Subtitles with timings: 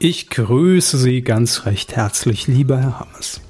[0.00, 3.40] Ich grüße Sie ganz recht herzlich, lieber Herr Hammers.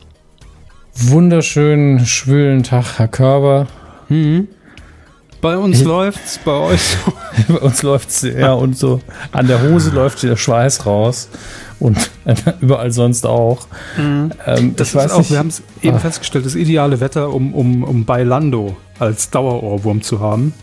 [0.95, 3.67] Wunderschönen, schwülen Tag, Herr Körber.
[4.09, 4.49] Mhm.
[5.43, 6.97] Bei uns läuft's, bei euch.
[7.47, 9.01] bei uns läuft's, ja, und so
[9.31, 11.29] an der Hose läuft der Schweiß raus
[11.79, 12.11] und
[12.61, 13.69] überall sonst auch.
[13.97, 14.33] Mhm.
[14.47, 15.31] Ähm, das weiß auch, nicht.
[15.31, 16.01] wir haben es eben ah.
[16.01, 20.55] festgestellt, das ideale Wetter, um, um, um bei Lando als Dauerohrwurm zu haben.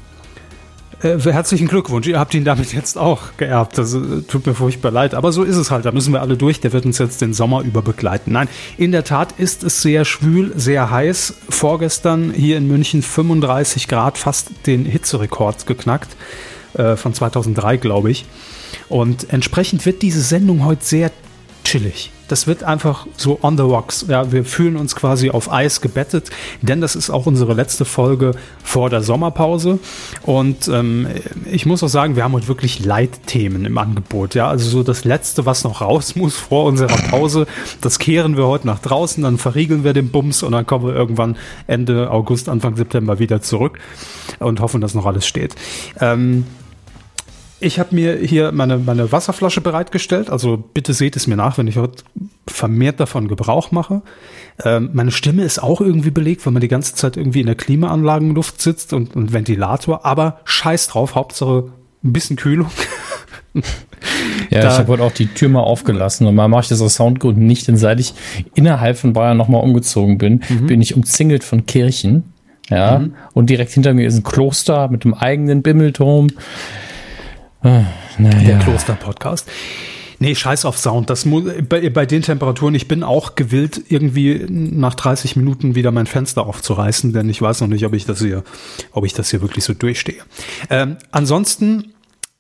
[1.06, 3.78] Äh, herzlichen Glückwunsch, ihr habt ihn damit jetzt auch geerbt.
[3.78, 5.86] Das äh, tut mir furchtbar leid, aber so ist es halt.
[5.86, 6.62] Da müssen wir alle durch.
[6.62, 8.32] Der wird uns jetzt den Sommer über begleiten.
[8.32, 11.36] Nein, in der Tat ist es sehr schwül, sehr heiß.
[11.48, 16.16] Vorgestern hier in München 35 Grad, fast den Hitzerekord geknackt.
[16.74, 18.26] Äh, von 2003, glaube ich.
[18.90, 21.12] Und entsprechend wird diese Sendung heute sehr
[21.66, 22.12] chillig.
[22.28, 24.06] Das wird einfach so on the rocks.
[24.08, 26.30] Ja, wir fühlen uns quasi auf Eis gebettet,
[26.62, 28.32] denn das ist auch unsere letzte Folge
[28.64, 29.80] vor der Sommerpause.
[30.24, 31.08] Und ähm,
[31.52, 34.34] ich muss auch sagen, wir haben heute wirklich Leitthemen im Angebot.
[34.34, 37.46] Ja, also so das Letzte, was noch raus muss vor unserer Pause,
[37.82, 40.96] das kehren wir heute nach draußen, dann verriegeln wir den Bums und dann kommen wir
[40.96, 41.36] irgendwann
[41.68, 43.80] Ende August, Anfang September wieder zurück
[44.40, 45.56] und hoffen, dass noch alles steht.
[46.00, 46.46] Ähm,
[47.66, 50.30] ich habe mir hier meine, meine Wasserflasche bereitgestellt.
[50.30, 52.04] Also bitte seht es mir nach, wenn ich heute
[52.48, 54.04] vermehrt davon Gebrauch mache.
[54.64, 57.56] Ähm, meine Stimme ist auch irgendwie belegt, weil man die ganze Zeit irgendwie in der
[57.56, 60.06] Klimaanlagenluft sitzt und, und Ventilator.
[60.06, 61.72] Aber scheiß drauf, Hauptsache
[62.04, 62.70] ein bisschen Kühlung.
[64.52, 66.82] ja, da, ich habe heute auch die Tür mal aufgelassen und mal mache ich das
[66.82, 68.14] aus Soundgründen nicht, denn seit ich
[68.54, 70.68] innerhalb von Bayern nochmal umgezogen bin, mhm.
[70.68, 72.32] bin ich umzingelt von Kirchen.
[72.70, 73.14] Ja, mhm.
[73.34, 76.30] und direkt hinter mir ist ein Kloster mit einem eigenen Bimmelturm.
[77.66, 77.84] Ah,
[78.20, 78.42] naja.
[78.42, 79.50] Der Kloster-Podcast.
[80.20, 81.10] Nee, scheiß auf Sound.
[81.10, 85.92] Das muss, bei, bei, den Temperaturen, ich bin auch gewillt, irgendwie nach 30 Minuten wieder
[85.92, 88.44] mein Fenster aufzureißen, denn ich weiß noch nicht, ob ich das hier,
[88.92, 90.22] ob ich das hier wirklich so durchstehe.
[90.70, 91.94] Ähm, ansonsten,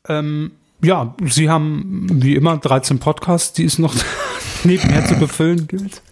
[0.07, 0.51] ähm,
[0.83, 3.95] ja, Sie haben wie immer 13 Podcasts, die es noch
[4.63, 6.03] nebenher zu befüllen gilt.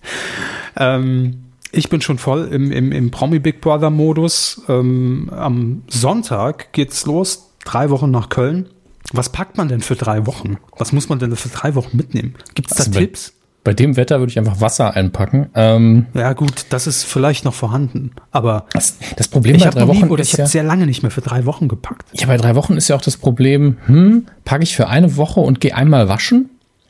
[0.75, 4.63] Ähm, ich bin schon voll im, im, im Promi Big Brother Modus.
[4.67, 8.69] Ähm, am Sonntag geht's los, drei Wochen nach Köln.
[9.11, 10.57] Was packt man denn für drei Wochen?
[10.77, 12.35] Was muss man denn für drei Wochen mitnehmen?
[12.55, 13.33] Gibt es da also Tipps?
[13.63, 15.49] Bei, bei, dem Wetter würde ich einfach Wasser einpacken.
[15.55, 20.05] Ähm, ja gut, das ist vielleicht noch vorhanden, aber das, das Problem bei drei Wochen
[20.05, 22.07] nie, oder ich habe ja, sehr lange nicht mehr für drei Wochen gepackt.
[22.13, 25.39] Ja, bei drei Wochen ist ja auch das Problem, hm, packe ich für eine Woche
[25.39, 26.49] und gehe einmal waschen?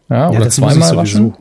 [0.09, 1.34] Ja, ja oder zweimal waschen?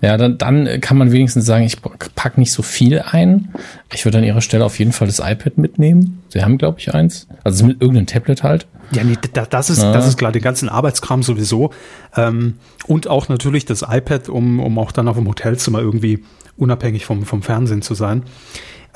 [0.00, 1.78] Ja, dann, dann kann man wenigstens sagen, ich
[2.14, 3.48] pack nicht so viel ein.
[3.92, 6.22] Ich würde an ihrer Stelle auf jeden Fall das iPad mitnehmen.
[6.28, 7.26] Sie haben, glaube ich, eins.
[7.42, 8.66] Also mit irgendeinem Tablet halt.
[8.92, 9.92] Ja, nee, das ist, ja.
[9.92, 11.70] das ist klar, den ganzen Arbeitskram sowieso.
[12.16, 12.54] Ähm,
[12.86, 16.24] und auch natürlich das iPad, um, um auch dann auf dem Hotelzimmer irgendwie
[16.56, 18.24] unabhängig vom, vom Fernsehen zu sein.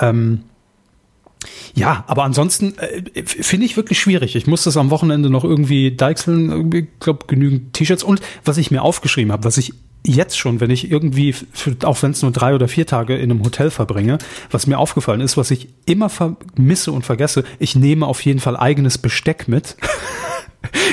[0.00, 0.44] Ähm,
[1.74, 4.34] ja, aber ansonsten äh, finde ich wirklich schwierig.
[4.36, 6.72] Ich muss das am Wochenende noch irgendwie deichseln.
[6.72, 8.02] Ich glaube, genügend T-Shirts.
[8.02, 9.74] Und was ich mir aufgeschrieben habe, was ich
[10.06, 13.30] jetzt schon, wenn ich irgendwie, für, auch wenn es nur drei oder vier Tage in
[13.30, 14.18] einem Hotel verbringe,
[14.50, 18.56] was mir aufgefallen ist, was ich immer vermisse und vergesse, ich nehme auf jeden Fall
[18.56, 19.76] eigenes Besteck mit.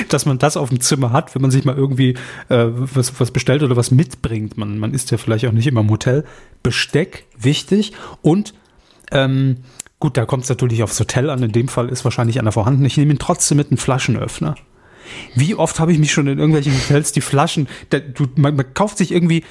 [0.08, 2.10] dass man das auf dem Zimmer hat, wenn man sich mal irgendwie
[2.48, 4.56] äh, was, was bestellt oder was mitbringt.
[4.56, 6.24] Man, man ist ja vielleicht auch nicht immer im Hotel.
[6.62, 7.92] Besteck, wichtig.
[8.22, 8.54] Und
[9.10, 9.58] ähm,
[9.98, 11.42] gut, da kommt es natürlich aufs Hotel an.
[11.42, 12.84] In dem Fall ist wahrscheinlich einer vorhanden.
[12.84, 14.54] Ich nehme ihn trotzdem mit einem Flaschenöffner.
[15.34, 18.74] Wie oft habe ich mich schon in irgendwelchen Hotels die Flaschen, da, du, man, man
[18.74, 19.44] kauft sich irgendwie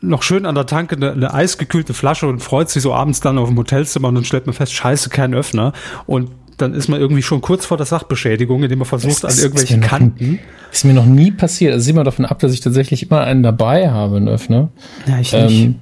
[0.00, 3.38] noch schön an der Tanke eine, eine, eisgekühlte Flasche und freut sich so abends dann
[3.38, 5.72] auf dem Hotelzimmer und dann stellt man fest, scheiße, kein Öffner.
[6.06, 9.82] Und dann ist man irgendwie schon kurz vor der Sachbeschädigung, indem man versucht, an irgendwelchen
[9.82, 10.32] ist Kanten.
[10.32, 11.72] Noch, ist mir noch nie passiert.
[11.72, 14.70] Also sieht man davon ab, dass ich tatsächlich immer einen dabei habe, einen Öffner.
[15.06, 15.52] Ja, ich nicht.
[15.52, 15.76] Ähm,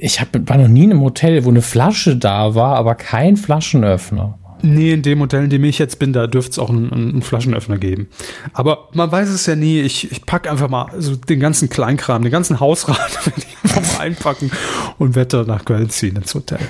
[0.00, 3.36] ich hab, war noch nie in einem Hotel, wo eine Flasche da war, aber kein
[3.36, 4.38] Flaschenöffner.
[4.62, 7.22] Nee, in dem Hotel, in dem ich jetzt bin, da dürfte es auch einen, einen,
[7.22, 8.08] Flaschenöffner geben.
[8.52, 9.80] Aber man weiß es ja nie.
[9.80, 12.98] Ich, ich packe einfach mal so den ganzen Kleinkram, den ganzen Hausrat
[13.62, 14.50] einfach mal einpacken
[14.98, 16.60] und werde nach Köln ziehen ins Hotel.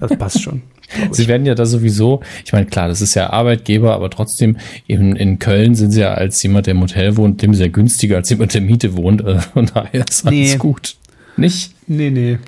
[0.00, 0.62] Das passt schon.
[1.10, 4.56] Sie werden ja da sowieso, ich meine, klar, das ist ja Arbeitgeber, aber trotzdem,
[4.86, 8.16] eben in Köln sind sie ja als jemand, der im Hotel wohnt, dem sehr günstiger
[8.16, 9.22] als jemand, der Miete wohnt.
[9.24, 10.56] Also von daher ist alles nee.
[10.56, 10.96] gut.
[11.36, 11.72] Nicht?
[11.86, 12.38] Nee, nee.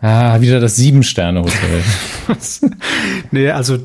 [0.00, 1.82] Ah, wieder das Sieben-Sterne-Hotel.
[3.30, 3.78] nee, also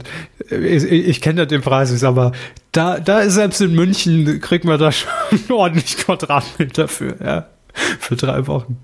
[0.49, 2.33] ich, ich kenne ja den Preis, aber
[2.71, 5.09] da, da ist selbst in München, kriegt man da schon
[5.49, 8.77] ordentlich Quadratmeter für, ja, für drei Wochen.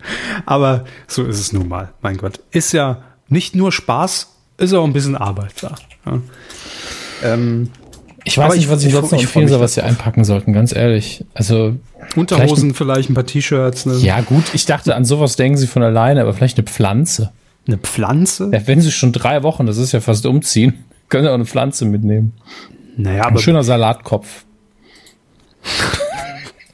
[0.45, 2.39] Aber so ist es nun mal, mein Gott.
[2.51, 5.75] Ist ja nicht nur Spaß, ist auch ein bisschen Arbeit da.
[6.06, 6.21] Ja.
[7.24, 7.71] Ähm,
[8.27, 10.75] ich weiß nicht, was ich, ich sonst noch empfehlen soll, was sie einpacken sollten, ganz
[10.75, 11.24] ehrlich.
[11.33, 11.75] Also
[12.15, 13.85] Unterhosen, vielleicht, vielleicht ein paar T-Shirts.
[13.85, 13.95] Ne?
[14.00, 17.31] Ja, gut, ich dachte, an sowas denken sie von alleine, aber vielleicht eine Pflanze.
[17.68, 18.50] Eine Pflanze?
[18.53, 21.45] Ja, wenn sie schon drei Wochen, das ist ja fast umziehen, können sie auch eine
[21.45, 22.33] Pflanze mitnehmen.
[22.97, 23.39] Naja, ein aber.
[23.39, 24.45] schöner Salatkopf.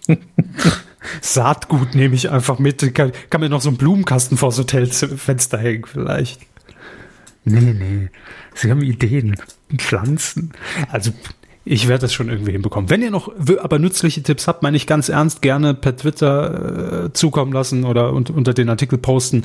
[1.22, 2.94] Saatgut nehme ich einfach mit.
[2.96, 6.42] Kann, kann mir noch so einen Blumenkasten vor das Hotelfenster hängen, vielleicht.
[7.46, 8.10] Nee, nee.
[8.56, 9.36] Sie haben Ideen.
[9.78, 10.54] Pflanzen.
[10.92, 11.12] Also,
[11.66, 12.90] ich werde das schon irgendwie hinbekommen.
[12.90, 13.32] Wenn ihr noch
[13.62, 18.14] aber nützliche Tipps habt, meine ich ganz ernst, gerne per Twitter äh, zukommen lassen oder
[18.14, 19.44] un unter den Artikel posten.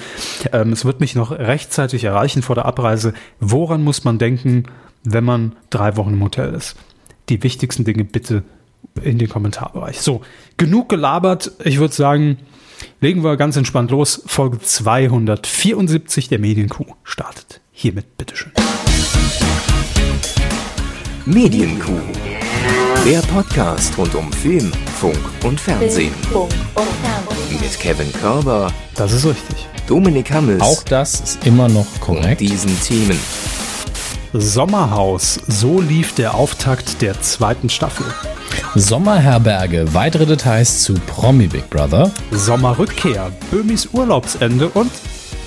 [0.52, 3.12] Ähm, es wird mich noch rechtzeitig erreichen vor der Abreise.
[3.38, 4.64] Woran muss man denken,
[5.04, 6.76] wenn man drei Wochen im Hotel ist?
[7.28, 8.42] Die wichtigsten Dinge bitte
[9.02, 10.00] in den Kommentarbereich.
[10.00, 10.22] So,
[10.56, 11.52] genug gelabert.
[11.62, 12.38] Ich würde sagen,
[13.00, 14.22] legen wir ganz entspannt los.
[14.26, 17.60] Folge 274 der Medienkuh startet.
[17.70, 18.52] Hiermit, bitteschön.
[21.26, 22.00] Medienkuh.
[23.04, 26.12] Der Podcast rund um Film, Funk und Fernsehen.
[27.50, 28.72] Mit Kevin Körber.
[28.94, 29.66] Das ist richtig.
[29.86, 30.60] Dominik Hammels.
[30.62, 32.40] Auch das ist immer noch korrekt.
[32.40, 33.18] Und diesen Themen.
[34.32, 35.40] Sommerhaus.
[35.48, 38.06] So lief der Auftakt der zweiten Staffel.
[38.74, 39.92] Sommerherberge.
[39.94, 42.10] Weitere Details zu Promi Big Brother.
[42.30, 43.30] Sommerrückkehr.
[43.50, 44.90] Böhmis Urlaubsende und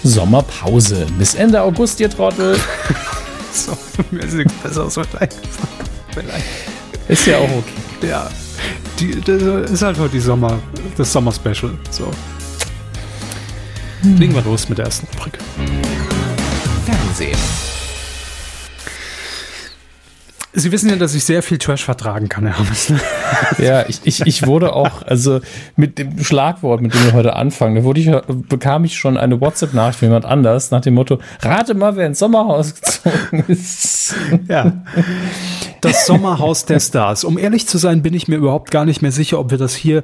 [0.04, 1.06] Sommerpause.
[1.18, 2.58] Bis Ende August, ihr Trottel.
[3.54, 3.78] so,
[4.12, 5.30] mir ist nichts Besseres eingefallen.
[6.14, 6.46] Vielleicht.
[7.08, 8.08] Ist ja auch okay.
[8.08, 8.30] Ja.
[9.00, 10.60] Die, das ist halt heute die Sommer,
[10.98, 11.72] das Sommer-Special.
[11.90, 12.12] So.
[14.02, 14.18] Hm.
[14.18, 15.38] Legen wir los mit der ersten Rubrik.
[16.86, 17.38] Fernsehen.
[20.54, 22.94] Sie wissen ja, dass ich sehr viel Trash vertragen kann, Herr Hammes.
[23.58, 25.40] Ja, ich, ich, ich wurde auch, also
[25.76, 28.12] mit dem Schlagwort, mit dem wir heute anfangen, da wurde ich,
[28.50, 32.20] bekam ich schon eine WhatsApp-Nachricht von jemand anders nach dem Motto, rate mal, wer ins
[32.20, 34.16] Sommerhaus gezogen ist.
[34.48, 34.84] Ja.
[35.82, 37.24] Das Sommerhaus der Stars.
[37.24, 39.76] Um ehrlich zu sein, bin ich mir überhaupt gar nicht mehr sicher, ob wir das
[39.76, 40.04] hier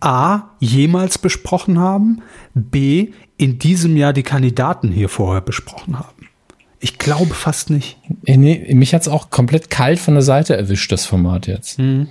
[0.00, 2.22] A, jemals besprochen haben,
[2.54, 6.15] B, in diesem Jahr die Kandidaten hier vorher besprochen haben.
[6.78, 7.96] Ich glaube fast nicht.
[8.24, 11.78] Äh, nee, mich hat es auch komplett kalt von der Seite erwischt, das Format jetzt.
[11.78, 12.08] Hm.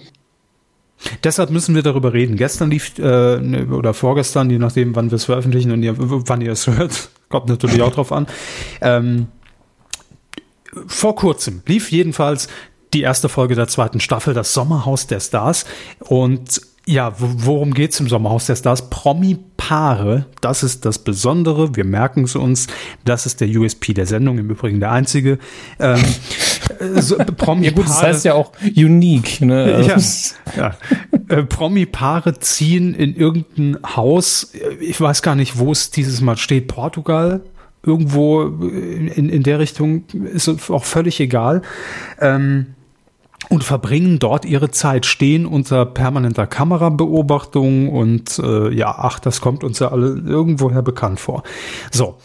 [1.24, 2.36] Deshalb müssen wir darüber reden.
[2.36, 6.42] Gestern lief, äh, ne, oder vorgestern, je nachdem, wann wir es veröffentlichen und ihr, wann
[6.42, 8.28] ihr es hört, kommt natürlich auch drauf an.
[8.82, 9.28] Ähm,
[10.88, 12.48] vor kurzem lief jedenfalls
[12.94, 15.66] die erste Folge der zweiten Staffel, das Sommerhaus der Stars.
[16.00, 18.90] Und ja, worum geht's im Sommerhaus der Stars?
[18.92, 21.76] Promi-Paare, das ist das Besondere.
[21.76, 22.68] Wir merken es uns.
[23.04, 25.40] Das ist der USP der Sendung, im Übrigen der einzige.
[25.80, 26.04] Ähm,
[26.96, 29.42] so, Promi ja gut, das heißt ja auch unique.
[29.42, 29.84] Ne?
[29.88, 29.98] Ja,
[30.56, 30.78] ja.
[31.28, 34.54] Äh, Promi-Paare ziehen in irgendein Haus.
[34.80, 36.68] Ich weiß gar nicht, wo es dieses Mal steht.
[36.68, 37.42] Portugal,
[37.82, 41.64] irgendwo in, in der Richtung ist auch völlig egal.
[42.20, 42.76] Ähm,
[43.50, 49.64] und verbringen dort ihre Zeit, stehen unter permanenter Kamerabeobachtung und äh, ja, ach, das kommt
[49.64, 51.44] uns ja alle irgendwoher bekannt vor.
[51.92, 52.18] So.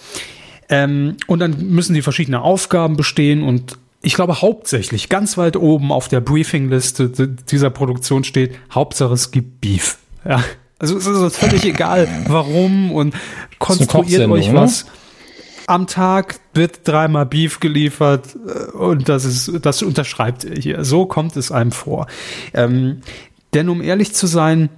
[0.68, 5.92] Ähm, und dann müssen die verschiedene Aufgaben bestehen und ich glaube hauptsächlich ganz weit oben
[5.92, 9.98] auf der Briefingliste dieser Produktion steht, Hauptsache es gibt Beef.
[10.24, 10.42] Ja.
[10.78, 13.14] Also es ist völlig egal, warum und
[13.58, 14.84] konstruiert euch was.
[14.84, 14.90] Ne?
[15.70, 20.84] Am Tag wird dreimal Beef geliefert äh, und das ist, das unterschreibt er hier.
[20.84, 22.06] So kommt es einem vor.
[22.52, 23.02] Ähm,
[23.54, 24.68] denn um ehrlich zu sein,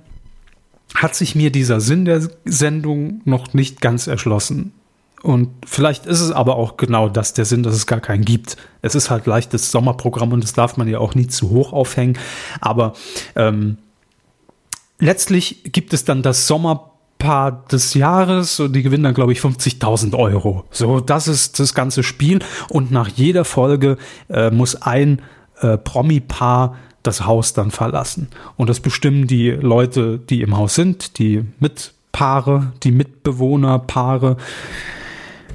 [0.94, 4.72] hat sich mir dieser Sinn der Sendung noch nicht ganz erschlossen.
[5.22, 8.56] Und vielleicht ist es aber auch genau das der Sinn, dass es gar keinen gibt.
[8.82, 12.18] Es ist halt leichtes Sommerprogramm und das darf man ja auch nie zu hoch aufhängen.
[12.60, 12.92] Aber
[13.36, 13.78] ähm,
[14.98, 16.91] letztlich gibt es dann das Sommerprogramm
[17.22, 20.64] Paar des Jahres und die gewinnen dann, glaube ich, 50.000 Euro.
[20.72, 22.40] So, das ist das ganze Spiel.
[22.68, 23.96] Und nach jeder Folge
[24.28, 25.22] äh, muss ein
[25.60, 28.26] äh, Promi-Paar das Haus dann verlassen.
[28.56, 34.36] Und das bestimmen die Leute, die im Haus sind, die Mitpaare, die Mitbewohnerpaare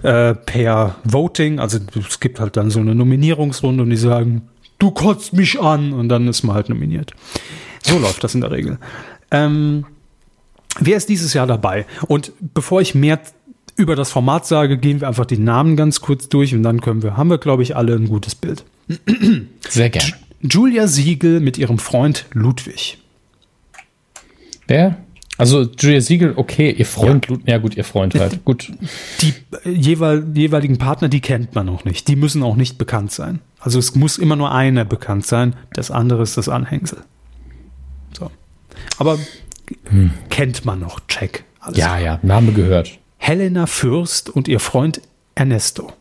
[0.04, 1.60] äh, per Voting.
[1.60, 4.44] Also es gibt halt dann so eine Nominierungsrunde und die sagen,
[4.80, 7.12] du kotzt mich an und dann ist man halt nominiert.
[7.84, 8.78] So läuft das in der Regel.
[9.32, 9.86] Ähm,
[10.80, 11.86] Wer ist dieses Jahr dabei?
[12.08, 13.20] Und bevor ich mehr
[13.76, 17.04] über das Format sage, gehen wir einfach die Namen ganz kurz durch und dann können
[17.04, 18.64] wir, haben wir, glaube ich, alle ein gutes Bild.
[19.70, 20.14] Sehr gerne.
[20.42, 22.98] Julia Siegel mit ihrem Freund Ludwig.
[24.68, 24.98] Wer?
[25.38, 28.72] Also Julia Siegel, okay, ihr Freund, ja, ja gut, ihr Freund halt, gut.
[29.22, 29.34] Die
[29.64, 32.08] äh, jeweil, jeweiligen Partner, die kennt man noch nicht.
[32.08, 33.40] Die müssen auch nicht bekannt sein.
[33.60, 37.00] Also es muss immer nur einer bekannt sein, das andere ist das Anhängsel.
[38.18, 38.32] So.
[38.98, 39.20] Aber
[39.90, 40.12] hm.
[40.30, 41.44] kennt man noch, check.
[41.60, 42.00] Alles ja, klar.
[42.00, 42.98] ja, Name gehört.
[43.18, 45.02] Helena Fürst und ihr Freund
[45.36, 45.92] Ernesto.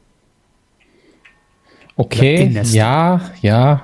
[1.97, 3.83] Okay, ja, ja.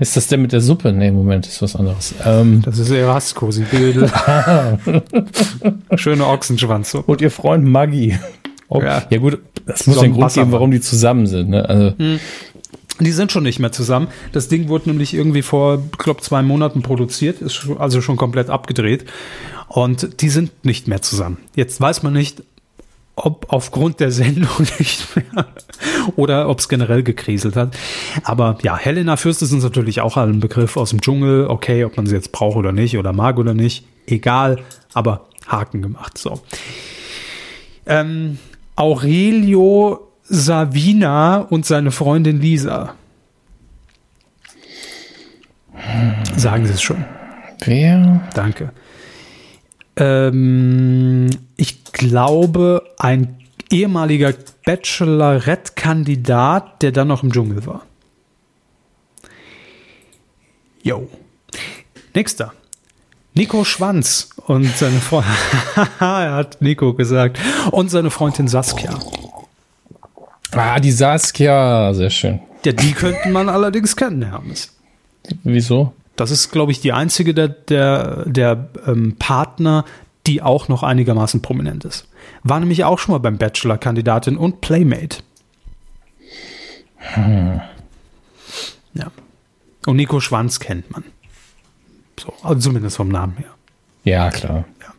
[0.00, 0.92] Ist das der mit der Suppe?
[0.92, 2.14] Nee, Moment, ist was anderes.
[2.24, 4.12] Ähm, das ist Erasco, sie bildet.
[5.96, 6.94] Schöner Ochsenschwanz.
[6.94, 8.18] Und ihr Freund Maggi.
[8.68, 9.02] Oh, ja.
[9.10, 9.18] ja.
[9.18, 11.50] gut, das muss ja einen Grund geben, warum die zusammen sind.
[11.50, 11.68] Ne?
[11.68, 12.20] Also, hm.
[13.00, 14.08] Die sind schon nicht mehr zusammen.
[14.32, 19.06] Das Ding wurde nämlich irgendwie vor, glaube, zwei Monaten produziert, ist also schon komplett abgedreht.
[19.68, 21.38] Und die sind nicht mehr zusammen.
[21.56, 22.42] Jetzt weiß man nicht,
[23.16, 25.46] ob aufgrund der Sendung nicht mehr
[26.16, 27.76] oder ob es generell gekriselt hat.
[28.24, 31.46] Aber ja, Helena Fürst ist uns natürlich auch ein Begriff aus dem Dschungel.
[31.46, 34.60] Okay, ob man sie jetzt braucht oder nicht oder mag oder nicht, egal,
[34.92, 36.18] aber Haken gemacht.
[36.18, 36.40] So.
[37.86, 38.38] Ähm,
[38.76, 42.94] Aurelio Savina und seine Freundin Lisa.
[46.36, 47.04] Sagen Sie es schon.
[47.64, 48.28] Wer?
[48.34, 48.72] Danke.
[49.96, 53.38] Ähm, ich glaube, ein
[53.70, 57.86] ehemaliger Bachelorette-Kandidat, der dann noch im Dschungel war.
[60.82, 61.08] Jo.
[62.14, 62.52] Nächster.
[63.34, 65.32] Nico Schwanz und seine Freundin,
[66.00, 67.38] er hat Nico gesagt,
[67.70, 68.98] und seine Freundin Saskia.
[70.52, 72.40] Ah, die Saskia, sehr schön.
[72.64, 74.76] Ja, die könnten man allerdings kennen, Hermes.
[75.44, 75.92] Wieso?
[76.16, 79.84] Das ist, glaube ich, die einzige der, der, der ähm, Partner,
[80.26, 82.06] die auch noch einigermaßen prominent ist.
[82.42, 85.18] War nämlich auch schon mal beim Bachelor-Kandidatin und Playmate.
[86.98, 87.60] Hm.
[88.94, 89.10] Ja.
[89.86, 91.04] Und Nico Schwanz kennt man.
[92.20, 93.50] So, also zumindest vom Namen her.
[94.04, 94.64] Ja, klar.
[94.80, 94.94] Ja.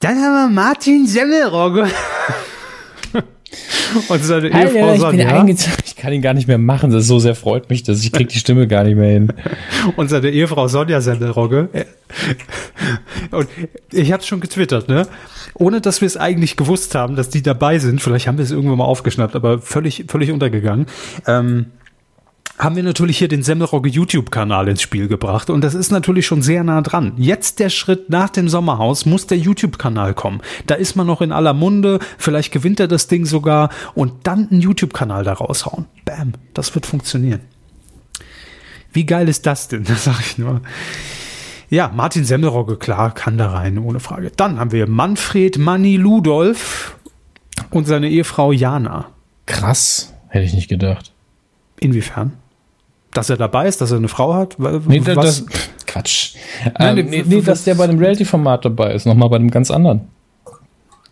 [0.00, 1.90] Dann haben wir Martin Semmelrogge.
[4.08, 5.42] Und seine Hallo, Ehefrau ich Sonja.
[5.42, 6.90] Bin ich kann ihn gar nicht mehr machen.
[6.90, 9.32] Das so sehr freut mich, dass ich krieg die Stimme gar nicht mehr hin.
[9.96, 11.68] Und seine Ehefrau Sonja Semmelrogge.
[13.30, 13.48] Und
[13.92, 15.06] ich habe schon getwittert, ne?
[15.54, 18.00] Ohne dass wir es eigentlich gewusst haben, dass die dabei sind.
[18.00, 20.86] Vielleicht haben wir es irgendwann mal aufgeschnappt, aber völlig, völlig untergegangen.
[21.26, 21.66] Ähm,
[22.58, 26.42] haben wir natürlich hier den Semmelrogge YouTube-Kanal ins Spiel gebracht und das ist natürlich schon
[26.42, 27.12] sehr nah dran.
[27.16, 30.40] Jetzt der Schritt nach dem Sommerhaus muss der YouTube-Kanal kommen.
[30.66, 34.48] Da ist man noch in aller Munde, vielleicht gewinnt er das Ding sogar und dann
[34.50, 35.86] einen YouTube-Kanal da raushauen.
[36.04, 37.40] Bam, das wird funktionieren.
[38.92, 39.84] Wie geil ist das denn?
[39.88, 40.60] Das sag ich nur.
[41.70, 44.32] Ja, Martin Semmelrogge, klar, kann da rein, ohne Frage.
[44.34, 46.96] Dann haben wir Manfred Manni Ludolf
[47.70, 49.10] und seine Ehefrau Jana.
[49.46, 51.12] Krass, hätte ich nicht gedacht.
[51.78, 52.32] Inwiefern?
[53.12, 54.56] Dass er dabei ist, dass er eine Frau hat?
[54.58, 55.44] Nee, das,
[55.86, 56.34] Quatsch.
[56.78, 59.70] Nein, ähm, nee, nee, dass der bei dem Reality-Format dabei ist, nochmal bei einem ganz
[59.70, 60.02] anderen.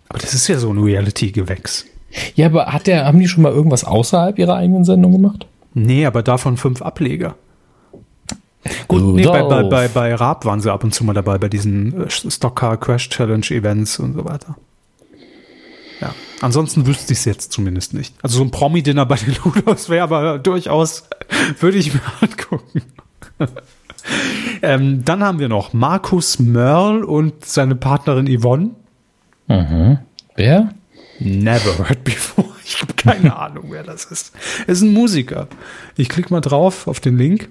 [0.09, 1.87] Aber das ist ja so ein Reality-Gewächs.
[2.35, 5.47] Ja, aber hat der, haben die schon mal irgendwas außerhalb ihrer eigenen Sendung gemacht?
[5.75, 7.35] Nee, aber davon fünf Ableger.
[8.89, 11.49] Gut, nee, bei, bei, bei, bei Raab waren sie ab und zu mal dabei, bei
[11.49, 14.57] diesen äh, Stockcar Crash Challenge Events und so weiter.
[16.01, 16.15] Ja.
[16.41, 18.15] Ansonsten wüsste ich es jetzt zumindest nicht.
[18.23, 21.09] Also so ein Promi-Dinner bei den Ludos wäre aber durchaus,
[21.61, 22.83] würde ich mir angucken.
[24.63, 28.71] ähm, dann haben wir noch Markus Mörl und seine Partnerin Yvonne.
[29.49, 29.99] Mhm.
[30.35, 30.71] Wer?
[31.19, 32.47] Never heard before.
[32.69, 34.33] Ich habe keine Ahnung, wer das ist.
[34.67, 35.47] Ist ein Musiker.
[35.97, 37.49] Ich klicke mal drauf auf den Link.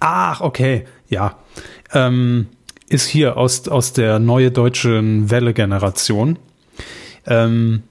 [0.00, 0.86] Ach, okay.
[1.08, 1.36] Ja.
[1.92, 2.48] Ähm,
[2.88, 6.36] ist hier aus, aus der neue deutschen Welle-Generation
[7.26, 7.82] ähm,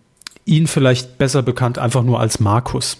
[0.45, 2.98] ihn vielleicht besser bekannt einfach nur als Markus.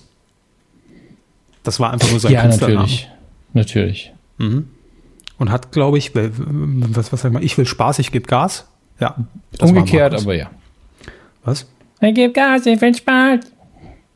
[1.64, 2.82] Das war einfach nur sein ja, Künstlername.
[2.82, 3.10] natürlich.
[3.54, 4.14] Natürlich.
[4.38, 4.70] Mhm.
[5.38, 8.68] Und hat, glaube ich, was, was sag ich mal, ich will Spaß, ich gebe Gas.
[9.00, 9.16] Ja.
[9.60, 10.50] Umgekehrt, aber ja.
[11.44, 11.68] Was?
[12.02, 13.40] Ich gebe Gas, ich will Spaß.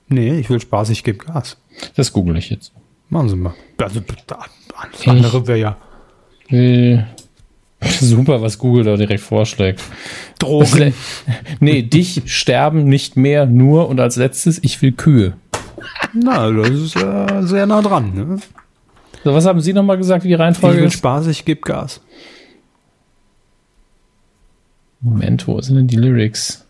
[0.10, 1.58] Nee, ich will Spaß, ich gebe Gas.
[1.96, 2.72] Das google ich jetzt.
[3.10, 3.53] Machen Sie mal.
[3.77, 4.01] Also,
[5.05, 5.77] andere wäre ja.
[6.50, 7.08] Will
[8.00, 9.82] Super, was Google da direkt vorschlägt.
[10.40, 10.94] Drogen.
[11.60, 15.34] Nee, dich sterben nicht mehr, nur und als letztes, ich will Kühe.
[16.13, 18.13] Na, das ist ja sehr nah dran.
[18.13, 18.38] Ne?
[19.24, 20.98] So, was haben Sie nochmal gesagt, wie die Reihenfolge ich will ist?
[20.98, 22.02] Spaß, ich gebe Gas.
[25.00, 26.66] Moment, wo sind denn die Lyrics?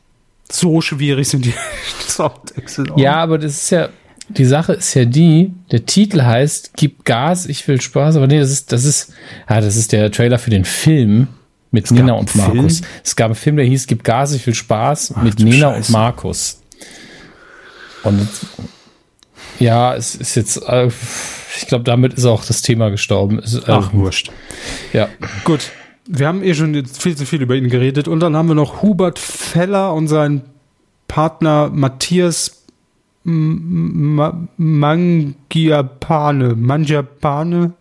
[0.52, 1.54] So schwierig sind die
[2.08, 2.86] Songtexte.
[2.96, 3.90] Ja, aber das ist ja,
[4.38, 8.40] die Sache ist ja die, der Titel heißt Gib Gas, ich will Spaß, aber nee,
[8.40, 9.14] das ist, das ist,
[9.50, 11.28] ja, das ist der Trailer für den Film
[11.72, 12.80] mit es Nina und Markus.
[12.80, 12.90] Film?
[13.04, 15.78] Es gab einen Film, der hieß Gib Gas, ich will Spaß Ach, mit Nina Scheiße.
[15.78, 16.62] und Markus.
[18.04, 18.28] Und
[19.60, 20.90] ja, es ist jetzt, äh,
[21.58, 23.40] ich glaube, damit ist auch das Thema gestorben.
[23.40, 24.32] Ist, äh, Ach, wurscht.
[24.92, 25.10] Ja.
[25.44, 25.72] Gut.
[26.06, 28.10] Wir haben eh schon jetzt viel zu viel über ihn geredet.
[28.10, 30.42] Und dann haben wir noch Hubert Feller und seinen
[31.08, 32.63] Partner Matthias
[33.24, 34.96] Mangiapane.
[36.56, 37.74] Mangiapane?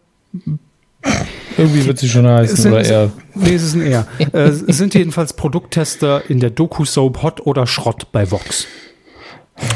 [1.58, 3.12] Irgendwie wird sie schon heißen, sind, oder eher.
[3.34, 4.06] Nee, es ist ein eher.
[4.32, 8.66] äh, sind jedenfalls Produkttester in der Doku-Soap Hot oder Schrott bei Vox.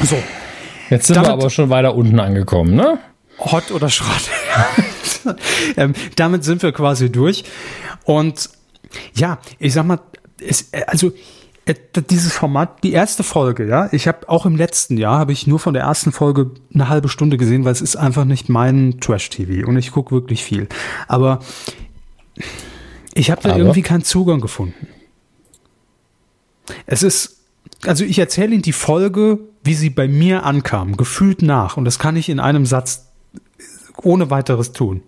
[0.02, 0.16] So.
[0.88, 2.98] Jetzt sind damit, wir aber schon weiter unten angekommen, ne?
[3.38, 4.30] Hot oder Schrott.
[5.76, 7.44] ähm, damit sind wir quasi durch.
[8.04, 8.48] Und
[9.14, 9.98] ja, ich sag mal,
[10.40, 11.12] es, also äh,
[12.10, 15.58] dieses Format, die erste Folge, ja, ich habe auch im letzten Jahr habe ich nur
[15.58, 19.66] von der ersten Folge eine halbe Stunde gesehen, weil es ist einfach nicht mein Trash-TV
[19.66, 20.68] und ich gucke wirklich viel.
[21.08, 21.40] Aber
[23.14, 23.58] ich habe da Aber?
[23.58, 24.86] irgendwie keinen Zugang gefunden.
[26.86, 27.40] Es ist,
[27.84, 31.98] also ich erzähle Ihnen die Folge, wie sie bei mir ankam, gefühlt nach und das
[31.98, 33.06] kann ich in einem Satz
[34.02, 35.02] ohne weiteres tun.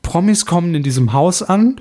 [0.00, 1.80] Promis kommen in diesem Haus an,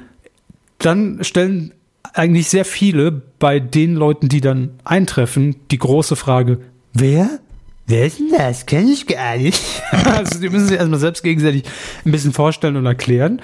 [0.79, 1.73] dann stellen
[2.15, 6.59] eigentlich sehr viele bei den Leuten, die dann eintreffen, die große Frage,
[6.93, 7.39] wer?
[7.87, 8.65] Wer ist denn das?
[8.65, 9.61] Kenn ich gar nicht.
[9.91, 11.63] also die müssen sich erstmal selbst gegenseitig
[12.03, 13.41] ein bisschen vorstellen und erklären.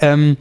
[0.00, 0.38] Ähm,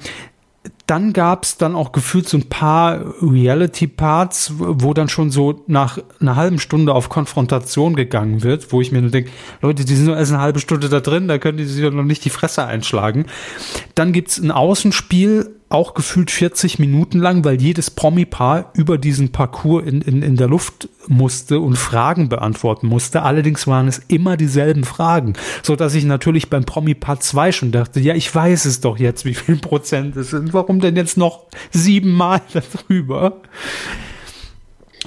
[0.86, 5.98] dann gab es dann auch gefühlt so ein paar Reality-Parts, wo dann schon so nach
[6.20, 10.06] einer halben Stunde auf Konfrontation gegangen wird, wo ich mir nur denke, Leute, die sind
[10.06, 12.30] nur erst eine halbe Stunde da drin, da können die sich doch noch nicht die
[12.30, 13.26] Fresse einschlagen.
[13.96, 19.86] Dann gibt's ein Außenspiel auch gefühlt 40 Minuten lang, weil jedes Promi-Paar über diesen Parcours
[19.86, 23.24] in, in, in der Luft musste und Fragen beantworten musste.
[23.24, 28.00] Allerdings waren es immer dieselben Fragen, so dass ich natürlich beim Promi-Paar 2 schon dachte,
[28.00, 30.54] ja, ich weiß es doch jetzt, wie viel Prozent es sind.
[30.54, 32.42] Warum denn jetzt noch siebenmal
[32.74, 33.42] darüber?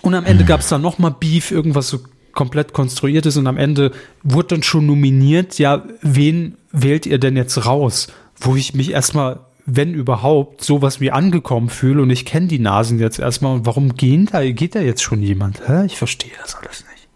[0.03, 2.01] Und am Ende gab es dann nochmal Beef, irgendwas so
[2.33, 3.93] komplett konstruiertes und am Ende
[4.23, 8.09] wurde dann schon nominiert, ja, wen wählt ihr denn jetzt raus?
[8.37, 12.99] Wo ich mich erstmal wenn überhaupt, sowas wie angekommen fühle und ich kenne die Nasen
[12.99, 15.67] jetzt erstmal und warum gehen da, geht da jetzt schon jemand?
[15.67, 15.87] Hä?
[15.87, 17.09] Ich verstehe das alles nicht.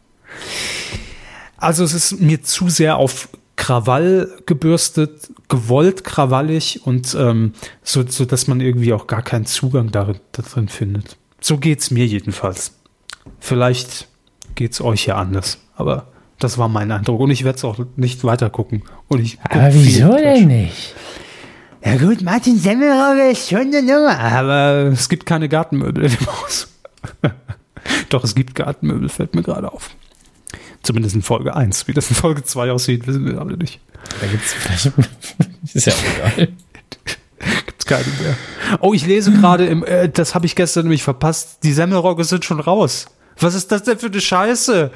[1.58, 7.52] Also es ist mir zu sehr auf Krawall gebürstet, gewollt krawallig und ähm,
[7.82, 11.16] so, so, dass man irgendwie auch gar keinen Zugang darin, darin findet.
[11.40, 12.78] So geht's mir jedenfalls.
[13.40, 14.08] Vielleicht
[14.54, 16.06] geht's euch ja anders, aber
[16.38, 18.84] das war mein Eindruck und ich werde es auch nicht weiter gucken.
[19.08, 20.94] Und ich aber wieso denn nicht?
[21.88, 26.26] Ja gut, Martin Semmelrogge ist schon eine Nummer, aber es gibt keine Gartenmöbel in dem
[26.26, 26.68] Haus.
[28.10, 29.88] Doch, es gibt Gartenmöbel, fällt mir gerade auf.
[30.82, 31.88] Zumindest in Folge 1.
[31.88, 33.80] Wie das in Folge 2 aussieht, wissen wir alle nicht.
[34.20, 34.92] Da gibt es vielleicht.
[35.74, 36.48] ist ja auch egal.
[37.64, 38.36] Gibt's keine mehr.
[38.80, 42.44] Oh, ich lese gerade im, äh, das habe ich gestern nämlich verpasst, die Semmelrogge sind
[42.44, 43.06] schon raus.
[43.40, 44.90] Was ist das denn für eine Scheiße?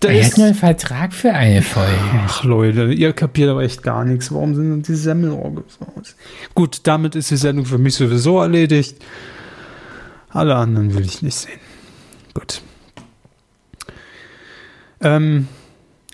[0.00, 1.92] Da er hat nur einen Vertrag für eine Folge.
[2.24, 4.32] Ach Leute, ihr kapiert aber echt gar nichts.
[4.32, 6.14] Warum sind denn die Semmelorgel so aus?
[6.54, 9.02] Gut, damit ist die Sendung für mich sowieso erledigt.
[10.30, 11.58] Alle anderen will ich nicht sehen.
[12.34, 12.62] Gut.
[15.00, 15.48] Ähm,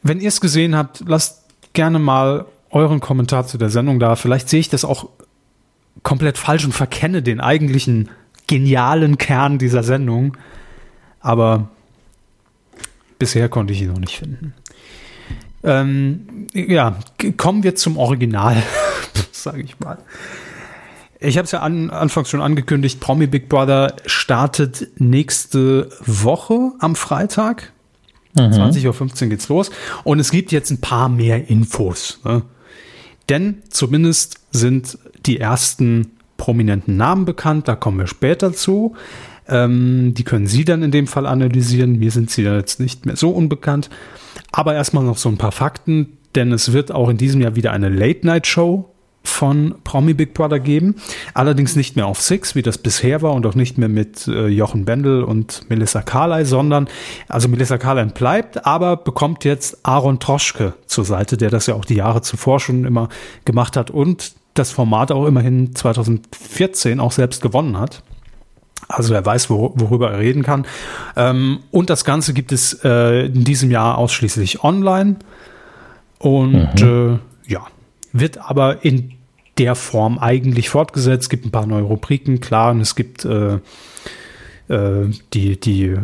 [0.02, 1.44] wenn ihr es gesehen habt, lasst
[1.74, 4.16] gerne mal euren Kommentar zu der Sendung da.
[4.16, 5.08] Vielleicht sehe ich das auch
[6.02, 8.08] komplett falsch und verkenne den eigentlichen
[8.46, 10.36] genialen Kern dieser Sendung.
[11.20, 11.68] Aber
[13.18, 14.54] Bisher konnte ich ihn noch nicht finden.
[15.62, 16.98] Ähm, ja,
[17.36, 18.62] kommen wir zum Original,
[19.32, 19.98] sage ich mal.
[21.20, 26.96] Ich habe es ja an, anfangs schon angekündigt, Promi Big Brother startet nächste Woche am
[26.96, 27.72] Freitag.
[28.36, 28.52] Mhm.
[28.52, 29.70] 20.15 Uhr geht's los.
[30.02, 32.20] Und es gibt jetzt ein paar mehr Infos.
[32.24, 32.42] Ne?
[33.28, 38.94] Denn zumindest sind die ersten prominenten Namen bekannt, da kommen wir später zu.
[39.48, 41.98] Ähm, die können Sie dann in dem Fall analysieren.
[41.98, 43.90] Mir sind sie ja jetzt nicht mehr so unbekannt.
[44.52, 47.72] Aber erstmal noch so ein paar Fakten, denn es wird auch in diesem Jahr wieder
[47.72, 50.96] eine Late-Night-Show von Promi Big Brother geben.
[51.32, 54.48] Allerdings nicht mehr auf Six, wie das bisher war und auch nicht mehr mit äh,
[54.48, 56.88] Jochen Bendel und Melissa Carley, sondern,
[57.28, 61.86] also Melissa Carley bleibt, aber bekommt jetzt Aaron Troschke zur Seite, der das ja auch
[61.86, 63.08] die Jahre zuvor schon immer
[63.44, 68.03] gemacht hat und das Format auch immerhin 2014 auch selbst gewonnen hat.
[68.88, 70.66] Also er weiß, wor worüber er reden kann.
[71.16, 75.16] Ähm, und das Ganze gibt es äh, in diesem Jahr ausschließlich online.
[76.18, 77.20] Und mhm.
[77.46, 77.66] äh, ja,
[78.12, 79.12] wird aber in
[79.58, 81.24] der Form eigentlich fortgesetzt.
[81.24, 83.58] Es gibt ein paar neue Rubriken, klar, und es gibt äh,
[84.68, 85.98] äh die, die, äh,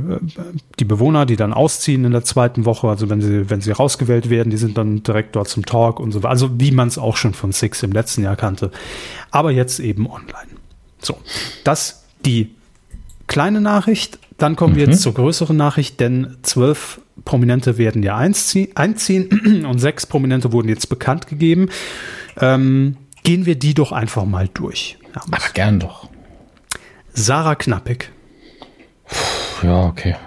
[0.79, 4.31] die Bewohner, die dann ausziehen in der zweiten Woche, also wenn sie, wenn sie rausgewählt
[4.31, 6.31] werden, die sind dann direkt dort zum Talk und so weiter.
[6.31, 8.71] Also wie man es auch schon von Six im letzten Jahr kannte.
[9.31, 10.51] Aber jetzt eben online.
[11.01, 11.17] So,
[11.65, 12.55] das die
[13.31, 14.19] kleine Nachricht.
[14.37, 14.79] Dann kommen mhm.
[14.79, 20.69] wir jetzt zur größeren Nachricht, denn zwölf Prominente werden ja einziehen und sechs Prominente wurden
[20.69, 21.69] jetzt bekannt gegeben.
[22.39, 24.99] Ähm, gehen wir die doch einfach mal durch.
[25.15, 26.09] Ja, Aber gern doch.
[27.13, 28.11] Sarah Knappig.
[29.63, 30.17] Ja, okay.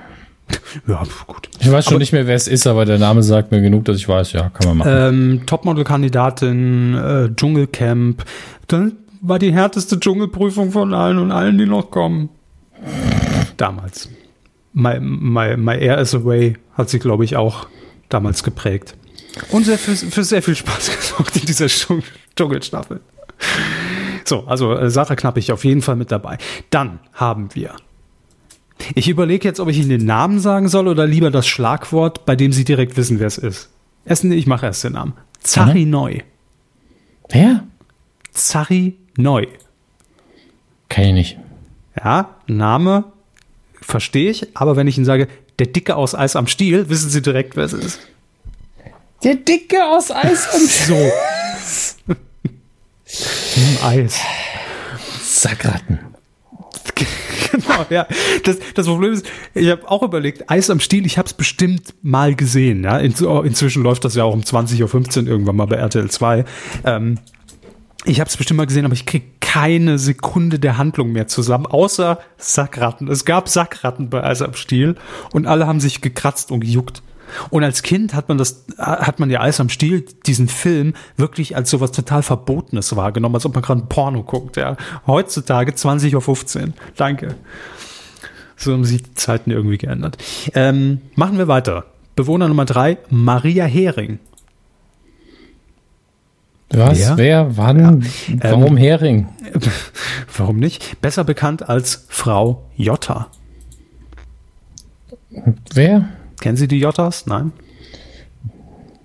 [0.88, 1.50] Ja, gut.
[1.60, 3.86] Ich weiß schon aber, nicht mehr, wer es ist, aber der Name sagt mir genug,
[3.86, 4.92] dass ich weiß, ja, kann man machen.
[4.92, 8.24] Ähm, Topmodel-Kandidatin, äh, Dschungelcamp.
[8.68, 12.30] Dann war die härteste Dschungelprüfung von allen und allen, die noch kommen.
[13.58, 14.10] Damals.
[14.74, 17.68] My, my, my Air is Away hat sie, glaube ich, auch
[18.10, 18.96] damals geprägt.
[19.52, 21.68] Und sehr, für, für sehr viel Spaß gesorgt in dieser
[22.36, 23.02] Dschungelstaffel.
[24.26, 26.38] So, also äh, Sarah Knappig auf jeden Fall mit dabei.
[26.70, 27.76] Dann haben wir
[28.96, 32.36] Ich überlege jetzt, ob ich Ihnen den Namen sagen soll oder lieber das Schlagwort, bei
[32.36, 33.70] dem Sie direkt wissen, wer es ist.
[34.06, 35.14] Erst, ich mache erst den Namen.
[35.40, 35.92] Zari mhm.
[35.92, 36.20] Neu.
[37.30, 37.64] Wer?
[38.32, 39.46] Zari Neu.
[40.90, 41.43] Kenn ich nicht.
[41.98, 43.06] Ja, Name
[43.82, 45.28] verstehe ich, aber wenn ich Ihnen sage,
[45.60, 48.00] der Dicke aus Eis am Stiel, wissen Sie direkt, wer es ist.
[49.24, 51.12] Der Dicke aus Eis am Stiel.
[51.66, 52.16] So.
[53.56, 54.20] Im Eis.
[55.22, 56.00] Sackratten.
[57.52, 58.08] genau, ja.
[58.44, 61.94] Das, das Problem ist, ich habe auch überlegt, Eis am Stiel, ich habe es bestimmt
[62.02, 62.84] mal gesehen.
[62.84, 62.98] Ja?
[62.98, 63.14] In,
[63.46, 66.46] inzwischen läuft das ja auch um 20.15 Uhr irgendwann mal bei RTL 2.
[66.86, 67.20] Ähm,
[68.06, 71.66] ich habe es bestimmt mal gesehen, aber ich kriege keine Sekunde der Handlung mehr zusammen,
[71.66, 73.08] außer Sackratten.
[73.08, 74.96] Es gab Sackratten bei Eis am Stiel
[75.32, 77.02] und alle haben sich gekratzt und gejuckt.
[77.50, 81.56] Und als Kind hat man das, hat man ja Eis am Stiel, diesen Film, wirklich
[81.56, 84.76] als sowas total Verbotenes wahrgenommen, als ob man gerade Porno guckt, ja.
[85.08, 86.74] Heutzutage 20.15 Uhr.
[86.96, 87.36] Danke.
[88.56, 90.18] So haben sich die Zeiten irgendwie geändert.
[90.54, 91.86] Ähm, machen wir weiter.
[92.16, 94.20] Bewohner Nummer drei, Maria Hering.
[96.74, 97.00] Was?
[97.00, 97.18] Wer?
[97.18, 97.58] Wer?
[97.58, 98.02] Wann?
[98.02, 98.08] Ja.
[98.42, 99.28] Warum ähm, Hering?
[100.38, 101.00] Warum nicht?
[101.02, 103.28] Besser bekannt als Frau Jotta.
[105.74, 106.10] Wer?
[106.40, 107.26] Kennen Sie die Jottas?
[107.26, 107.52] Nein?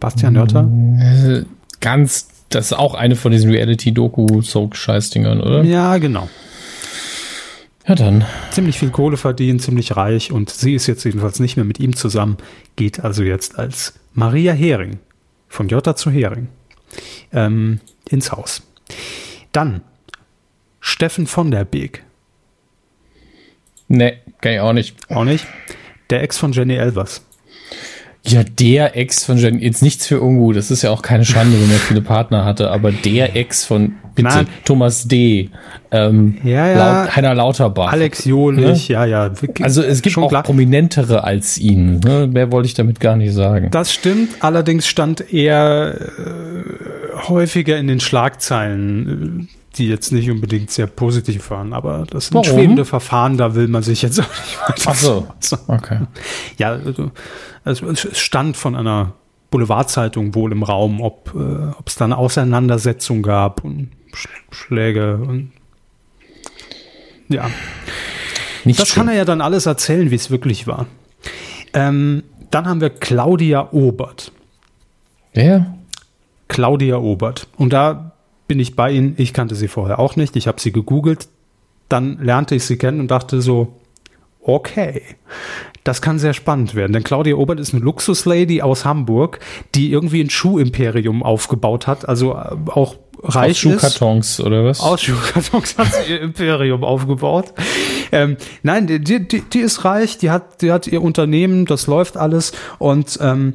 [0.01, 0.69] Bastian Jotta?
[1.01, 1.45] Äh,
[1.81, 5.65] ganz, das ist auch eine von diesen Reality-Doku-Soak-Scheißdingern, oder?
[5.65, 6.29] Ja, genau.
[7.87, 8.25] Ja, dann.
[8.51, 11.97] Ziemlich viel Kohle verdienen, ziemlich reich und sie ist jetzt jedenfalls nicht mehr mit ihm
[11.97, 12.37] zusammen,
[12.77, 14.99] geht also jetzt als Maria Hering,
[15.49, 16.49] von Jotta zu Hering,
[17.33, 18.63] ähm, ins Haus.
[19.53, 19.83] Dann
[20.81, 22.05] Steffen von der Beek.
[23.89, 25.11] Nee, kann ich auch nicht.
[25.11, 25.47] Auch nicht?
[26.11, 27.25] Der Ex von Jenny Elvers.
[28.29, 31.61] Ja, der Ex von Jenny, jetzt nichts für Ungu, das ist ja auch keine Schande,
[31.61, 34.47] wenn er viele Partner hatte, aber der Ex von, bitte, Nein.
[34.65, 35.51] Thomas D.,
[35.91, 37.03] ähm, ja, ja.
[37.03, 37.93] Laut, Heiner Lauterbach.
[37.93, 38.95] Alex Jolich, ne?
[38.95, 39.33] ja, ja.
[39.63, 40.43] Also es gibt auch klar.
[40.43, 42.27] prominentere als ihn, ne?
[42.27, 43.71] mehr wollte ich damit gar nicht sagen.
[43.71, 50.87] Das stimmt, allerdings stand er äh, häufiger in den Schlagzeilen die jetzt nicht unbedingt sehr
[50.87, 52.49] positiv waren, aber das sind Warum?
[52.49, 54.83] schwebende Verfahren, da will man sich jetzt auch nicht weiter.
[54.87, 54.95] Ach
[55.41, 56.01] so, okay.
[56.59, 57.11] Ja, also,
[57.65, 59.15] also es stand von einer
[59.51, 63.91] Boulevardzeitung wohl im Raum, ob äh, es dann Auseinandersetzungen gab und
[64.51, 65.53] Schläge und
[67.29, 67.51] ja.
[68.65, 69.03] Nicht das schön.
[69.03, 70.87] kann er ja dann alles erzählen, wie es wirklich war.
[71.73, 74.33] Ähm, dann haben wir Claudia Obert.
[75.35, 75.75] Wer?
[76.49, 77.47] Claudia Obert.
[77.57, 78.13] Und da
[78.49, 79.15] bin ich bei Ihnen.
[79.19, 80.35] Ich kannte sie vorher auch nicht.
[80.35, 81.29] Ich habe sie gegoogelt.
[81.89, 83.75] Dann lernte ich sie kennen und dachte so,
[84.43, 85.03] okay,
[85.85, 86.93] das kann sehr spannend werden.
[86.93, 89.41] Denn Claudia Obert ist eine Luxuslady aus Hamburg,
[89.75, 92.09] die irgendwie ein Schuhimperium aufgebaut hat.
[92.09, 94.81] Also äh, auch reich Aus Schuhkartons oder was?
[94.81, 97.53] Aus Schuhkartons hat sie ihr Imperium aufgebaut.
[98.13, 102.17] Ähm, nein, die, die, die ist reich, die hat, die hat ihr Unternehmen, das läuft
[102.17, 103.55] alles und ähm,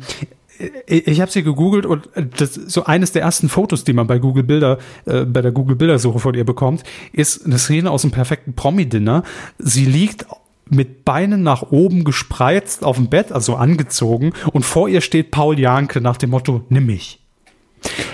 [0.88, 4.44] ich habe sie gegoogelt und das, so eines der ersten Fotos, die man bei Google
[4.44, 8.54] Bilder, äh, bei der Google Bildersuche von ihr bekommt, ist eine Szene aus einem perfekten
[8.54, 9.24] Promi-Dinner.
[9.58, 10.26] Sie liegt
[10.70, 15.60] mit Beinen nach oben gespreizt auf dem Bett, also angezogen, und vor ihr steht Paul
[15.60, 17.20] Janke nach dem Motto, nimm mich.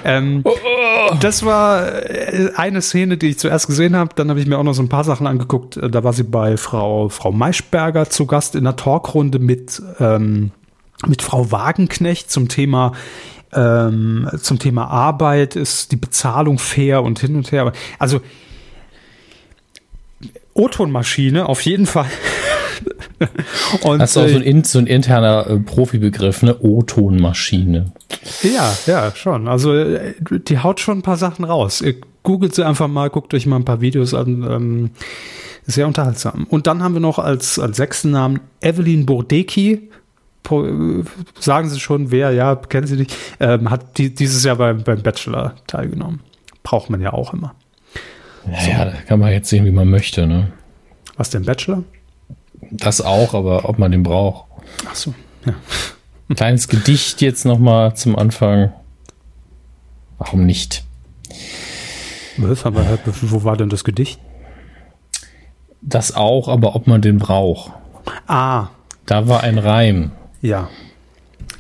[0.04, 1.16] Ähm, oh, oh.
[1.20, 4.12] Das war äh, eine Szene, die ich zuerst gesehen habe.
[4.16, 5.80] Dann habe ich mir auch noch so ein paar Sachen angeguckt.
[5.82, 10.52] Da war sie bei Frau, Frau Maischberger zu Gast in einer Talkrunde mit ähm,
[11.08, 12.94] mit Frau Wagenknecht zum Thema
[13.52, 17.72] ähm, zum Thema Arbeit ist die Bezahlung fair und hin und her.
[17.98, 18.22] Also
[20.54, 22.10] O-Ton-Maschine auf jeden Fall.
[23.82, 26.58] und, das ist auch so ein, äh, so ein interner äh, Profibegriff, ne?
[26.60, 27.92] O-Ton-Maschine.
[28.44, 29.48] Ja, ja, schon.
[29.48, 31.82] Also äh, die haut schon ein paar Sachen raus.
[31.82, 34.46] Ihr googelt sie einfach mal, guckt euch mal ein paar Videos an.
[34.50, 34.90] Ähm,
[35.66, 36.46] sehr unterhaltsam.
[36.50, 39.90] Und dann haben wir noch als, als sechsten Namen Evelyn Burdecki
[41.40, 45.02] sagen Sie schon, wer, ja, kennen Sie nicht, ähm, hat die, dieses Jahr beim, beim
[45.02, 46.22] Bachelor teilgenommen.
[46.64, 47.56] Braucht man ja auch immer.
[48.52, 48.72] Ja, so.
[48.72, 50.52] da kann man jetzt sehen, wie man möchte, ne?
[51.18, 51.84] Was denn, Bachelor?
[52.72, 54.46] Das auch, aber ob man den braucht.
[54.90, 55.14] Ach so,
[55.46, 55.54] ja.
[56.30, 58.74] Ein kleines Gedicht jetzt nochmal zum Anfang.
[60.18, 60.84] Warum nicht?
[62.38, 64.20] Was, aber wo war denn das Gedicht?
[65.82, 67.72] Das auch, aber ob man den braucht.
[68.28, 68.68] Ah.
[69.06, 70.12] Da war ein Reim.
[70.42, 70.70] Ja,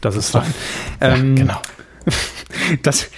[0.01, 0.53] das ist fein.
[1.01, 1.61] Ähm, ja, genau.
[2.83, 3.09] Das,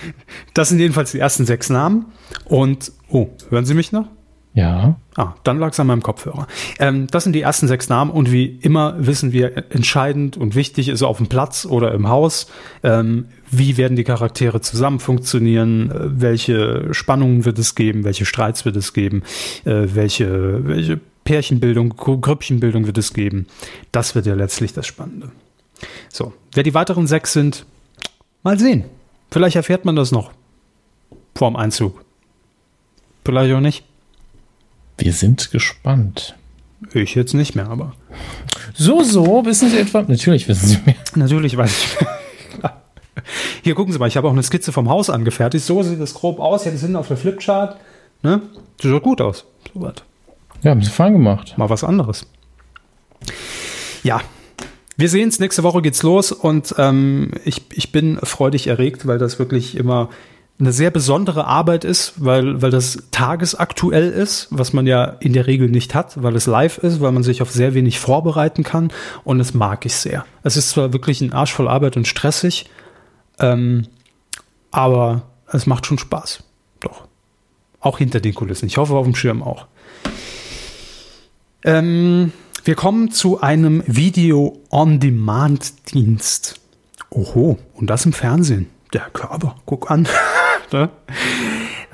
[0.54, 2.06] das sind jedenfalls die ersten sechs Namen.
[2.46, 4.08] Und, oh, hören Sie mich noch?
[4.54, 4.98] Ja.
[5.16, 6.48] Ah, dann lag es an meinem Kopfhörer.
[6.80, 10.90] Ähm, das sind die ersten sechs Namen und wie immer wissen wir, entscheidend und wichtig
[10.90, 12.48] ist auf dem Platz oder im Haus,
[12.84, 18.66] ähm, wie werden die Charaktere zusammen funktionieren, äh, welche Spannungen wird es geben, welche Streits
[18.66, 19.24] wird es geben,
[19.64, 23.48] äh, welche, welche Pärchenbildung, Grüppchenbildung wird es geben.
[23.92, 25.32] Das wird ja letztlich das Spannende.
[26.10, 27.66] So, wer die weiteren sechs sind,
[28.44, 28.86] mal sehen.
[29.32, 30.32] Vielleicht erfährt man das noch
[31.36, 32.04] vorm Einzug.
[33.24, 33.84] Vielleicht auch nicht.
[34.98, 36.36] Wir sind gespannt.
[36.94, 37.94] Ich jetzt nicht mehr, aber.
[38.74, 40.02] So, so, wissen Sie etwa?
[40.02, 40.96] Natürlich wissen Sie mehr.
[41.16, 42.12] Natürlich weiß ich mehr.
[43.64, 45.66] Hier gucken Sie mal, ich habe auch eine Skizze vom Haus angefertigt.
[45.66, 46.66] So sieht das grob aus.
[46.66, 47.80] Jetzt sind auf der Flipchart.
[48.24, 48.42] Ne?
[48.82, 49.46] Sieht doch gut aus.
[49.74, 49.96] So was.
[50.64, 51.58] Ja, haben Sie fein gemacht.
[51.58, 52.26] Mal was anderes.
[54.04, 54.22] Ja,
[55.02, 59.18] wir sehen es, nächste Woche geht's los und ähm, ich, ich bin freudig erregt, weil
[59.18, 60.10] das wirklich immer
[60.60, 65.48] eine sehr besondere Arbeit ist, weil, weil das tagesaktuell ist, was man ja in der
[65.48, 68.92] Regel nicht hat, weil es live ist, weil man sich auf sehr wenig vorbereiten kann
[69.24, 70.24] und das mag ich sehr.
[70.44, 72.70] Es ist zwar wirklich ein Arsch voll Arbeit und stressig,
[73.40, 73.88] ähm,
[74.70, 76.44] aber es macht schon Spaß.
[76.80, 77.08] Doch.
[77.80, 78.68] Auch hinter den Kulissen.
[78.68, 79.66] Ich hoffe auf dem Schirm auch.
[81.64, 86.62] Ähm, wir kommen zu einem Video-on-Demand-Dienst.
[87.10, 88.68] Oho, und das im Fernsehen.
[88.94, 90.08] Der Körper, guck an.
[90.72, 90.90] ne?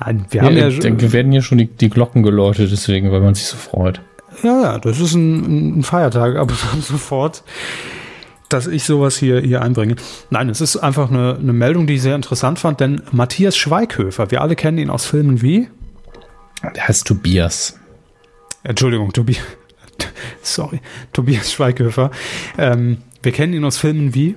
[0.00, 3.20] Nein, wir haben ja, ja denke, werden hier schon die, die Glocken geläutet, deswegen, weil
[3.20, 4.00] man sich so freut.
[4.42, 7.42] Ja, ja, das ist ein, ein Feiertag, aber sofort,
[8.48, 9.96] dass ich sowas hier, hier einbringe.
[10.30, 14.30] Nein, es ist einfach eine, eine Meldung, die ich sehr interessant fand, denn Matthias Schweighöfer,
[14.30, 15.68] wir alle kennen ihn aus Filmen wie?
[16.76, 17.78] Der heißt Tobias.
[18.64, 19.42] Entschuldigung, Tobias.
[20.42, 20.80] sorry,
[21.12, 22.10] Tobias Schweighöfer.
[22.56, 24.36] Ähm, wir kennen ihn aus Filmen wie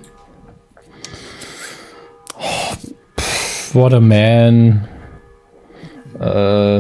[3.73, 4.87] Waterman.
[6.19, 6.79] Äh,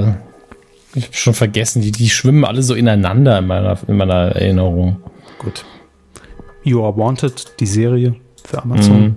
[0.93, 5.01] ich habe schon vergessen, die, die schwimmen alle so ineinander in meiner, in meiner Erinnerung.
[5.39, 5.63] Gut.
[6.63, 9.03] You Are Wanted, die Serie für Amazon.
[9.03, 9.15] Mhm.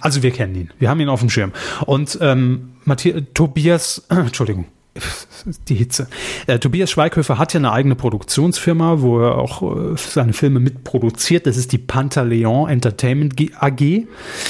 [0.00, 0.70] Also wir kennen ihn.
[0.78, 1.52] Wir haben ihn auf dem Schirm.
[1.86, 4.66] Und ähm, Matthias, Tobias, äh, Entschuldigung,
[5.68, 6.08] die Hitze.
[6.46, 11.46] Äh, Tobias Schweighöfer hat ja eine eigene Produktionsfirma, wo er auch äh, seine Filme mitproduziert.
[11.46, 14.06] Das ist die Pantaleon Entertainment AG.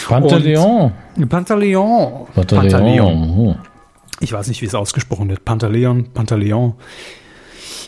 [0.09, 0.93] Pantaleon.
[1.17, 2.27] Und, Pantaleon.
[2.35, 2.71] Pantaleon.
[2.71, 3.59] Pantaleon.
[4.21, 5.45] Ich weiß nicht, wie es ausgesprochen wird.
[5.45, 6.75] Pantaleon, Pantaleon.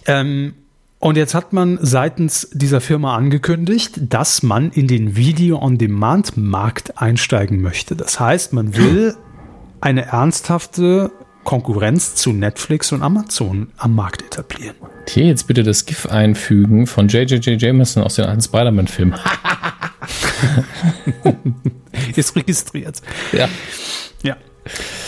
[0.07, 0.55] Ähm,
[0.99, 7.95] und jetzt hat man seitens dieser Firma angekündigt, dass man in den Video-on-Demand-Markt einsteigen möchte.
[7.95, 9.15] Das heißt, man will
[9.81, 11.13] eine ernsthafte
[11.45, 14.77] Konkurrenz zu Netflix und Amazon am Markt etablieren.
[15.09, 17.61] Hier jetzt bitte das GIF einfügen von J.J.J.
[17.61, 19.15] Jameson aus den alten Spider-Man-Filmen.
[22.17, 23.01] ist registriert.
[23.33, 23.49] Ja.
[24.23, 24.37] Ja.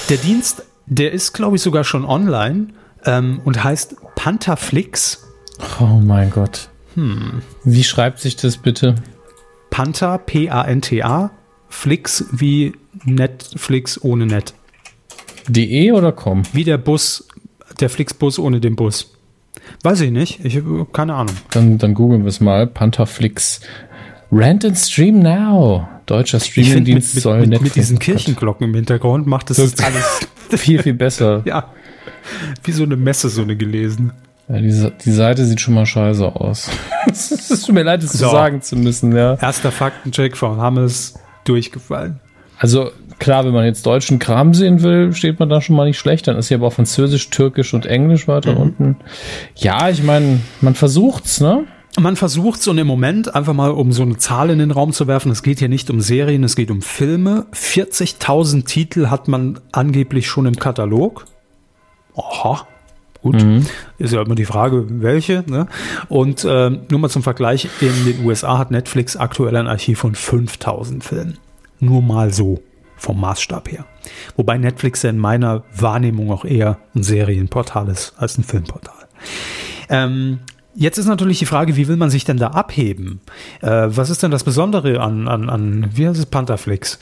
[0.09, 2.69] Der Dienst, der ist, glaube ich, sogar schon online
[3.05, 5.27] ähm, und heißt Pantherflix.
[5.81, 6.69] Oh mein Gott.
[6.95, 7.43] Hm.
[7.65, 8.97] Wie schreibt sich das bitte?
[9.71, 11.31] Panther, P-A-N-T-A,
[11.69, 14.55] Flix wie Netflix ohne Net.
[15.49, 16.43] De oder com?
[16.53, 17.29] Wie der Bus,
[17.81, 19.13] der Flixbus ohne den Bus.
[19.83, 20.45] Weiß ich nicht.
[20.45, 21.35] Ich habe keine Ahnung.
[21.51, 22.67] Dann, dann googeln wir es mal.
[22.67, 23.61] Pantherflix.
[24.33, 25.89] Rent and Stream Now.
[26.07, 27.75] Deutscher Streamingdienst soll mit, Netflix.
[27.75, 30.21] Mit diesen Kirchenglocken im Hintergrund macht das, das alles
[30.61, 31.43] viel, viel besser.
[31.47, 31.73] ja.
[32.65, 34.13] Wie so eine Messe, so eine gelesen.
[34.49, 36.71] Ja, die, die Seite sieht schon mal scheiße aus.
[37.09, 38.29] Es tut mir leid, es so.
[38.29, 39.35] sagen zu müssen, ja.
[39.35, 42.21] Erster Faktencheck von Hammes durchgefallen.
[42.59, 45.99] Also klar, wenn man jetzt deutschen Kram sehen will, steht man da schon mal nicht
[45.99, 46.29] schlecht.
[46.29, 48.61] Dann ist hier aber auch Französisch, Türkisch und Englisch weiter mhm.
[48.61, 48.97] unten.
[49.55, 51.65] Ja, ich meine, man versucht's, ne?
[51.99, 55.07] Man versucht's und im Moment einfach mal, um so eine Zahl in den Raum zu
[55.07, 57.47] werfen, es geht hier nicht um Serien, es geht um Filme.
[57.55, 61.25] 40.000 Titel hat man angeblich schon im Katalog.
[62.15, 62.67] Aha,
[63.23, 63.43] gut.
[63.43, 63.65] Mhm.
[63.97, 65.43] Ist ja immer die Frage, welche.
[65.49, 65.69] Ne?
[66.09, 70.15] Und äh, nur mal zum Vergleich, in den USA hat Netflix aktuell ein Archiv von
[70.15, 71.39] 5000 Filmen.
[71.81, 72.61] Nur mal so
[73.07, 73.85] vom Maßstab her.
[74.35, 79.07] Wobei Netflix ja in meiner Wahrnehmung auch eher ein Serienportal ist als ein Filmportal.
[79.89, 80.41] Ähm,
[80.79, 83.21] Jetzt ist natürlich die Frage, wie will man sich denn da abheben?
[83.63, 86.99] Äh, was ist denn das Besondere an, an, an wie heißt es, Pantherflix?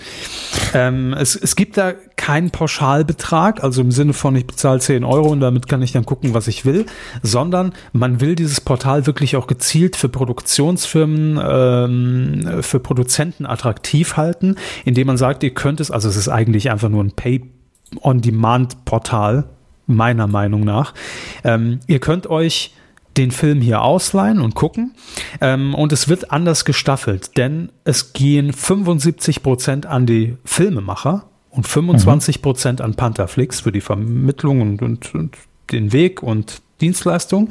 [0.75, 5.29] Ähm, es, es gibt da keinen Pauschalbetrag, also im Sinne von, ich bezahle 10 Euro
[5.29, 6.87] und damit kann ich dann gucken, was ich will,
[7.25, 14.55] sondern man will dieses Portal wirklich auch gezielt für Produktionsfirmen, ähm, für Produzenten attraktiv halten,
[14.85, 19.49] indem man sagt, ihr könnt es, also es ist eigentlich einfach nur ein Pay-on-Demand-Portal,
[19.87, 20.95] meiner Meinung nach.
[21.43, 22.71] Ähm, ihr könnt euch
[23.17, 24.95] den Film hier ausleihen und gucken.
[25.41, 31.67] Ähm, und es wird anders gestaffelt, denn es gehen 75 Prozent an die Filmemacher und
[31.67, 35.37] 25 Prozent an Pantherflix für die Vermittlung und, und, und
[35.71, 37.51] den Weg und Dienstleistung.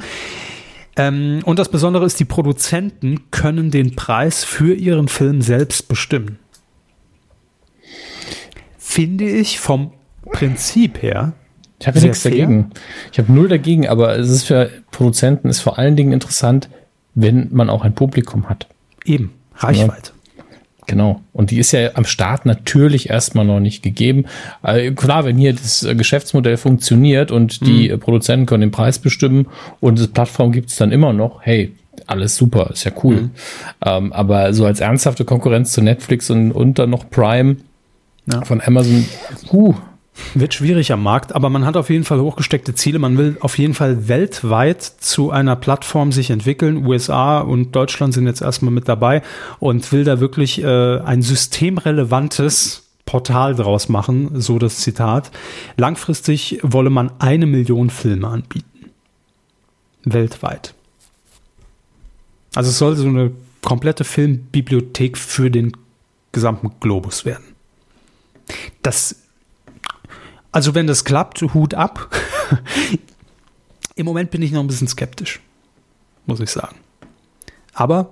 [0.96, 6.38] Ähm, und das Besondere ist, die Produzenten können den Preis für ihren Film selbst bestimmen.
[8.78, 9.92] Finde ich vom
[10.30, 11.32] Prinzip her
[11.80, 12.30] Ich habe nichts fair.
[12.30, 12.70] dagegen.
[13.12, 16.68] Ich habe null dagegen, aber es ist für Produzenten ist vor allen Dingen interessant,
[17.14, 18.66] wenn man auch ein Publikum hat.
[19.04, 20.10] Eben, Reichweite.
[20.10, 20.14] Ja.
[20.86, 21.22] Genau.
[21.32, 24.26] Und die ist ja am Start natürlich erstmal noch nicht gegeben.
[24.62, 28.00] Also klar, wenn hier das äh, Geschäftsmodell funktioniert und die mhm.
[28.00, 29.46] Produzenten können den Preis bestimmen
[29.80, 31.74] und das Plattform gibt es dann immer noch, hey,
[32.06, 33.14] alles super, ist ja cool.
[33.14, 33.30] Mhm.
[33.84, 37.56] Ähm, aber so als ernsthafte Konkurrenz zu Netflix und, und dann noch Prime
[38.30, 38.42] ja.
[38.42, 39.06] von Amazon,
[39.52, 39.74] uh,
[40.34, 42.98] wird schwierig am Markt, aber man hat auf jeden Fall hochgesteckte Ziele.
[42.98, 46.86] Man will auf jeden Fall weltweit zu einer Plattform sich entwickeln.
[46.86, 49.22] USA und Deutschland sind jetzt erstmal mit dabei
[49.58, 55.30] und will da wirklich äh, ein systemrelevantes Portal draus machen, so das Zitat.
[55.76, 58.90] Langfristig wolle man eine Million Filme anbieten.
[60.04, 60.74] Weltweit.
[62.54, 65.76] Also es soll so eine komplette Filmbibliothek für den
[66.32, 67.44] gesamten Globus werden.
[68.82, 69.23] Das
[70.54, 72.14] also wenn das klappt, Hut ab.
[73.96, 75.40] Im Moment bin ich noch ein bisschen skeptisch,
[76.26, 76.76] muss ich sagen.
[77.72, 78.10] Aber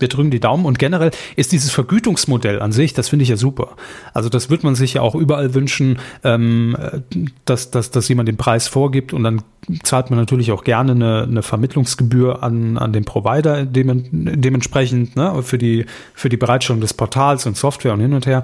[0.00, 3.36] wir drücken die Daumen und generell ist dieses Vergütungsmodell an sich, das finde ich ja
[3.36, 3.76] super.
[4.12, 6.76] Also das wird man sich ja auch überall wünschen, ähm,
[7.44, 9.42] dass, dass, dass jemand den Preis vorgibt und dann
[9.84, 15.44] zahlt man natürlich auch gerne eine, eine Vermittlungsgebühr an, an den Provider dem, dementsprechend ne,
[15.44, 18.42] für, die, für die Bereitstellung des Portals und Software und hin und her.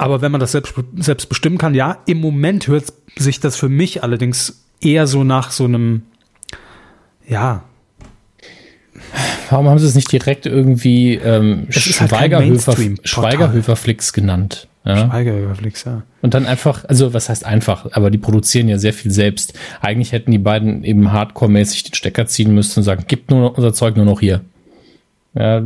[0.00, 3.68] Aber wenn man das selbst, selbst bestimmen kann, ja, im Moment hört sich das für
[3.68, 6.04] mich allerdings eher so nach so einem,
[7.28, 7.64] ja.
[9.50, 14.68] Warum haben sie es nicht direkt irgendwie ähm, halt Schweigerhöfer, halt Schweigerhöferflix genannt?
[14.86, 15.06] Ja.
[15.06, 16.02] Schweigerhöferflix, ja.
[16.22, 19.52] Und dann einfach, also was heißt einfach, aber die produzieren ja sehr viel selbst.
[19.82, 23.74] Eigentlich hätten die beiden eben hardcore-mäßig den Stecker ziehen müssen und sagen, gibt nur unser
[23.74, 24.40] Zeug nur noch hier.
[25.34, 25.64] Ja,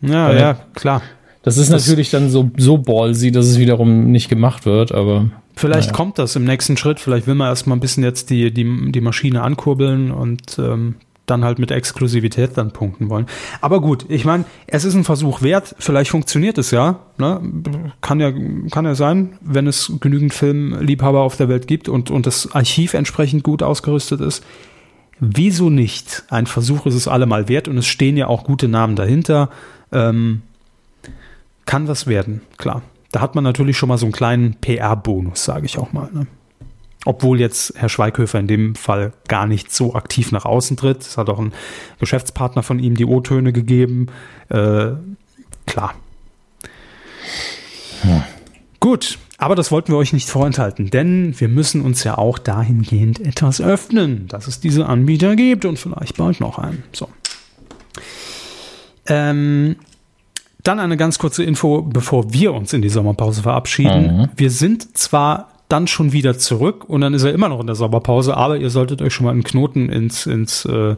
[0.00, 1.00] ja, ja klar.
[1.48, 5.30] Das ist das natürlich dann so, so ballsy, dass es wiederum nicht gemacht wird, aber.
[5.56, 5.96] Vielleicht naja.
[5.96, 7.00] kommt das im nächsten Schritt.
[7.00, 11.44] Vielleicht will man erstmal ein bisschen jetzt die, die, die Maschine ankurbeln und ähm, dann
[11.44, 13.24] halt mit Exklusivität dann punkten wollen.
[13.62, 15.74] Aber gut, ich meine, es ist ein Versuch wert.
[15.78, 17.00] Vielleicht funktioniert es ja.
[17.16, 17.40] Ne?
[18.02, 18.30] Kann ja,
[18.70, 22.92] kann ja sein, wenn es genügend Filmliebhaber auf der Welt gibt und, und das Archiv
[22.92, 24.44] entsprechend gut ausgerüstet ist.
[25.18, 26.24] Wieso nicht?
[26.28, 29.48] Ein Versuch ist es allemal wert und es stehen ja auch gute Namen dahinter.
[29.90, 30.42] Ähm,
[31.68, 32.82] kann was werden, klar.
[33.12, 36.08] Da hat man natürlich schon mal so einen kleinen PR-Bonus, sage ich auch mal.
[36.12, 36.26] Ne?
[37.04, 41.02] Obwohl jetzt Herr Schweighöfer in dem Fall gar nicht so aktiv nach außen tritt.
[41.02, 41.52] Es hat auch ein
[42.00, 44.06] Geschäftspartner von ihm die O-Töne gegeben.
[44.48, 44.92] Äh,
[45.66, 45.94] klar.
[48.02, 48.22] Hm.
[48.80, 53.20] Gut, aber das wollten wir euch nicht vorenthalten, denn wir müssen uns ja auch dahingehend
[53.20, 56.82] etwas öffnen, dass es diese Anbieter gibt und vielleicht bald noch einen.
[56.92, 57.08] So.
[59.06, 59.76] Ähm,
[60.68, 64.18] dann eine ganz kurze Info, bevor wir uns in die Sommerpause verabschieden.
[64.18, 64.28] Mhm.
[64.36, 67.74] Wir sind zwar dann schon wieder zurück und dann ist er immer noch in der
[67.76, 70.96] Sommerpause, aber ihr solltet euch schon mal einen Knoten ins, ins äh,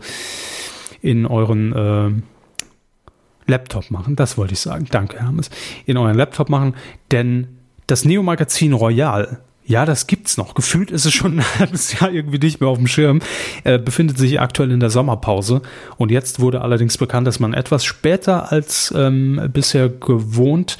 [1.00, 4.16] in euren äh, Laptop machen.
[4.16, 4.86] Das wollte ich sagen.
[4.90, 5.50] Danke, Hermes.
[5.86, 6.74] In euren Laptop machen,
[7.10, 7.48] denn
[7.86, 10.54] das Neo-Magazin Royal ja, das gibt's noch.
[10.54, 13.20] Gefühlt ist es schon ein halbes Jahr irgendwie nicht mehr auf dem Schirm.
[13.62, 15.62] Äh, befindet sich aktuell in der Sommerpause.
[15.96, 20.76] Und jetzt wurde allerdings bekannt, dass man etwas später als ähm, bisher gewohnt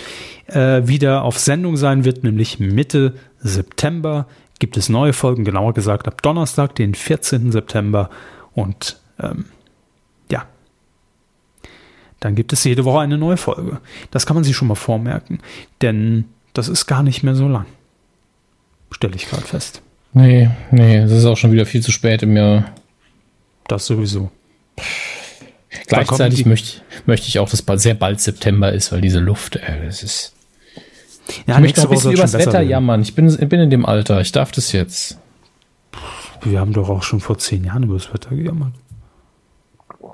[0.48, 4.26] äh, wieder auf Sendung sein wird, nämlich Mitte September
[4.58, 7.52] gibt es neue Folgen, genauer gesagt ab Donnerstag, den 14.
[7.52, 8.10] September.
[8.54, 9.44] Und ähm,
[10.32, 10.46] ja,
[12.18, 13.78] dann gibt es jede Woche eine neue Folge.
[14.10, 15.38] Das kann man sich schon mal vormerken,
[15.80, 16.24] denn
[16.54, 17.66] das ist gar nicht mehr so lang
[18.90, 19.82] stelle ich gerade fest.
[20.12, 22.72] Nee, nee, es ist auch schon wieder viel zu spät im Jahr.
[23.68, 24.30] Das sowieso.
[25.86, 29.84] Gleichzeitig möchte, möchte ich auch, dass bald, sehr bald September ist, weil diese Luft, äh,
[29.84, 30.34] das ist.
[31.46, 32.68] Ja, ich möchte ein bisschen übers Wetter werden.
[32.68, 33.02] jammern.
[33.02, 34.20] Ich bin, bin in dem Alter.
[34.20, 35.18] Ich darf das jetzt.
[36.42, 38.72] Wir haben doch auch schon vor zehn Jahren über das Wetter gejammert.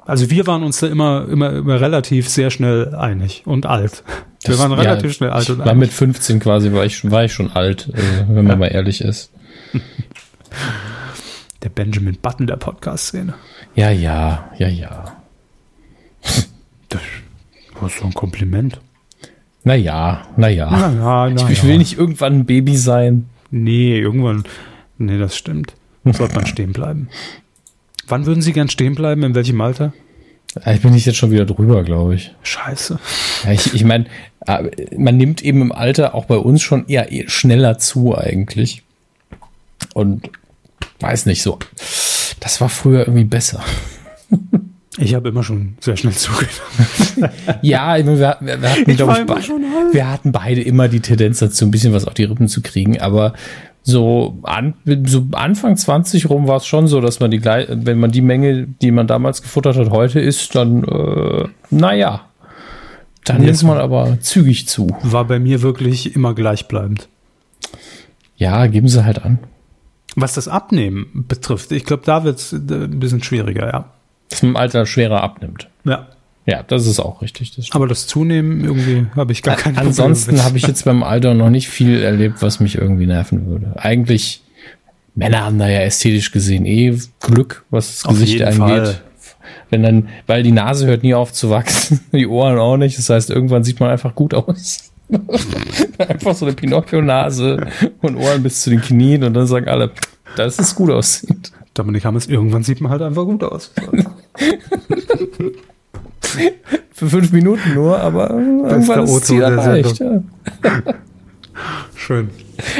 [0.04, 4.04] Also wir waren uns da immer, immer, immer relativ sehr schnell einig und alt.
[4.46, 5.68] Das, wir waren relativ ja, schnell alt und alt.
[5.68, 8.56] War mit 15 quasi war ich, war ich schon alt, also, wenn man ja.
[8.56, 9.30] mal ehrlich ist.
[11.62, 13.35] Der Benjamin Button der Podcast-Szene.
[13.74, 15.16] Ja, ja, ja, ja.
[16.88, 17.00] Das
[17.80, 18.80] war so ein Kompliment.
[19.64, 20.68] Naja, naja.
[20.71, 23.29] Na, na, na, ich, ich will nicht irgendwann ein Baby sein.
[23.50, 24.44] Nee, irgendwann.
[24.98, 25.75] Nee, das stimmt.
[26.04, 27.08] Sollte man stehen bleiben.
[28.06, 29.25] Wann würden Sie gern stehen bleiben?
[29.25, 29.92] In welchem Alter?
[30.65, 32.35] Ich bin nicht jetzt schon wieder drüber, glaube ich.
[32.42, 32.99] Scheiße.
[33.44, 34.07] Ja, ich ich meine,
[34.47, 38.83] äh, man nimmt eben im Alter auch bei uns schon eher schneller zu eigentlich.
[39.92, 40.31] Und
[41.01, 41.59] weiß nicht so.
[42.40, 43.63] Das war früher irgendwie besser.
[44.99, 47.35] Ich habe immer schon sehr schnell zugenommen.
[47.63, 49.07] ja, wir, wir, hatten, ich, be
[49.92, 52.99] wir hatten beide immer die Tendenz dazu, ein bisschen was auf die Rippen zu kriegen,
[53.01, 53.35] aber
[53.88, 54.74] so, an,
[55.04, 58.66] so Anfang 20 rum war es schon so, dass man die, wenn man die Menge,
[58.66, 62.22] die man damals gefuttert hat, heute isst, dann, äh, naja,
[63.24, 64.88] dann nimmt man aber zügig zu.
[65.04, 67.08] War bei mir wirklich immer gleichbleibend.
[68.37, 69.38] Ja, geben sie halt an.
[70.16, 73.92] Was das Abnehmen betrifft, ich glaube, da wird es äh, ein bisschen schwieriger, ja.
[74.30, 75.68] Dass man im Alter schwerer abnimmt.
[75.84, 76.08] Ja.
[76.47, 77.57] Ja, das ist auch richtig.
[77.57, 81.35] Das Aber das Zunehmen irgendwie habe ich gar keine Ansonsten habe ich jetzt beim Alter
[81.35, 83.73] noch nicht viel erlebt, was mich irgendwie nerven würde.
[83.77, 84.42] Eigentlich,
[85.17, 88.59] Männer haben da ja ästhetisch gesehen eh Glück, was das Auf Gesicht angeht.
[88.59, 89.01] Fall.
[89.71, 92.97] Wenn dann, weil die Nase hört nie auf zu wachsen, die Ohren auch nicht.
[92.97, 94.92] Das heißt, irgendwann sieht man einfach gut aus.
[95.99, 97.67] einfach so eine Pinocchio-Nase
[98.03, 99.90] und Ohren bis zu den Knien und dann sagen alle,
[100.37, 101.53] dass es gut aussieht.
[101.75, 103.73] Dominik Hammes, irgendwann sieht man halt einfach gut aus.
[106.92, 109.98] Für fünf Minuten nur, aber irgendwann ist Ziel erreicht.
[109.98, 110.22] Ja.
[111.94, 112.31] Schön.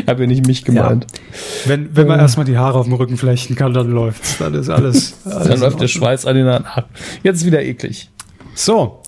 [0.07, 1.07] Habe nicht mich gemeint.
[1.11, 1.71] Ja.
[1.71, 4.39] Wenn, wenn man erstmal die Haare auf dem Rücken flechten kann, dann läuft's.
[4.39, 5.15] Dann ist alles.
[5.25, 6.89] alles dann läuft der Schweiß an den Haaren ab.
[7.23, 8.11] Jetzt ist wieder eklig.
[8.55, 9.03] So.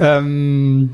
[0.00, 0.90] Ähm,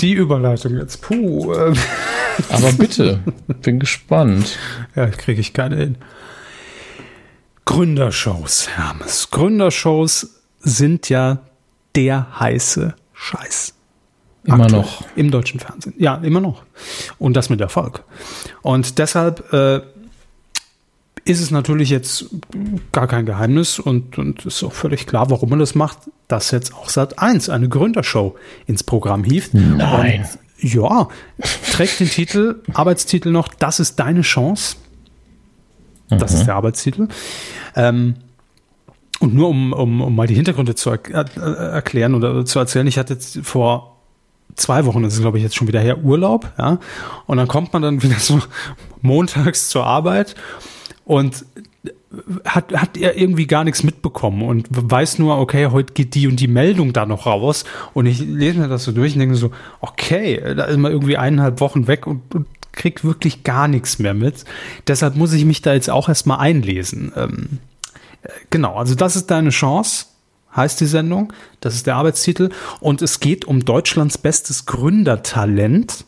[0.00, 1.02] die Überleitung jetzt.
[1.02, 1.54] Puh.
[1.54, 1.74] Ähm.
[2.48, 3.20] Aber bitte,
[3.62, 4.58] bin gespannt.
[4.96, 5.96] Ja, kriege ich keine hin.
[7.64, 9.30] Gründershows, Hermes.
[9.30, 11.38] Gründershows sind ja
[11.96, 13.74] der heiße Scheiß.
[14.44, 14.82] Immer Aktuell.
[14.82, 15.04] noch.
[15.16, 15.94] Im deutschen Fernsehen.
[15.96, 16.64] Ja, immer noch.
[17.18, 18.04] Und das mit Erfolg.
[18.62, 19.80] Und deshalb äh,
[21.24, 22.26] ist es natürlich jetzt
[22.92, 26.74] gar kein Geheimnis und, und ist auch völlig klar, warum man das macht, dass jetzt
[26.74, 28.36] auch Sat 1 eine Gründershow
[28.66, 29.54] ins Programm hieft.
[29.54, 30.26] Nein.
[30.62, 31.08] Und, ja,
[31.72, 34.76] trägt den Titel, Arbeitstitel noch, das ist deine Chance.
[36.10, 36.38] Das mhm.
[36.38, 37.08] ist der Arbeitstitel.
[37.74, 38.16] Ähm,
[39.20, 41.00] und nur um, um, um mal die Hintergründe zu er
[41.36, 41.40] äh,
[41.72, 43.96] erklären oder zu erzählen, ich hatte jetzt vor
[44.56, 46.78] zwei Wochen, das ist glaube ich jetzt schon wieder her, Urlaub, ja.
[47.26, 48.40] Und dann kommt man dann wieder so
[49.00, 50.34] montags zur Arbeit
[51.04, 51.44] und
[52.44, 56.38] hat, hat er irgendwie gar nichts mitbekommen und weiß nur, okay, heute geht die und
[56.40, 57.64] die Meldung da noch raus.
[57.92, 59.50] Und ich lese mir das so durch und denke so,
[59.80, 64.14] okay, da ist man irgendwie eineinhalb Wochen weg und, und kriegt wirklich gar nichts mehr
[64.14, 64.44] mit.
[64.86, 67.12] Deshalb muss ich mich da jetzt auch erstmal einlesen.
[67.16, 67.58] Ähm,
[68.50, 70.06] Genau, also das ist deine Chance,
[70.54, 71.32] heißt die Sendung.
[71.60, 72.50] Das ist der Arbeitstitel.
[72.80, 76.04] Und es geht um Deutschlands bestes Gründertalent.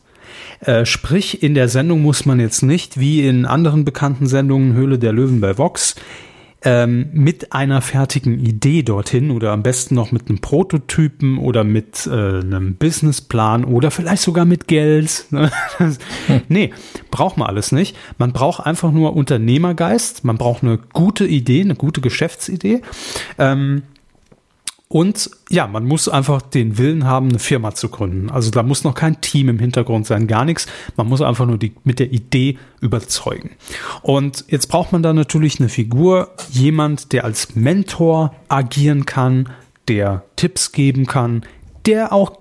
[0.59, 4.97] Äh, sprich, in der Sendung muss man jetzt nicht, wie in anderen bekannten Sendungen, Höhle
[4.97, 5.95] der Löwen bei Vox,
[6.63, 12.07] ähm, mit einer fertigen Idee dorthin oder am besten noch mit einem Prototypen oder mit
[12.07, 15.25] äh, einem Businessplan oder vielleicht sogar mit Geld.
[15.29, 15.51] Ne?
[15.77, 16.41] hm.
[16.49, 16.73] Nee,
[17.11, 17.95] braucht man alles nicht.
[18.17, 22.81] Man braucht einfach nur Unternehmergeist, man braucht eine gute Idee, eine gute Geschäftsidee.
[23.37, 23.83] Ähm,
[24.89, 28.29] und ja, man muss einfach den Willen haben, eine Firma zu gründen.
[28.29, 30.65] Also da muss noch kein Team im Hintergrund sein, gar nichts.
[30.95, 33.51] Man muss einfach nur die, mit der Idee überzeugen.
[34.01, 39.49] Und jetzt braucht man da natürlich eine Figur, jemand, der als Mentor agieren kann,
[39.89, 41.43] der Tipps geben kann,
[41.85, 42.39] der auch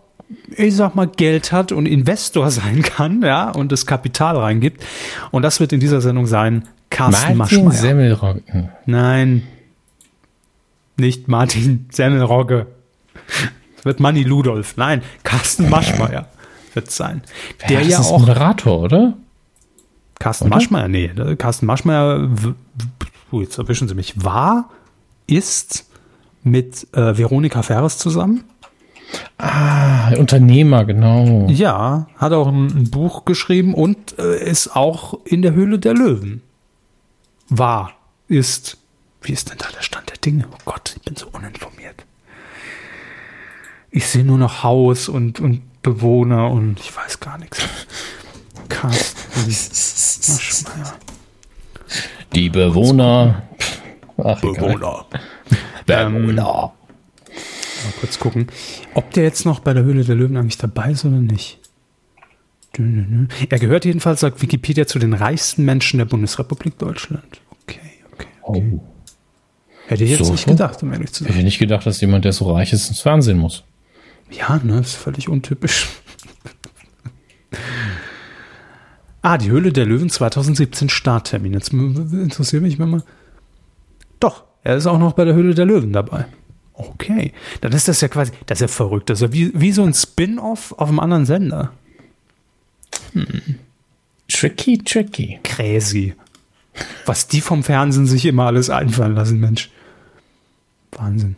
[0.56, 4.84] ich sag mal, Geld hat und Investor sein kann, ja, und das Kapital reingibt.
[5.30, 7.80] Und das wird in dieser Sendung sein Carsten Martin Maschmeyer.
[7.80, 8.68] Semmelrocken.
[8.86, 9.42] Nein,
[10.98, 12.66] nicht Martin Semmelrogge.
[13.78, 14.76] Es wird Manni Ludolf.
[14.76, 16.28] Nein, Carsten Maschmeyer
[16.74, 17.22] wird es sein.
[17.68, 18.20] Der ja, ja auch.
[18.20, 19.14] Moderator, oder?
[20.18, 20.56] Carsten oder?
[20.56, 21.10] Maschmeyer, nee.
[21.36, 22.30] Carsten Maschmeyer,
[23.32, 24.70] jetzt erwischen Sie mich, war,
[25.26, 25.86] ist
[26.42, 28.44] mit äh, Veronika Ferres zusammen.
[29.38, 31.46] Ah, Unternehmer, genau.
[31.48, 35.94] Ja, hat auch ein, ein Buch geschrieben und äh, ist auch in der Höhle der
[35.94, 36.42] Löwen.
[37.48, 37.92] War,
[38.28, 38.78] ist
[39.26, 40.46] wie ist denn da der Stand der Dinge?
[40.52, 42.04] Oh Gott, ich bin so uninformiert.
[43.90, 47.60] Ich sehe nur noch Haus und, und Bewohner und ich weiß gar nichts.
[48.68, 49.54] Carsten.
[52.34, 53.42] Die Bewohner.
[54.18, 55.06] Ach, Bewohner.
[55.86, 56.42] Bewohner.
[56.44, 56.72] mal
[58.00, 58.48] kurz gucken,
[58.94, 61.58] ob der jetzt noch bei der Höhle der Löwen eigentlich dabei ist oder nicht.
[63.48, 67.40] Er gehört jedenfalls, sagt Wikipedia, zu den reichsten Menschen der Bundesrepublik Deutschland.
[67.62, 67.80] Okay,
[68.12, 68.26] okay.
[68.42, 68.72] okay.
[68.82, 68.95] Oh.
[69.86, 71.32] Hätte ich jetzt so, nicht gedacht, um ehrlich zu sein.
[71.32, 73.64] Hätte nicht gedacht, dass jemand, der so reich ist, ins Fernsehen muss.
[74.30, 75.88] Ja, ne, ist völlig untypisch.
[79.22, 81.52] ah, die Höhle der Löwen 2017 Starttermin.
[81.52, 83.04] Jetzt interessiert mich mal.
[84.18, 86.26] Doch, er ist auch noch bei der Höhle der Löwen dabei.
[86.72, 89.08] Okay, dann ist das ja quasi, das ist ja verrückt.
[89.08, 91.72] Das ist ja wie, wie so ein Spin-off auf einem anderen Sender.
[93.12, 93.58] Hm.
[94.28, 95.38] Tricky, tricky.
[95.44, 96.14] Crazy.
[97.06, 99.70] Was die vom Fernsehen sich immer alles einfallen lassen, Mensch.
[100.92, 101.36] Wahnsinn.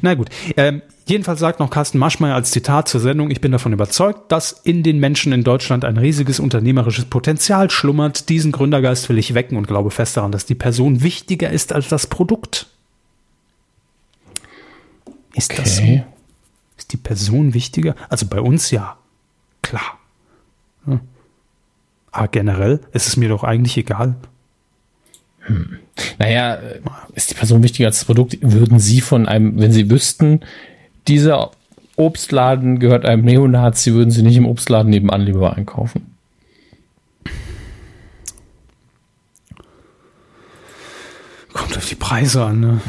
[0.00, 0.28] Na gut.
[0.56, 4.52] Ähm, jedenfalls sagt noch Carsten Maschmeyer als Zitat zur Sendung, ich bin davon überzeugt, dass
[4.52, 8.28] in den Menschen in Deutschland ein riesiges unternehmerisches Potenzial schlummert.
[8.28, 11.88] Diesen Gründergeist will ich wecken und glaube fest daran, dass die Person wichtiger ist als
[11.88, 12.68] das Produkt.
[15.34, 15.62] Ist okay.
[15.62, 16.04] das so?
[16.78, 17.94] Ist die Person wichtiger?
[18.08, 18.96] Also bei uns ja.
[19.62, 19.98] Klar.
[20.84, 21.00] Hm.
[22.10, 24.16] Aber generell ist es mir doch eigentlich egal.
[25.46, 25.78] Hm.
[26.18, 26.58] Naja,
[27.14, 28.38] ist die Person wichtiger als das Produkt?
[28.42, 30.40] Würden Sie von einem, wenn Sie wüssten,
[31.08, 31.52] dieser
[31.96, 36.14] Obstladen gehört einem Neonazi, würden Sie nicht im Obstladen nebenan lieber einkaufen?
[41.52, 42.80] Kommt auf die Preise an, ne?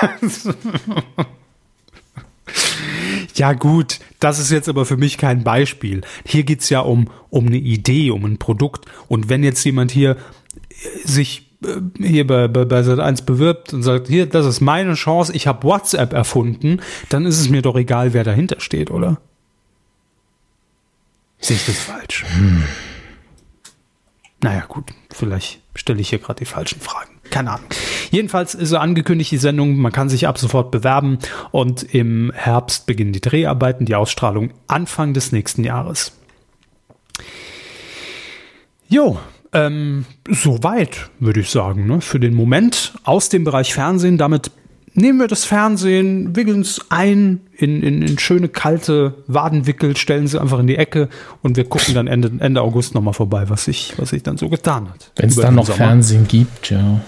[3.34, 6.00] ja gut, das ist jetzt aber für mich kein Beispiel.
[6.26, 8.86] Hier geht's ja um, um eine Idee, um ein Produkt.
[9.06, 10.16] Und wenn jetzt jemand hier
[11.04, 14.94] sich äh, hier bei, bei, bei Sat 1 bewirbt und sagt, hier, das ist meine
[14.94, 19.20] Chance, ich habe WhatsApp erfunden, dann ist es mir doch egal, wer dahinter steht, oder?
[21.40, 22.24] Sehe ich das falsch?
[22.34, 22.64] Hm.
[24.40, 27.18] Naja, gut, vielleicht stelle ich hier gerade die falschen Fragen.
[27.30, 27.68] Keine Ahnung.
[28.10, 31.18] Jedenfalls ist so angekündigt, die Sendung, man kann sich ab sofort bewerben
[31.50, 36.12] und im Herbst beginnen die Dreharbeiten, die Ausstrahlung Anfang des nächsten Jahres.
[38.88, 39.18] Jo,
[39.52, 42.00] ähm, soweit, würde ich sagen, ne?
[42.00, 44.18] für den Moment aus dem Bereich Fernsehen.
[44.18, 44.50] Damit
[44.94, 50.40] nehmen wir das Fernsehen, wickeln es ein in, in, in schöne kalte Wadenwickel, stellen sie
[50.40, 51.08] einfach in die Ecke
[51.42, 54.48] und wir gucken dann Ende, Ende August nochmal vorbei, was sich was sich dann so
[54.48, 55.12] getan hat.
[55.16, 55.76] Wenn es dann noch Sommer.
[55.76, 57.00] Fernsehen gibt, ja.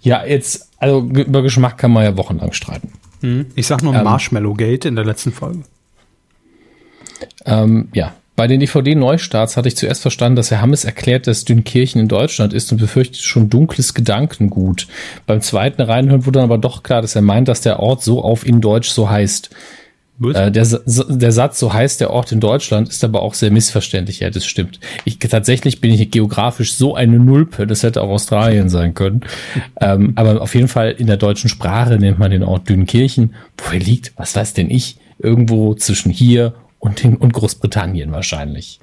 [0.00, 2.92] Ja, jetzt, also über Geschmack kann man ja wochenlang streiten.
[3.20, 3.46] Hm.
[3.54, 5.62] Ich sag nur ähm, Marshmallow Gate in der letzten Folge.
[7.44, 12.00] Ähm, ja, bei den DVD-Neustarts hatte ich zuerst verstanden, dass Herr Hammes erklärt, dass Dünkirchen
[12.00, 14.86] in Deutschland ist und befürchtet schon dunkles Gedankengut.
[15.26, 18.22] Beim zweiten Reinhören wurde dann aber doch klar, dass er meint, dass der Ort so
[18.22, 19.50] auf in Deutsch so heißt.
[20.34, 24.20] Äh, der, der Satz, so heißt der Ort in Deutschland, ist aber auch sehr missverständlich.
[24.20, 24.80] Ja, das stimmt.
[25.04, 29.22] Ich, tatsächlich bin ich geografisch so eine Nulpe, das hätte auch Australien sein können.
[29.80, 33.34] ähm, aber auf jeden Fall in der deutschen Sprache nennt man den Ort Dünkirchen.
[33.58, 34.96] Wo er liegt, was weiß denn ich?
[35.18, 38.80] Irgendwo zwischen hier und, in, und Großbritannien wahrscheinlich.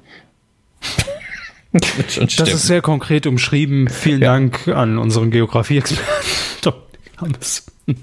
[1.72, 3.88] das, das ist sehr konkret umschrieben.
[3.88, 4.32] Vielen ja.
[4.32, 6.06] Dank an unseren Geografie-Experten.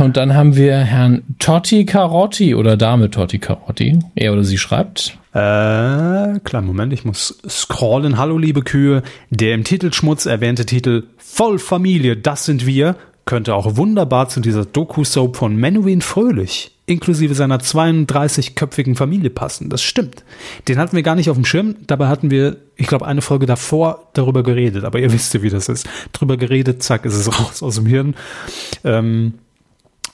[0.00, 4.00] Und dann haben wir Herrn Totti Carotti oder Dame Totti Carotti.
[4.16, 5.16] Er oder sie schreibt.
[5.34, 8.18] Äh, klar, Moment, ich muss scrollen.
[8.18, 9.04] Hallo, liebe Kühe.
[9.30, 15.36] Der im Titelschmutz erwähnte Titel Vollfamilie, das sind wir, könnte auch wunderbar zu dieser Doku-Soap
[15.36, 19.68] von Menuhin Fröhlich inklusive seiner 32-köpfigen Familie passen.
[19.68, 20.24] Das stimmt.
[20.68, 21.76] Den hatten wir gar nicht auf dem Schirm.
[21.86, 24.84] Dabei hatten wir, ich glaube, eine Folge davor darüber geredet.
[24.84, 25.88] Aber ihr wisst ja, wie das ist.
[26.12, 28.14] Drüber geredet, zack, ist es raus aus dem Hirn.
[28.84, 29.34] Ähm,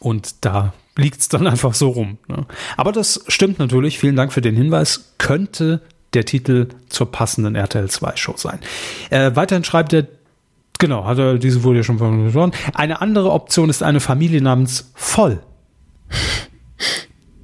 [0.00, 2.18] und da liegt es dann einfach so rum.
[2.28, 2.46] Ne?
[2.76, 3.98] Aber das stimmt natürlich.
[3.98, 5.14] Vielen Dank für den Hinweis.
[5.18, 5.80] Könnte
[6.14, 8.60] der Titel zur passenden RTL 2 Show sein.
[9.10, 10.06] Äh, weiterhin schreibt er,
[10.78, 14.90] genau, hat er, diese wurde ja schon von Eine andere Option ist eine Familie namens
[14.94, 15.40] Voll.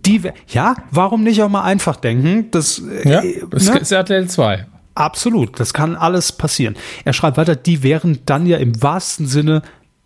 [0.07, 2.51] Die, ja, warum nicht auch mal einfach denken?
[2.51, 3.79] Das, äh, ja, das ne?
[3.79, 4.67] ist RTL 2.
[4.95, 6.77] Absolut, das kann alles passieren.
[7.05, 9.63] Er schreibt weiter, die wären dann ja im wahrsten Sinne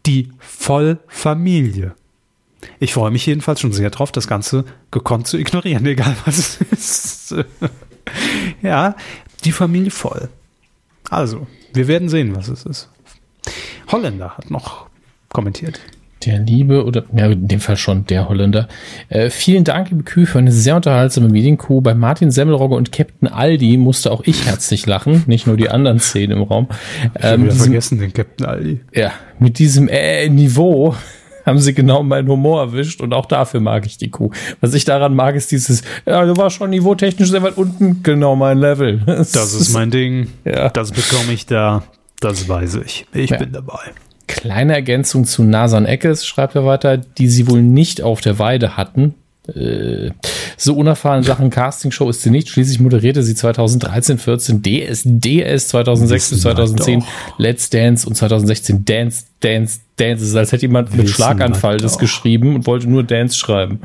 [0.06, 1.94] die Vollfamilie.
[2.80, 7.32] Ich freue mich jedenfalls schon sehr drauf, das Ganze gekonnt zu ignorieren, egal was es
[7.32, 7.44] ist.
[8.62, 8.96] ja,
[9.44, 10.28] die Familie voll.
[11.10, 12.88] Also, wir werden sehen, was es ist.
[13.90, 14.86] Holländer hat noch
[15.28, 15.80] kommentiert.
[16.24, 18.66] Der Liebe, oder ja, in dem Fall schon der Holländer.
[19.08, 21.80] Äh, vielen Dank, liebe Kühe, für eine sehr unterhaltsame Medienkuh.
[21.80, 26.00] Bei Martin Semmelrogge und Captain Aldi musste auch ich herzlich lachen, nicht nur die anderen
[26.00, 26.68] Szenen im Raum.
[27.14, 28.80] Ich ähm, diesem, vergessen, den Captain Aldi.
[28.92, 30.96] Ja, mit diesem äh, Niveau
[31.46, 34.32] haben sie genau meinen Humor erwischt und auch dafür mag ich die Kuh.
[34.60, 38.34] Was ich daran mag, ist dieses, ja, du warst schon niveautechnisch sehr weit unten, genau
[38.34, 39.02] mein Level.
[39.06, 40.26] Das, das ist mein Ding.
[40.44, 40.68] Ja.
[40.68, 41.84] Das bekomme ich da.
[42.20, 43.06] Das weiß ich.
[43.12, 43.38] Ich ja.
[43.38, 43.80] bin dabei.
[44.26, 48.76] Kleine Ergänzung zu Nasan Eckes, schreibt er weiter, die sie wohl nicht auf der Weide
[48.76, 49.14] hatten.
[49.54, 50.10] Äh,
[50.58, 52.48] so unerfahren Sachen Castingshow ist sie nicht.
[52.48, 57.04] Schließlich moderierte sie 2013, 14 DSDS, 2006 bis 2010
[57.38, 60.22] Let's Dance und 2016 Dance, Dance, Dance.
[60.22, 63.80] Es ist, als hätte jemand mit Schlaganfall das geschrieben und wollte nur Dance schreiben.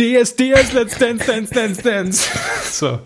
[0.00, 2.28] DSDS, Let's Dance, Dance, Dance, Dance.
[2.70, 3.00] So.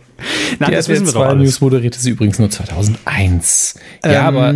[0.61, 1.42] Nein, das wissen wir doch alles.
[1.42, 3.74] News moderierte sie übrigens nur 2001.
[4.05, 4.55] Ähm, ja, aber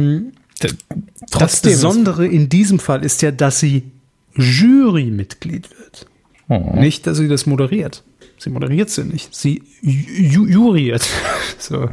[1.30, 3.91] das Besondere in diesem Fall ist ja, dass sie
[4.34, 6.07] Jurymitglied wird.
[6.49, 6.74] Oh.
[6.76, 8.05] Nicht, dass sie das moderiert.
[8.39, 9.34] Sie moderiert sie nicht.
[9.34, 11.09] Sie ju juriert.
[11.59, 11.91] so.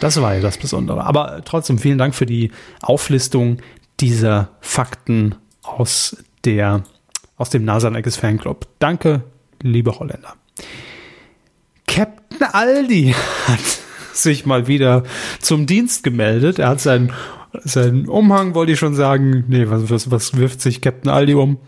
[0.00, 1.04] Das war ja das Besondere.
[1.04, 2.50] Aber trotzdem vielen Dank für die
[2.80, 3.58] Auflistung
[4.00, 6.84] dieser Fakten aus der
[7.36, 8.66] aus dem Nasan-Eckes Fanclub.
[8.78, 9.22] Danke,
[9.62, 10.34] liebe Holländer.
[11.86, 13.14] Captain Aldi
[13.46, 13.60] hat
[14.12, 15.02] sich mal wieder
[15.40, 16.58] zum Dienst gemeldet.
[16.58, 17.12] Er hat seinen,
[17.64, 19.44] seinen Umhang, wollte ich schon sagen.
[19.48, 21.58] Nee, was, was, was wirft sich Captain Aldi um?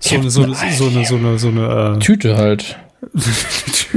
[0.00, 2.78] So eine, so, eine, so eine, so eine, so eine äh, Tüte halt.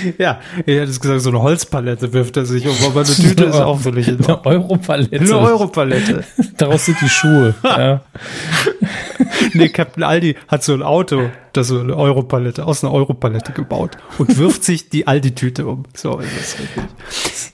[0.18, 3.44] Ja, ich hätte es gesagt, so eine Holzpalette wirft er sich um, aber eine Tüte
[3.44, 5.18] ist auch völlig in Eine Europalette.
[5.18, 6.24] Eine Europalette.
[6.56, 7.54] Daraus sind die Schuhe.
[7.62, 8.02] ja.
[9.52, 13.96] nee, Captain Aldi hat so ein Auto, das so eine Europalette, aus einer Europalette gebaut
[14.18, 15.84] und wirft sich die Aldi-Tüte um.
[15.94, 16.84] So ist es richtig.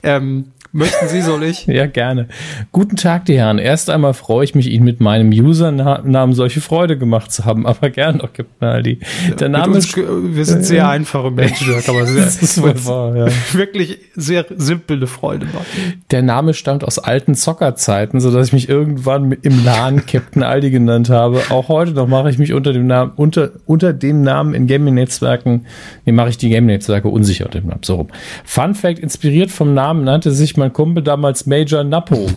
[0.03, 1.65] Ähm, Möchten Sie, soll ich?
[1.67, 2.27] ja, gerne.
[2.71, 3.59] Guten Tag, die Herren.
[3.59, 7.91] Erst einmal freue ich mich, Ihnen mit meinem Usernamen solche Freude gemacht zu haben, aber
[7.91, 8.99] gern doch, Captain Aldi.
[9.39, 13.27] Der Name uns, Wir sind sehr einfache Menschen, man sehr, das ist wahr, ja.
[13.53, 16.03] wirklich sehr simple Freude machen.
[16.09, 20.71] Der Name stammt aus alten Zockerzeiten, so dass ich mich irgendwann im LAN Captain Aldi
[20.71, 21.39] genannt habe.
[21.51, 25.67] Auch heute noch mache ich mich unter dem Namen, unter, unter dem Namen in Gaming-Netzwerken,
[26.05, 27.83] nee, mache ich die Gaming-Netzwerke unsicher unter dem Namen.
[27.83, 28.07] So rum.
[28.43, 32.29] Fun Fact, inspiriert vom Namen nannte sich mein Kumpel damals Major Napo.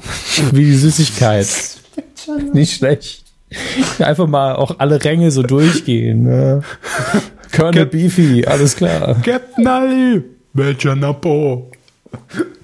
[0.53, 1.47] wie die Süßigkeit.
[2.53, 3.25] Nicht schlecht.
[3.99, 6.25] Einfach mal auch alle Ränge so durchgehen.
[6.25, 6.63] Ne?
[7.53, 9.15] Colonel Cap Beefy, alles klar.
[9.23, 10.23] Captain Ali,
[10.53, 11.71] Major Napo.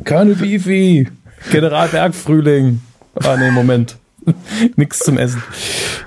[0.04, 1.08] Colonel Beefy,
[1.50, 2.80] General Bergfrühling.
[3.14, 3.96] Ah, nee, Moment.
[4.76, 5.42] Nix zum Essen.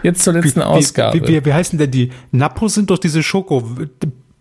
[0.04, 1.20] Jetzt zur letzten wie, Ausgabe.
[1.20, 2.12] Wie, wie, wie heißen denn die?
[2.32, 3.64] Napo sind doch diese Schoko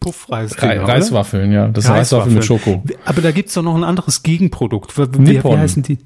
[0.04, 0.60] Puffreis.
[0.62, 1.68] Re Reiswaffeln, ja.
[1.68, 2.82] Das Reiswaffeln mit Schoko.
[3.04, 4.96] Aber da gibt es doch noch ein anderes Gegenprodukt.
[4.98, 5.52] Wie, Nippon.
[5.52, 5.98] wie heißen die?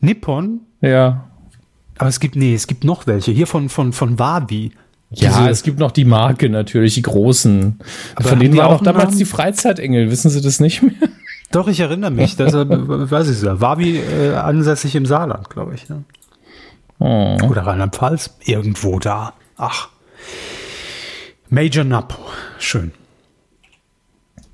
[0.00, 0.60] Nippon?
[0.80, 1.28] Ja.
[1.98, 3.30] Aber es gibt, nee, es gibt noch welche.
[3.30, 4.72] Hier von, von, von Wabi.
[5.10, 7.78] Ja, es gibt noch die Marke natürlich, die großen.
[8.16, 9.18] Aber von denen war auch damals Namen?
[9.18, 10.10] die Freizeitengel.
[10.10, 10.92] Wissen Sie das nicht mehr?
[11.52, 12.34] Doch, ich erinnere mich.
[12.36, 13.60] Deshalb weiß ich ja.
[13.60, 15.88] Wabi äh, ansässig im Saarland, glaube ich.
[15.88, 16.02] Ne?
[16.98, 17.36] Oh.
[17.48, 18.38] Oder Rheinland-Pfalz.
[18.44, 19.34] Irgendwo da.
[19.58, 19.90] Ach.
[21.50, 22.18] Major Napo.
[22.58, 22.92] Schön.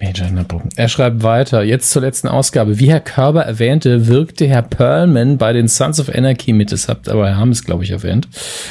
[0.00, 0.62] Major Nipple.
[0.76, 2.78] Er schreibt weiter, jetzt zur letzten Ausgabe.
[2.78, 6.72] Wie Herr Körber erwähnte, wirkte Herr Perlman bei den Sons of Anarchy mit.
[6.72, 8.28] Das habt aber Herr Hammes, glaube ich, erwähnt.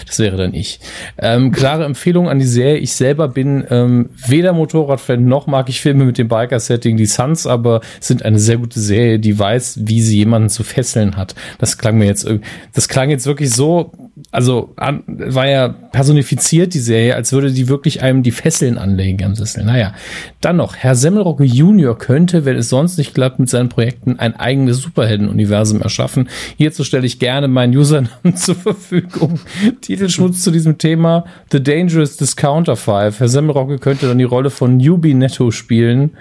[0.07, 0.79] Das wäre dann ich.
[1.17, 2.77] Ähm, klare Empfehlung an die Serie.
[2.77, 6.97] Ich selber bin ähm, weder Motorradfan noch mag ich Filme mit dem Biker-Setting.
[6.97, 11.15] Die Sons aber sind eine sehr gute Serie, die weiß, wie sie jemanden zu fesseln
[11.15, 11.35] hat.
[11.59, 12.27] Das klang mir jetzt,
[12.73, 13.91] das klang jetzt wirklich so,
[14.31, 19.23] also an, war ja personifiziert, die Serie, als würde die wirklich einem die Fesseln anlegen
[19.23, 19.63] am Sessel.
[19.63, 19.93] Naja,
[20.41, 24.19] dann noch, Herr Semmel Semmelrogge Junior könnte, wenn es sonst nicht klappt, mit seinen Projekten
[24.19, 26.29] ein eigenes Superhelden-Universum erschaffen.
[26.55, 29.37] Hierzu stelle ich gerne meinen Usernamen zur Verfügung.
[29.81, 33.19] Titelschmutz zu diesem Thema The Dangerous Discounter 5.
[33.19, 36.11] Herr Semmelrogge könnte dann die Rolle von Newbie Netto spielen.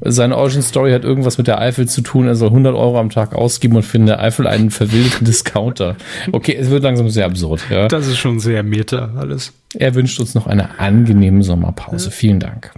[0.00, 2.26] Seine Origin Story hat irgendwas mit der Eifel zu tun.
[2.26, 5.94] Er soll 100 Euro am Tag ausgeben und findet der Eifel einen verwilderten Discounter.
[6.32, 7.62] Okay, es wird langsam sehr absurd.
[7.70, 7.86] Ja.
[7.86, 9.52] Das ist schon sehr meta alles.
[9.76, 12.10] Er wünscht uns noch eine angenehme Sommerpause.
[12.10, 12.72] Vielen Dank.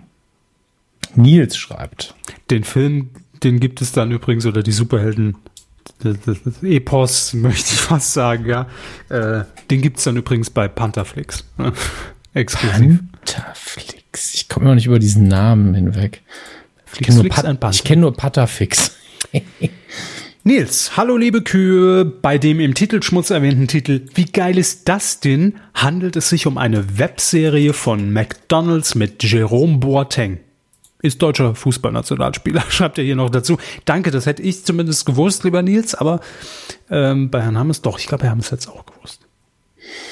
[1.16, 2.14] Nils schreibt.
[2.50, 3.10] Den Film,
[3.42, 5.36] den gibt es dann übrigens, oder die Superhelden,
[6.00, 8.68] das, das, das Epos, möchte ich fast sagen, ja.
[9.08, 11.44] Äh, den gibt es dann übrigens bei Pantherflix.
[12.34, 13.00] Exklusiv.
[13.12, 14.34] Pantherflix.
[14.34, 16.22] Ich komme noch nicht über diesen Namen hinweg.
[16.94, 18.96] Ich kenne nur, Pat kenn nur Patterfix.
[20.44, 22.04] Nils, hallo liebe Kühe.
[22.04, 25.54] Bei dem im Titelschmutz erwähnten Titel Wie geil ist das denn?
[25.72, 30.40] handelt es sich um eine Webserie von McDonalds mit Jerome Boateng
[31.02, 33.58] ist deutscher Fußballnationalspieler, schreibt er hier noch dazu.
[33.84, 36.20] Danke, das hätte ich zumindest gewusst, lieber Nils, aber
[36.90, 39.20] ähm, bei Herrn Hammes doch, ich glaube, Herr Hammes hätte es auch gewusst.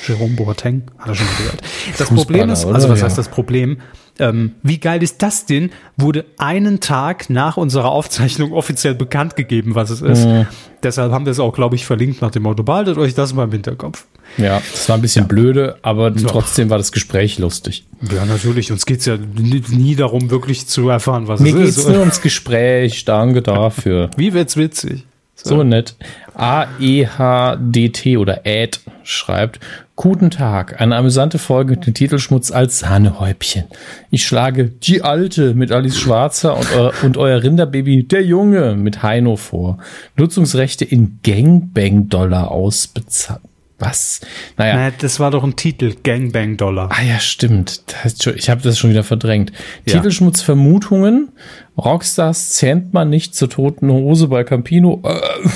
[0.06, 1.62] Jerome Boateng, hat er schon mal gehört.
[1.98, 3.78] Das Problem ist, also was heißt das Problem?
[4.18, 5.70] Ähm, wie geil ist das denn?
[5.96, 10.26] Wurde einen Tag nach unserer Aufzeichnung offiziell bekannt gegeben, was es ist.
[10.26, 10.46] Mhm.
[10.82, 13.44] Deshalb haben wir es auch, glaube ich, verlinkt nach dem Motto, behaltet euch das mal
[13.44, 14.06] im Hinterkopf.
[14.36, 15.28] Ja, das war ein bisschen ja.
[15.28, 16.28] blöde, aber ja.
[16.28, 17.84] trotzdem war das Gespräch lustig.
[18.12, 18.72] Ja, natürlich.
[18.72, 21.58] Uns geht es ja nie darum, wirklich zu erfahren, was Mir es ist.
[21.58, 23.04] Mir geht es nur ums Gespräch.
[23.04, 24.10] Danke dafür.
[24.16, 25.04] Wie wird's witzig?
[25.34, 25.96] So, so nett.
[26.34, 29.60] A-E-H-D-T oder Ad schreibt,
[30.02, 33.64] Guten Tag, eine amüsante Folge mit dem Titelschmutz als Sahnehäubchen.
[34.10, 39.02] Ich schlage die Alte mit Alice Schwarzer und, euer, und euer Rinderbaby Der Junge mit
[39.02, 39.76] Heino vor.
[40.16, 43.42] Nutzungsrechte in Gangbang-Dollar ausbezahlt.
[43.80, 44.20] Was?
[44.56, 44.76] Naja.
[44.76, 44.92] naja.
[44.96, 46.90] Das war doch ein Titel, Gangbang Dollar.
[46.92, 47.82] Ah ja, stimmt.
[48.04, 49.52] ich habe das schon wieder verdrängt.
[49.86, 49.94] Ja.
[49.94, 51.30] Titelschmutz Vermutungen.
[51.78, 55.02] Rockstars zähmt man nicht zur toten Hose bei Campino.
[55.04, 55.48] Äh.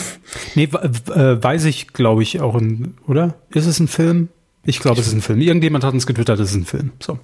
[0.55, 3.35] Nee, äh, weiß ich, glaube ich, auch ein, oder?
[3.51, 4.31] Ist es ein Film?
[4.65, 5.41] Ich glaube, es ist ein Film.
[5.41, 6.93] Irgendjemand hat uns getwittert, es ist ein Film.
[6.99, 7.19] So.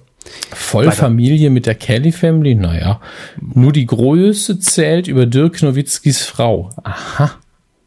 [0.51, 2.53] Vollfamilie mit der Kelly Family?
[2.53, 3.01] Naja.
[3.41, 6.69] Nur die Größe zählt über Dirk Nowitzkis Frau.
[6.83, 7.31] Aha.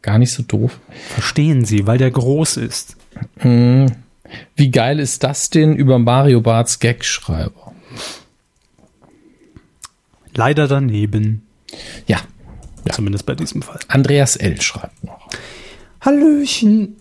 [0.01, 0.79] Gar nicht so doof.
[1.13, 2.97] Verstehen Sie, weil der groß ist.
[3.37, 3.87] Hm.
[4.55, 7.73] Wie geil ist das denn über Mario Barts Gagschreiber?
[10.33, 11.45] Leider daneben.
[12.07, 12.19] Ja.
[12.85, 12.93] ja.
[12.93, 13.79] Zumindest bei diesem Fall.
[13.87, 14.59] Andreas L.
[14.61, 15.29] schreibt noch.
[16.01, 16.97] Hallöchen.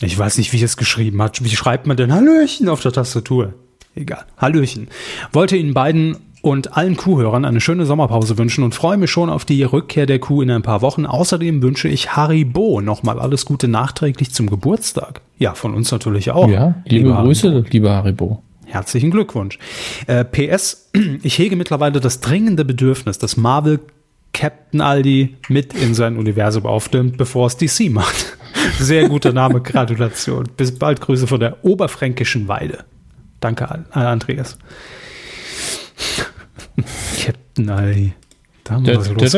[0.00, 1.42] Ich weiß nicht, wie es geschrieben hat.
[1.44, 3.54] Wie schreibt man denn Hallöchen auf der Tastatur?
[3.94, 4.24] Egal.
[4.36, 4.88] Hallöchen.
[5.32, 9.46] Wollte Ihnen beiden und allen Kuhhörern eine schöne Sommerpause wünschen und freue mich schon auf
[9.46, 11.06] die Rückkehr der Kuh in ein paar Wochen.
[11.06, 15.22] Außerdem wünsche ich Haribo nochmal alles Gute nachträglich zum Geburtstag.
[15.38, 16.50] Ja, von uns natürlich auch.
[16.50, 17.68] Ja, liebe, liebe Grüße, Haribo.
[17.70, 18.42] lieber Haribo.
[18.66, 19.58] Herzlichen Glückwunsch.
[20.06, 20.90] Äh, PS,
[21.22, 23.80] ich hege mittlerweile das dringende Bedürfnis, dass Marvel
[24.34, 28.36] Captain Aldi mit in sein Universum aufnimmt, bevor es DC macht.
[28.78, 30.46] Sehr guter Name, Gratulation.
[30.58, 32.84] Bis bald, Grüße von der oberfränkischen Weide.
[33.40, 34.58] Danke, Andreas.
[36.76, 38.14] Captain Aldi.
[38.64, 39.32] Da haben wir was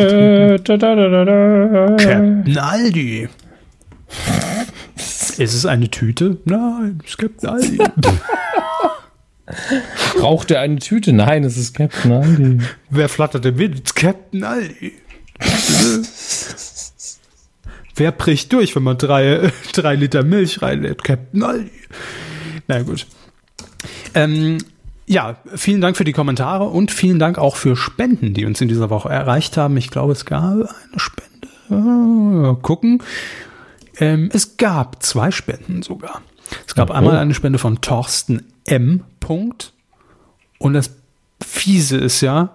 [1.99, 3.29] Captain Aldi.
[5.39, 6.39] Ist es eine Tüte?
[6.45, 7.79] Nein, es ist Captain Aldi.
[10.21, 11.13] Raucht er eine Tüte?
[11.13, 12.59] Nein, es ist Captain Aldi.
[12.91, 13.95] Wer flattert denn mit?
[13.95, 14.93] Captain Aldi.
[17.97, 21.05] Wer bricht durch, wenn man drei, drei Liter Milch reinlädt?
[21.05, 21.71] Captain Aldi.
[22.69, 23.07] Na gut.
[24.15, 24.59] Ähm,
[25.07, 28.69] ja, vielen Dank für die Kommentare und vielen Dank auch für Spenden, die uns in
[28.69, 29.77] dieser Woche erreicht haben.
[29.77, 31.49] Ich glaube, es gab eine Spende.
[31.71, 33.03] Äh, gucken.
[33.99, 36.23] Ähm, es gab zwei Spenden sogar.
[36.67, 36.99] Es gab okay.
[36.99, 39.05] einmal eine Spende von Thorsten M.
[39.21, 39.73] Punkt.
[40.59, 40.91] Und das
[41.43, 42.51] Fiese ist ja,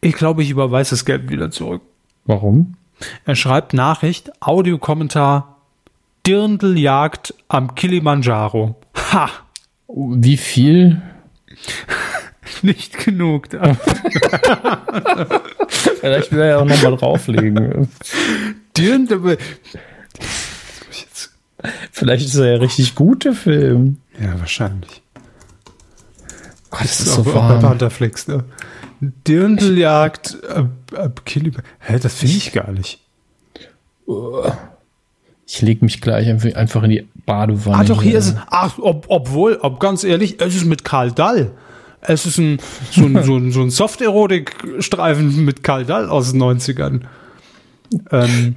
[0.00, 1.82] ich glaube, ich überweise das Geld wieder zurück.
[2.24, 2.76] Warum?
[3.24, 5.56] Er schreibt Nachricht, Audiokommentar,
[6.26, 8.76] Dirndljagd am Kilimanjaro.
[9.12, 9.28] Ha!
[9.88, 11.02] Wie viel?
[12.62, 13.48] Nicht genug.
[16.00, 17.88] Vielleicht will er ja auch nochmal drauflegen.
[18.76, 19.38] Dirndl.
[21.92, 23.98] Vielleicht ist er ja richtig gut, der Film.
[24.20, 25.02] Ja, wahrscheinlich.
[26.70, 27.56] Gott, das, das ist, so auch, warm.
[27.56, 28.44] Auch bei Pantherflix, ne?
[29.00, 31.22] Dirndljagd ab, ab.
[31.80, 33.00] Hä, das finde ich gar nicht.
[35.46, 37.78] Ich lege mich gleich einfach in die Badewanne.
[37.78, 38.36] Ah, doch, hier, ist es.
[38.48, 41.52] Ach, ob, obwohl, ob ganz ehrlich, es ist mit Karl Dall.
[42.02, 42.58] Es ist ein,
[42.90, 47.00] so ein, so ein, so ein Soft-Erotik-Streifen mit Karl Dall aus den 90ern.
[48.10, 48.56] Ähm,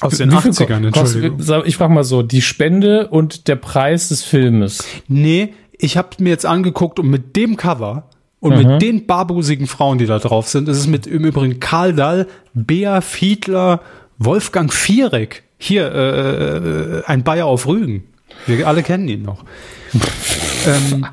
[0.00, 1.64] aus den 80ern, Entschuldigung.
[1.66, 4.84] Ich frage mal so, die Spende und der Preis des Filmes.
[5.08, 8.08] Nee, ich habe mir jetzt angeguckt und mit dem Cover
[8.40, 8.72] und mhm.
[8.72, 12.26] mit den barbusigen Frauen, die da drauf sind, ist es mit im Übrigen Karl Dall,
[12.54, 13.80] Bea Fiedler,
[14.18, 15.44] Wolfgang Viereck.
[15.64, 18.02] Hier, äh, äh, ein Bayer auf Rügen.
[18.46, 19.44] Wir alle kennen ihn noch.
[20.66, 21.06] ähm.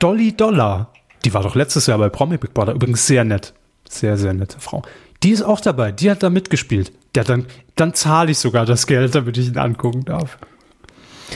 [0.00, 0.90] Dolly Dollar.
[1.22, 2.72] Die war doch letztes Jahr bei Promi Big Brother.
[2.72, 3.52] Übrigens sehr nett.
[3.86, 4.80] Sehr, sehr nette Frau.
[5.22, 5.92] Die ist auch dabei.
[5.92, 6.90] Die hat da mitgespielt.
[7.14, 7.44] Der dann,
[7.76, 10.38] dann zahle ich sogar das Geld, damit ich ihn angucken darf.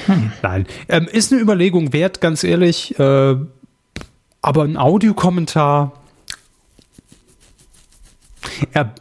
[0.07, 0.33] Hm.
[0.41, 0.67] Nein.
[0.89, 2.99] Ähm, ist eine Überlegung wert, ganz ehrlich.
[2.99, 3.37] Äh,
[4.41, 5.93] aber ein Audiokommentar.
[8.75, 8.95] Ja,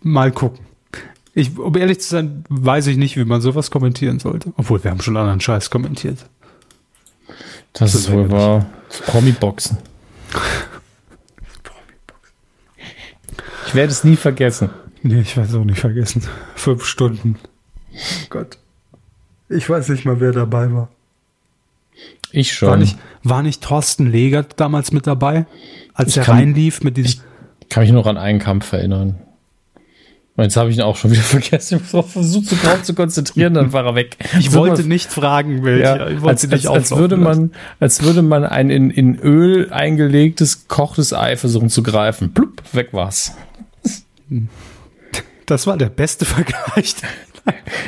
[0.00, 0.71] mal gucken.
[1.34, 4.52] Ich, um ehrlich zu sein, weiß ich nicht, wie man sowas kommentieren sollte.
[4.56, 6.18] Obwohl, wir haben schon anderen Scheiß kommentiert.
[7.72, 8.66] Das, das ist wohl wahr.
[9.06, 9.78] Promi-Boxen.
[13.66, 14.68] Ich werde es nie vergessen.
[15.02, 16.22] Nee, ich werde es auch nicht vergessen.
[16.54, 17.38] Fünf Stunden.
[17.94, 18.58] Oh Gott.
[19.48, 20.88] Ich weiß nicht mal, wer dabei war.
[22.30, 22.68] Ich schon.
[22.68, 25.46] War nicht, war nicht Thorsten Legert damals mit dabei,
[25.94, 27.22] als ich er kann, reinlief mit diesem.
[27.60, 29.18] Ich kann mich nur an einen Kampf erinnern.
[30.36, 31.82] Jetzt habe ich ihn auch schon wieder vergessen.
[31.84, 34.16] Ich habe versucht, so drauf zu konzentrieren, dann war er weg.
[34.38, 35.82] Ich so wollte nicht fragen, welche.
[35.82, 41.12] Ja, als, als, als würde man, als würde man ein in, in Öl eingelegtes, kochtes
[41.12, 42.32] Ei versuchen zu greifen.
[42.32, 43.36] Plupp, weg war's.
[45.44, 46.94] Das war der beste Vergleich.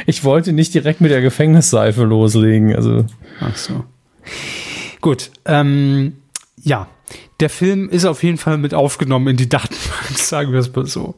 [0.07, 2.75] Ich wollte nicht direkt mit der Gefängnisseife loslegen.
[2.75, 3.07] Also.
[3.41, 3.85] Ach so.
[5.01, 5.31] Gut.
[5.47, 6.15] Ähm,
[6.65, 6.89] ja,
[7.41, 10.87] der Film ist auf jeden Fall mit aufgenommen in die Datenbank, sagen wir es mal
[10.87, 11.15] so.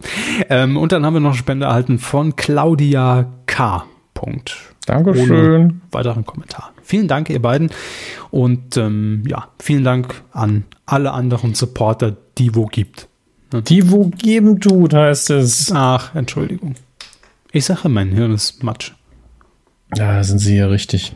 [0.50, 3.86] Ähm, und dann haben wir noch eine Spende erhalten von Claudia K.
[4.12, 4.56] Punkt.
[4.86, 5.30] Dankeschön.
[5.30, 6.72] Ohne weiteren Kommentar.
[6.82, 7.70] Vielen Dank, ihr beiden.
[8.30, 13.08] Und ähm, ja, vielen Dank an alle anderen Supporter, die wo gibt.
[13.52, 15.72] Die wo geben tut, heißt es.
[15.72, 16.74] Ach, Entschuldigung.
[17.52, 18.92] Ich sage, mein Hirn ist Matsch.
[19.96, 21.14] Ja, sind Sie hier richtig.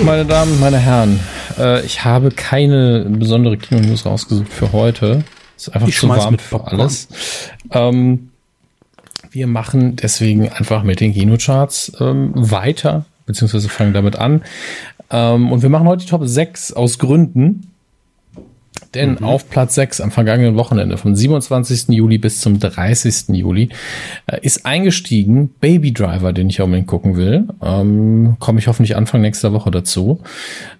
[0.00, 1.20] Meine Damen, meine Herren,
[1.58, 5.22] äh, ich habe keine besondere Kino-News rausgesucht für heute.
[5.56, 7.08] Ist einfach ich zu warm für alles.
[7.70, 8.30] Ähm,
[9.30, 14.42] wir machen deswegen einfach mit den Kinocharts ähm, weiter, beziehungsweise fangen damit an.
[15.10, 17.71] Ähm, und wir machen heute die Top 6 aus Gründen.
[18.94, 19.24] Denn mhm.
[19.24, 21.88] auf Platz 6 am vergangenen Wochenende, vom 27.
[21.88, 23.28] Juli bis zum 30.
[23.28, 23.70] Juli,
[24.26, 27.48] äh, ist eingestiegen Baby Driver, den ich unbedingt gucken will.
[27.62, 30.20] Ähm, Komme ich hoffentlich Anfang nächster Woche dazu.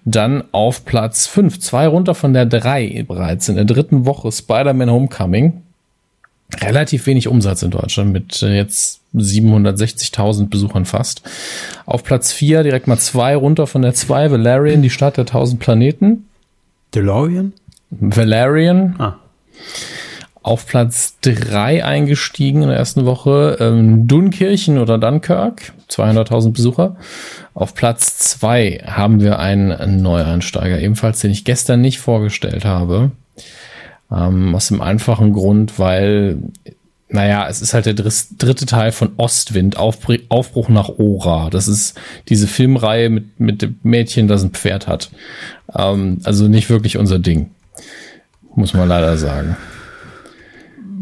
[0.05, 4.91] Dann auf Platz 5, zwei runter von der 3 bereits in der dritten Woche, Spider-Man
[4.91, 5.61] Homecoming.
[6.61, 11.23] Relativ wenig Umsatz in Deutschland mit äh, jetzt 760.000 Besuchern fast.
[11.85, 15.59] Auf Platz 4 direkt mal zwei runter von der 2, Valerian, die Stadt der 1000
[15.59, 16.25] Planeten.
[16.93, 17.53] DeLorean?
[17.99, 18.95] Valerian.
[18.97, 19.15] Ah.
[20.43, 23.57] Auf Platz 3 eingestiegen in der ersten Woche.
[23.61, 26.97] Ähm, Dunkirchen oder Dunkirk, 200.000 Besucher.
[27.53, 33.11] Auf Platz 2 haben wir einen Neueinsteiger, ebenfalls, den ich gestern nicht vorgestellt habe.
[34.11, 36.39] Ähm, aus dem einfachen Grund, weil,
[37.07, 41.51] naja, es ist halt der dritte Teil von Ostwind, Aufbruch nach Ora.
[41.51, 45.09] Das ist diese Filmreihe mit, mit dem Mädchen, das ein Pferd hat.
[45.73, 47.51] Ähm, also nicht wirklich unser Ding
[48.55, 49.57] muss man leider sagen.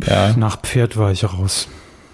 [0.07, 0.33] Ja.
[0.37, 1.67] Nach Pferd war ich raus.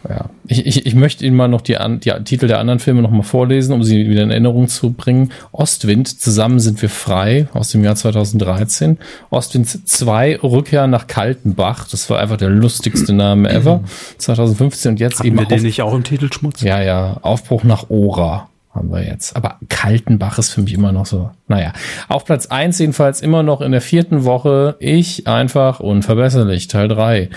[0.08, 3.10] Ja, ich, ich, ich möchte Ihnen mal noch die, die Titel der anderen Filme noch
[3.10, 5.34] mal vorlesen, um sie wieder in Erinnerung zu bringen.
[5.51, 8.99] Ostwind, zusammen sind wir frei, aus dem Jahr 2013.
[9.32, 13.84] Ostwind 2, Rückkehr nach Kaltenbach, das war einfach der lustigste Name ever.
[14.18, 15.39] 2015 und jetzt Hatten eben.
[15.39, 16.62] wir den nicht auch im Titelschmutz?
[16.62, 19.36] Ja, ja, Aufbruch nach Ora haben wir jetzt.
[19.36, 21.32] Aber Kaltenbach ist für mich immer noch so.
[21.47, 21.73] Naja,
[22.07, 24.75] auf Platz eins jedenfalls immer noch in der vierten Woche.
[24.80, 27.30] Ich einfach unverbesserlich, Teil drei.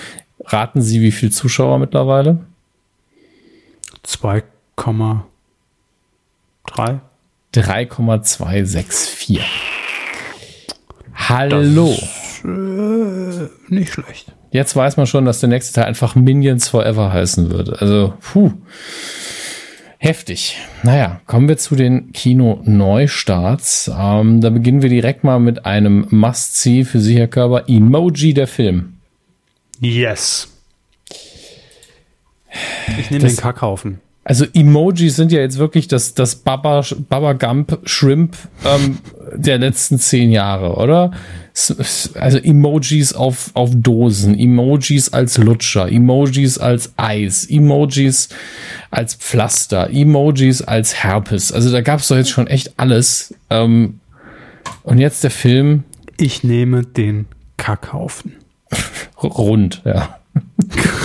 [0.44, 2.40] Raten Sie, wie viel Zuschauer mittlerweile?
[4.04, 7.00] 2,3.
[7.52, 9.40] 3,264.
[11.14, 11.90] Hallo.
[11.90, 14.32] Das, äh, nicht schlecht.
[14.52, 17.80] Jetzt weiß man schon, dass der nächste Teil einfach Minions Forever heißen wird.
[17.80, 18.52] Also, puh.
[20.02, 20.56] Heftig.
[20.82, 23.90] Naja, kommen wir zu den Kino-Neustarts.
[23.94, 27.68] Ähm, da beginnen wir direkt mal mit einem Must-See für Sie, Herr Körber.
[27.68, 28.94] Emoji der Film.
[29.78, 30.48] Yes.
[32.98, 34.00] Ich nehme den Kackhaufen.
[34.30, 38.98] Also Emojis sind ja jetzt wirklich das, das Baba, Baba Gump Shrimp ähm,
[39.34, 41.10] der letzten zehn Jahre, oder?
[42.14, 48.28] Also Emojis auf, auf Dosen, Emojis als Lutscher, Emojis als Eis, Emojis
[48.92, 51.50] als Pflaster, Emojis als Herpes.
[51.50, 53.34] Also da gab es doch jetzt schon echt alles.
[53.50, 53.98] Ähm,
[54.84, 55.82] und jetzt der Film.
[56.18, 57.26] Ich nehme den
[57.56, 58.36] Kackhaufen.
[59.20, 60.19] Rund, ja.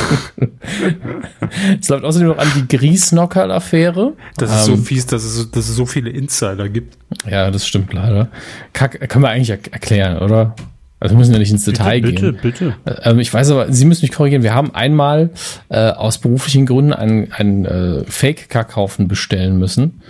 [1.82, 4.14] es läuft außerdem noch an die Griesnockerl-Affäre.
[4.38, 6.98] Das ist ähm, so fies, dass es, dass es so viele Insider gibt.
[7.30, 8.30] Ja, das stimmt leider.
[8.74, 10.56] Kack, können wir eigentlich erklären, oder?
[11.00, 12.40] Also wir müssen ja nicht ins Detail bitte, gehen.
[12.42, 13.00] Bitte, bitte.
[13.04, 14.44] Ähm, ich weiß aber, Sie müssen mich korrigieren.
[14.44, 15.30] Wir haben einmal
[15.70, 20.02] äh, aus beruflichen Gründen einen, einen äh, Fake-Kackhaufen bestellen müssen.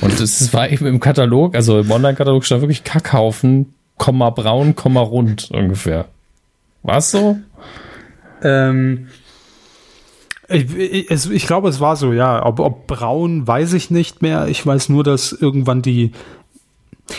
[0.00, 5.00] Und es war eben im Katalog, also im Online-Katalog stand wirklich Kackhaufen, Komma braun, Komma
[5.00, 6.06] rund ungefähr.
[6.82, 7.36] War es so?
[8.42, 9.08] Ähm,
[10.48, 12.44] ich, ich, ich, glaube, es war so, ja.
[12.44, 14.48] Ob, ob braun, weiß ich nicht mehr.
[14.48, 16.12] Ich weiß nur, dass irgendwann die.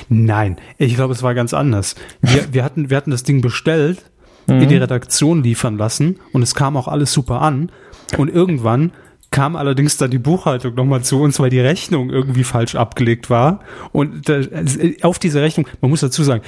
[0.08, 1.96] Nein, ich glaube, es war ganz anders.
[2.22, 4.04] Wir, wir, hatten, wir hatten das Ding bestellt,
[4.48, 4.62] mhm.
[4.62, 7.72] in die Redaktion liefern lassen und es kam auch alles super an.
[8.18, 8.92] Und irgendwann
[9.32, 13.60] kam allerdings dann die Buchhaltung nochmal zu uns, weil die Rechnung irgendwie falsch abgelegt war.
[13.92, 14.42] Und da,
[15.04, 16.42] auf diese Rechnung, man muss dazu sagen,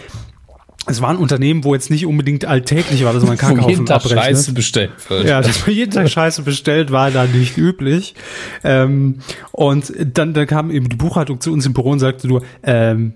[0.88, 3.98] es war ein Unternehmen, wo jetzt nicht unbedingt alltäglich war, dass man Kackhaufen jeden Tag
[3.98, 4.24] abrechnet.
[4.24, 5.28] Scheiße bestellt wird.
[5.28, 8.16] Ja, dass man jeden Tag Scheiße bestellt, war da nicht üblich.
[8.64, 9.20] Ähm,
[9.52, 13.14] und dann, dann kam eben die Buchhaltung zu uns im Büro und sagte nur, ähm,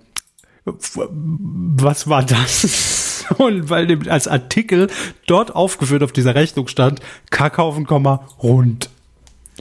[0.65, 3.25] was war das?
[3.37, 4.87] Und weil als Artikel
[5.25, 6.99] dort aufgeführt auf dieser Rechnung stand,
[7.31, 8.89] Kackhaufen, rund.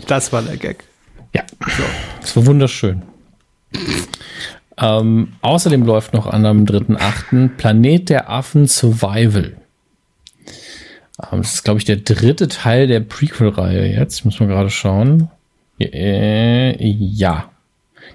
[0.07, 0.85] Das war der Gag.
[1.35, 1.83] Ja, so.
[2.21, 3.03] das war wunderschön.
[4.77, 7.51] Ähm, außerdem läuft noch an am 3.8.
[7.57, 9.57] Planet der Affen Survival.
[11.23, 14.25] Ähm, das ist, glaube ich, der dritte Teil der Prequel-Reihe jetzt.
[14.25, 15.29] Muss man gerade schauen.
[15.81, 17.51] Äh, ja.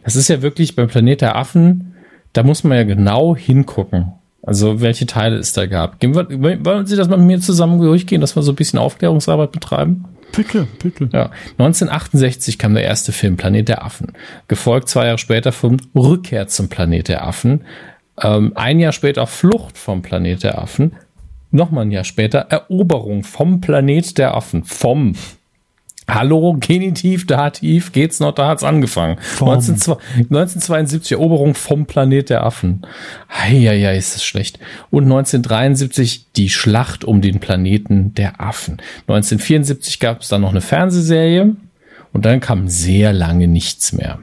[0.04, 1.94] Das ist ja wirklich beim Planet der Affen,
[2.34, 4.14] da muss man ja genau hingucken.
[4.44, 6.00] Also welche Teile es da gab.
[6.00, 8.80] Gehen wir, wollen Sie das mal mit mir zusammen durchgehen, dass wir so ein bisschen
[8.80, 10.06] Aufklärungsarbeit betreiben?
[10.36, 11.10] Bitte, bitte.
[11.12, 11.32] Ja.
[11.58, 14.14] 1968 kam der erste Film Planet der Affen,
[14.48, 17.66] gefolgt zwei Jahre später vom Rückkehr zum Planet der Affen,
[18.22, 20.94] ähm, ein Jahr später Flucht vom Planet der Affen,
[21.52, 25.14] nochmal ein Jahr später Eroberung vom Planet der Affen, vom
[26.10, 29.18] Hallo, Genitiv, Dativ, geht's noch, da hat's angefangen.
[29.40, 32.82] 19, 1972 Eroberung vom Planet der Affen.
[33.32, 34.60] Heieiei, ist das schlecht.
[34.90, 38.78] Und 1973 die Schlacht um den Planeten der Affen.
[39.08, 41.56] 1974 gab es dann noch eine Fernsehserie
[42.12, 44.20] und dann kam sehr lange nichts mehr.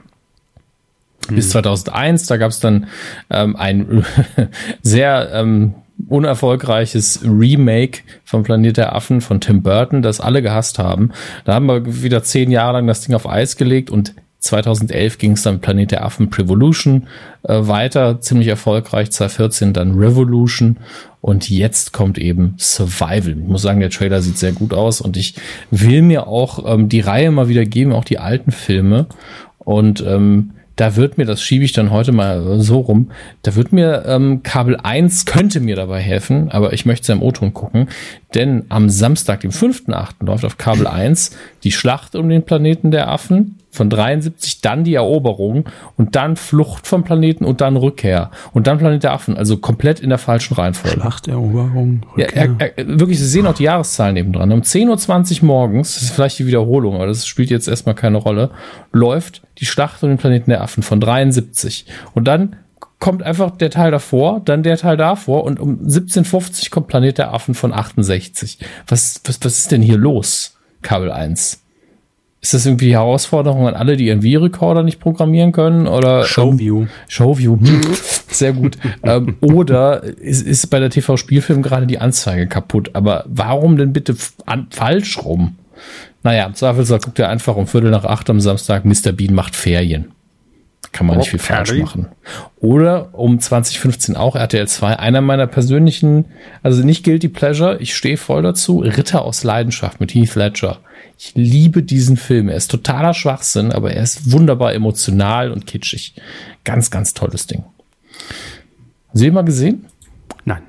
[1.28, 2.28] Bis 2001, hm.
[2.28, 2.86] da gab es dann
[3.30, 4.04] ähm, ein
[4.82, 5.74] sehr ähm,
[6.08, 11.10] unerfolgreiches Remake von Planet der Affen von Tim Burton, das alle gehasst haben.
[11.44, 15.32] Da haben wir wieder zehn Jahre lang das Ding auf Eis gelegt und 2011 ging
[15.32, 17.08] es dann Planet der Affen Prevolution
[17.42, 19.10] äh, weiter, ziemlich erfolgreich.
[19.10, 20.76] 2014 dann Revolution
[21.20, 23.30] und jetzt kommt eben Survival.
[23.30, 25.34] Ich muss sagen, der Trailer sieht sehr gut aus und ich
[25.70, 29.06] will mir auch ähm, die Reihe mal wieder geben, auch die alten Filme.
[29.58, 33.10] Und ähm, da wird mir, das schiebe ich dann heute mal so rum,
[33.42, 37.22] da wird mir ähm, Kabel 1 könnte mir dabei helfen, aber ich möchte es im
[37.22, 37.88] O-Ton gucken,
[38.34, 40.24] denn am Samstag, dem 5.8.
[40.24, 44.94] läuft auf Kabel 1 die Schlacht um den Planeten der Affen von 73, dann die
[44.94, 49.58] Eroberung und dann Flucht vom Planeten und dann Rückkehr und dann Planet der Affen, also
[49.58, 51.00] komplett in der falschen Reihenfolge.
[51.00, 52.46] Schlacht, Eroberung, Rückkehr.
[52.46, 54.50] Ja, er, er, wirklich, Sie sehen auch die Jahreszahlen nebendran.
[54.50, 58.18] Um 10.20 Uhr morgens, das ist vielleicht die Wiederholung, aber das spielt jetzt erstmal keine
[58.18, 58.50] Rolle,
[58.92, 62.56] läuft die Schlacht um den Planeten der Affen von 73 und dann
[62.98, 67.34] kommt einfach der Teil davor, dann der Teil davor und um 1750 kommt Planet der
[67.34, 68.58] Affen von 68.
[68.86, 70.56] Was, was, was ist denn hier los?
[70.82, 71.62] Kabel 1.
[72.46, 75.88] Ist das irgendwie Herausforderung an alle, die ihren V-Recorder nicht programmieren können?
[75.88, 76.82] Oder Showview.
[76.82, 77.58] Ähm, Showview.
[78.28, 78.78] Sehr gut.
[79.02, 82.90] ähm, oder ist, ist bei der TV-Spielfilm gerade die Anzeige kaputt?
[82.92, 85.56] Aber warum denn bitte an, falsch rum?
[86.22, 89.10] Naja, im Zweifelsfall guckt er einfach um Viertel nach acht am Samstag, Mr.
[89.10, 90.12] Bean macht Ferien.
[90.92, 92.08] Kann man oh, nicht viel falsch machen.
[92.58, 96.26] Oder um 2015 auch RTL 2, einer meiner persönlichen,
[96.62, 100.78] also nicht Guilty Pleasure, ich stehe voll dazu, Ritter aus Leidenschaft mit Heath Ledger.
[101.18, 102.48] Ich liebe diesen Film.
[102.48, 106.14] Er ist totaler Schwachsinn, aber er ist wunderbar emotional und kitschig.
[106.64, 107.64] Ganz, ganz tolles Ding.
[109.08, 109.86] Haben Sie ihn mal gesehen?
[110.44, 110.62] Nein.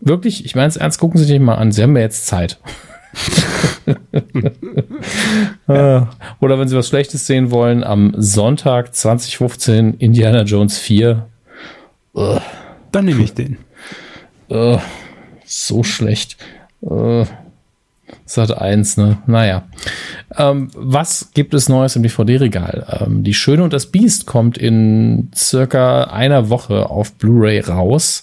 [0.00, 0.44] Wirklich?
[0.44, 1.72] Ich meine es ernst, gucken Sie sich mal an.
[1.72, 2.58] Sie haben ja jetzt Zeit.
[5.68, 6.10] ja.
[6.40, 11.26] Oder wenn Sie was Schlechtes sehen wollen, am Sonntag 2015 Indiana Jones 4.
[12.92, 13.58] Dann nehme ich den.
[15.44, 16.36] so schlecht.
[18.30, 19.18] Sat 1, ne?
[19.26, 19.64] Naja.
[20.36, 23.00] Ähm, was gibt es Neues im DVD-Regal?
[23.00, 28.22] Ähm, die Schöne und das Biest kommt in circa einer Woche auf Blu-ray raus.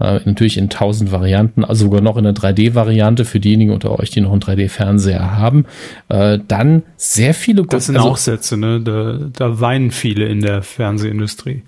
[0.00, 4.10] Äh, natürlich in tausend Varianten, also sogar noch in der 3D-Variante für diejenigen unter euch,
[4.10, 5.64] die noch einen 3D-Fernseher haben.
[6.10, 7.62] Äh, dann sehr viele.
[7.62, 8.82] Das sind also, auch Sätze, ne?
[8.82, 11.62] Da, da weinen viele in der Fernsehindustrie.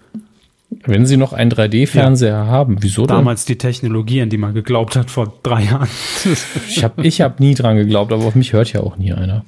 [0.84, 2.46] Wenn Sie noch einen 3D-Fernseher ja.
[2.46, 3.16] haben, wieso denn?
[3.16, 5.88] Damals die Technologie, an die man geglaubt hat vor drei Jahren.
[6.68, 9.44] ich habe ich hab nie dran geglaubt, aber auf mich hört ja auch nie einer.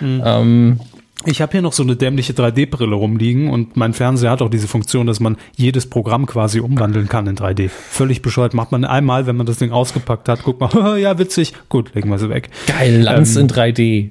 [0.00, 0.22] Mhm.
[0.24, 0.80] Ähm,
[1.26, 4.68] ich habe hier noch so eine dämliche 3D-Brille rumliegen und mein Fernseher hat auch diese
[4.68, 7.68] Funktion, dass man jedes Programm quasi umwandeln kann in 3D.
[7.68, 8.54] Völlig bescheuert.
[8.54, 11.52] Macht man einmal, wenn man das Ding ausgepackt hat, guckt mal, ja, witzig.
[11.68, 12.48] Gut, legen wir sie weg.
[12.66, 14.10] Geil, Lanz ähm, in 3D.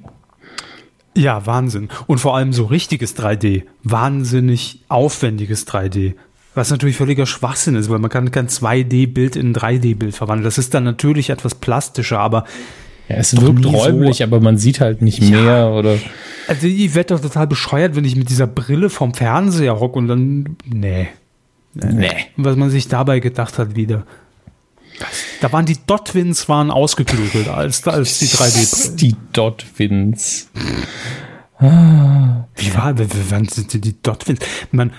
[1.16, 1.88] Ja, Wahnsinn.
[2.06, 3.64] Und vor allem so richtiges 3D.
[3.82, 6.14] Wahnsinnig aufwendiges 3D.
[6.54, 10.44] Was natürlich völliger Schwachsinn ist, weil man kann kein 2D-Bild in ein 3D-Bild verwandeln.
[10.44, 12.44] Das ist dann natürlich etwas plastischer, aber.
[13.08, 14.24] Ja, es wirkt räumlich, so.
[14.24, 15.40] aber man sieht halt nicht ja.
[15.40, 15.96] mehr oder.
[16.48, 20.08] Also ich werde doch total bescheuert, wenn ich mit dieser Brille vom Fernseher hocke und
[20.08, 20.56] dann.
[20.64, 21.08] Nee.
[21.74, 22.10] Nee.
[22.36, 24.04] Was man sich dabei gedacht hat wieder.
[25.40, 28.96] Da waren die Dotwins waren ausgeklügelt als, als die 3D-Brillen.
[28.96, 30.50] Die Dotwins.
[31.58, 32.94] Wie war,
[33.30, 34.40] wann sind die Dotwins?
[34.72, 34.92] Man,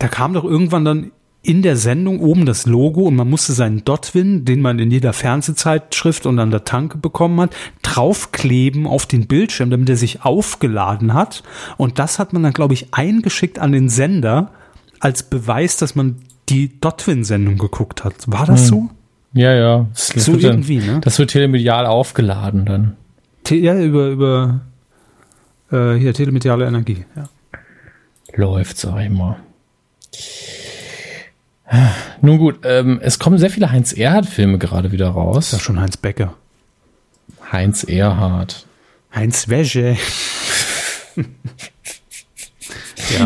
[0.00, 3.84] da kam doch irgendwann dann in der Sendung oben das Logo und man musste seinen
[3.84, 9.26] Dotwin, den man in jeder Fernsehzeitschrift und an der Tanke bekommen hat, draufkleben auf den
[9.26, 11.42] Bildschirm, damit er sich aufgeladen hat.
[11.76, 14.50] Und das hat man dann, glaube ich, eingeschickt an den Sender
[15.00, 16.16] als Beweis, dass man
[16.48, 18.14] die Dotwin-Sendung geguckt hat.
[18.26, 18.66] War das hm.
[18.66, 18.90] so?
[19.32, 19.86] Ja, ja.
[19.92, 21.00] Das, so wird irgendwie, dann, ne?
[21.00, 22.96] Das wird telemedial aufgeladen dann.
[23.44, 24.60] Te ja, über, über
[25.70, 27.28] äh, hier, telemediale Energie, ja.
[28.34, 29.36] Läuft, sag ich mal.
[32.20, 35.50] Nun gut, ähm, es kommen sehr viele Heinz Erhardt-Filme gerade wieder raus.
[35.50, 36.34] Das ist schon Heinz Becker.
[37.50, 38.66] Heinz Erhardt.
[39.14, 39.96] Heinz Wäsche.
[41.16, 41.24] ja.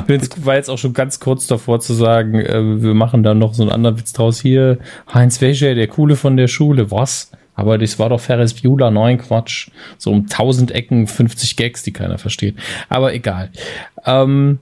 [0.08, 3.54] Ich war jetzt auch schon ganz kurz davor zu sagen, äh, wir machen da noch
[3.54, 4.40] so einen anderen Witz draus.
[4.40, 4.78] Hier,
[5.12, 6.90] Heinz Wäsche, der Coole von der Schule.
[6.90, 7.30] Was?
[7.54, 9.70] Aber das war doch Ferris Bueller, neun Quatsch.
[9.96, 12.56] So um tausend Ecken, 50 Gags, die keiner versteht.
[12.88, 13.50] Aber egal.
[14.04, 14.58] Ähm,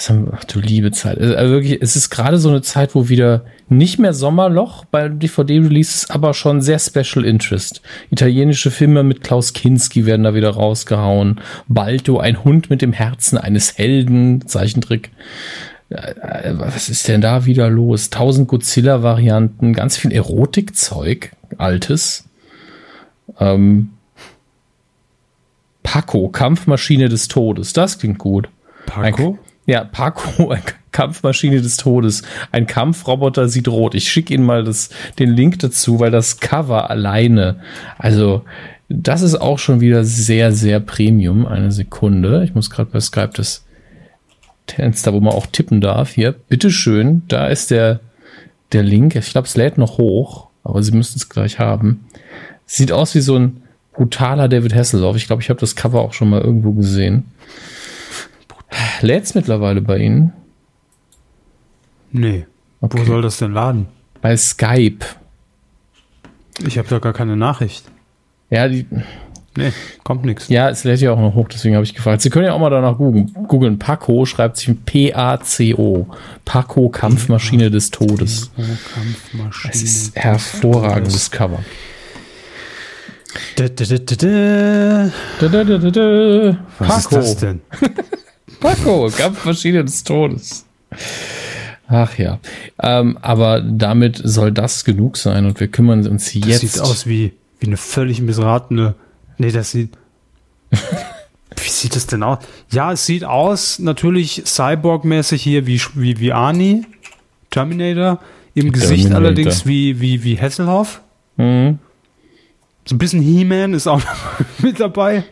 [0.00, 1.20] was haben wir, ach du liebe Zeit.
[1.20, 6.08] Also wirklich, es ist gerade so eine Zeit, wo wieder nicht mehr Sommerloch bei DVD-Releases,
[6.08, 7.82] aber schon sehr Special Interest.
[8.10, 11.42] Italienische Filme mit Klaus Kinski werden da wieder rausgehauen.
[11.68, 15.10] Balto, ein Hund mit dem Herzen eines Helden, Zeichentrick.
[15.90, 16.14] Äh,
[16.52, 18.08] was ist denn da wieder los?
[18.08, 22.24] Tausend Godzilla-Varianten, ganz viel Erotikzeug, altes.
[23.38, 23.90] Ähm,
[25.82, 28.48] Paco, Kampfmaschine des Todes, das klingt gut.
[28.86, 29.38] Paco?
[29.70, 30.52] Ja, Paco,
[30.90, 32.24] Kampfmaschine des Todes.
[32.50, 33.94] Ein Kampfroboter sieht rot.
[33.94, 34.90] Ich schicke Ihnen mal das,
[35.20, 37.60] den Link dazu, weil das Cover alleine,
[37.96, 38.42] also
[38.88, 41.46] das ist auch schon wieder sehr, sehr Premium.
[41.46, 42.42] Eine Sekunde.
[42.42, 43.64] Ich muss gerade bei Skype das
[44.66, 46.14] Fenster, wo man auch tippen darf.
[46.14, 47.22] Hier, bitteschön.
[47.28, 48.00] Da ist der,
[48.72, 49.14] der Link.
[49.14, 52.06] Ich glaube, es lädt noch hoch, aber Sie müssen es gleich haben.
[52.66, 53.62] Sieht aus wie so ein
[53.92, 55.14] brutaler David Hasselhoff.
[55.14, 57.26] Ich glaube, ich habe das Cover auch schon mal irgendwo gesehen.
[59.00, 60.32] Lädt's mittlerweile bei Ihnen?
[62.12, 62.46] Nee.
[62.80, 62.98] Okay.
[63.00, 63.86] Wo soll das denn laden?
[64.20, 65.04] Bei Skype.
[66.66, 67.84] Ich habe da gar keine Nachricht.
[68.50, 68.86] Ja, die.
[69.56, 69.72] Nee,
[70.04, 70.48] kommt nichts.
[70.48, 72.22] Ja, es lädt ja auch noch hoch, deswegen habe ich gefragt.
[72.22, 73.32] Sie können ja auch mal danach googeln.
[73.48, 73.78] googeln.
[73.80, 76.06] Paco schreibt sich P-A-C-O.
[76.44, 78.52] Paco Kampfmaschine des Todes.
[78.94, 79.72] Kampfmaschine.
[79.72, 81.58] Es ist hervorragendes Cover.
[86.78, 87.60] Was ist das denn?
[88.60, 90.66] Paco, Kampfmaschine des Todes.
[91.88, 92.38] Ach ja.
[92.80, 96.48] Ähm, aber damit soll das genug sein und wir kümmern uns jetzt.
[96.48, 98.94] Das sieht aus wie, wie eine völlig missratene.
[99.38, 99.90] Nee, das sieht.
[100.70, 102.38] wie sieht das denn aus?
[102.70, 106.86] Ja, es sieht aus, natürlich Cyborg-mäßig hier wie, wie, wie Arnie,
[107.50, 108.20] Terminator.
[108.54, 108.80] Im Terminator.
[108.80, 111.00] Gesicht allerdings wie, wie, wie Hasselhoff.
[111.38, 111.78] Mhm.
[112.84, 114.02] So ein bisschen He-Man ist auch
[114.58, 115.24] mit dabei.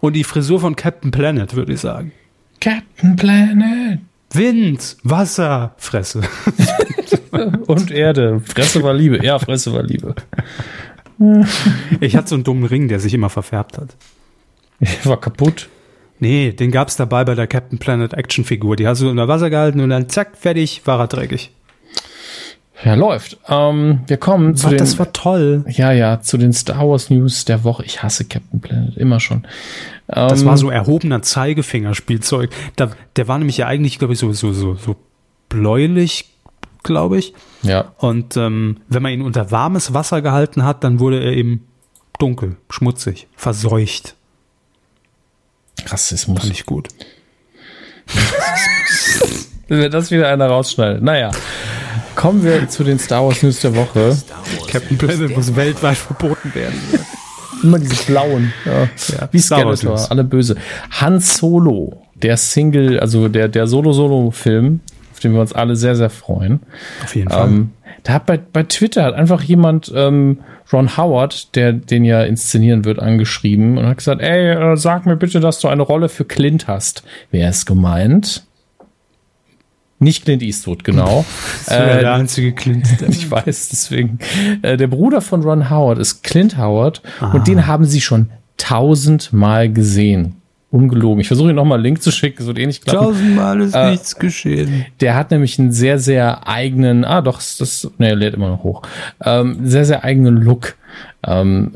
[0.00, 2.12] Und die Frisur von Captain Planet, würde ich sagen.
[2.64, 3.98] Captain Planet.
[4.32, 6.22] Wind, Wasser, Fresse.
[7.66, 8.40] Und Erde.
[8.40, 9.22] Fresse war Liebe.
[9.22, 10.14] Ja, Fresse war Liebe.
[12.00, 13.96] Ich hatte so einen dummen Ring, der sich immer verfärbt hat.
[15.04, 15.68] War kaputt.
[16.20, 18.76] Nee, den gab es dabei bei der Captain Planet Actionfigur.
[18.76, 21.50] Die hast du unter Wasser gehalten und dann zack, fertig, war er dreckig.
[22.82, 23.38] Ja, läuft.
[23.48, 24.78] Ähm, wir kommen zu Was, den.
[24.78, 25.64] Das war toll.
[25.68, 27.84] Ja, ja, zu den Star Wars News der Woche.
[27.84, 29.46] Ich hasse Captain Planet, immer schon.
[30.08, 32.50] Ähm, das war so erhobener Zeigefingerspielzeug.
[32.76, 34.96] Da, der war nämlich ja eigentlich, glaube ich, so, so, so, so
[35.48, 36.30] bläulich,
[36.82, 37.32] glaube ich.
[37.62, 37.92] Ja.
[37.98, 41.66] Und ähm, wenn man ihn unter warmes Wasser gehalten hat, dann wurde er eben
[42.18, 44.16] dunkel, schmutzig, verseucht.
[45.86, 46.40] Rassismus.
[46.40, 46.88] Fand ich gut.
[49.68, 51.02] Wenn das wieder einer rausschneidet.
[51.02, 51.30] Naja.
[52.24, 54.16] Kommen wir zu den Star Wars News der Woche.
[54.66, 56.80] Captain Planet muss weltweit verboten werden.
[57.62, 58.50] Immer diese blauen.
[58.64, 58.88] Ja.
[59.08, 60.56] Ja, Wie Skeletor, alle böse.
[60.90, 64.80] Han Solo, der Single, also der, der Solo-Solo-Film,
[65.12, 66.60] auf den wir uns alle sehr, sehr freuen.
[67.02, 67.46] Auf jeden Fall.
[67.46, 67.72] Ähm,
[68.04, 70.38] da hat bei, bei Twitter hat einfach jemand ähm,
[70.72, 75.16] Ron Howard, der den ja inszenieren wird, angeschrieben und hat gesagt, ey, äh, sag mir
[75.16, 77.02] bitte, dass du eine Rolle für Clint hast.
[77.30, 78.46] Wer ist gemeint?
[80.04, 81.24] Nicht Clint Eastwood, genau.
[81.66, 82.86] Das äh, der einzige Clint.
[83.08, 84.18] ich weiß, deswegen.
[84.62, 87.32] Äh, der Bruder von Ron Howard ist Clint Howard ah.
[87.32, 90.36] und den haben sie schon tausendmal gesehen.
[90.74, 91.20] Ungelogen.
[91.20, 93.06] Ich versuche ihn nochmal einen Link zu schicken, so ähnlich klappen.
[93.06, 94.86] Tausendmal ist äh, nichts geschehen.
[95.00, 98.64] Der hat nämlich einen sehr, sehr eigenen, ah doch, das, ne, er lädt immer noch
[98.64, 98.82] hoch,
[99.24, 100.74] ähm, sehr, sehr eigenen Look.
[101.26, 101.72] Ähm,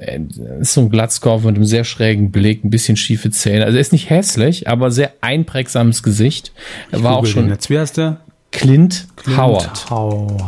[0.60, 3.64] ist so ein Glatzkopf mit einem sehr schrägen Blick, ein bisschen schiefe Zähne.
[3.64, 6.52] Also er ist nicht hässlich, aber sehr einprägsames Gesicht.
[6.90, 7.48] Er war auch schon.
[7.48, 7.70] Jetzt.
[7.70, 8.18] Wie heißt der?
[8.50, 9.90] Clint, Clint Howard.
[9.90, 10.42] Howard.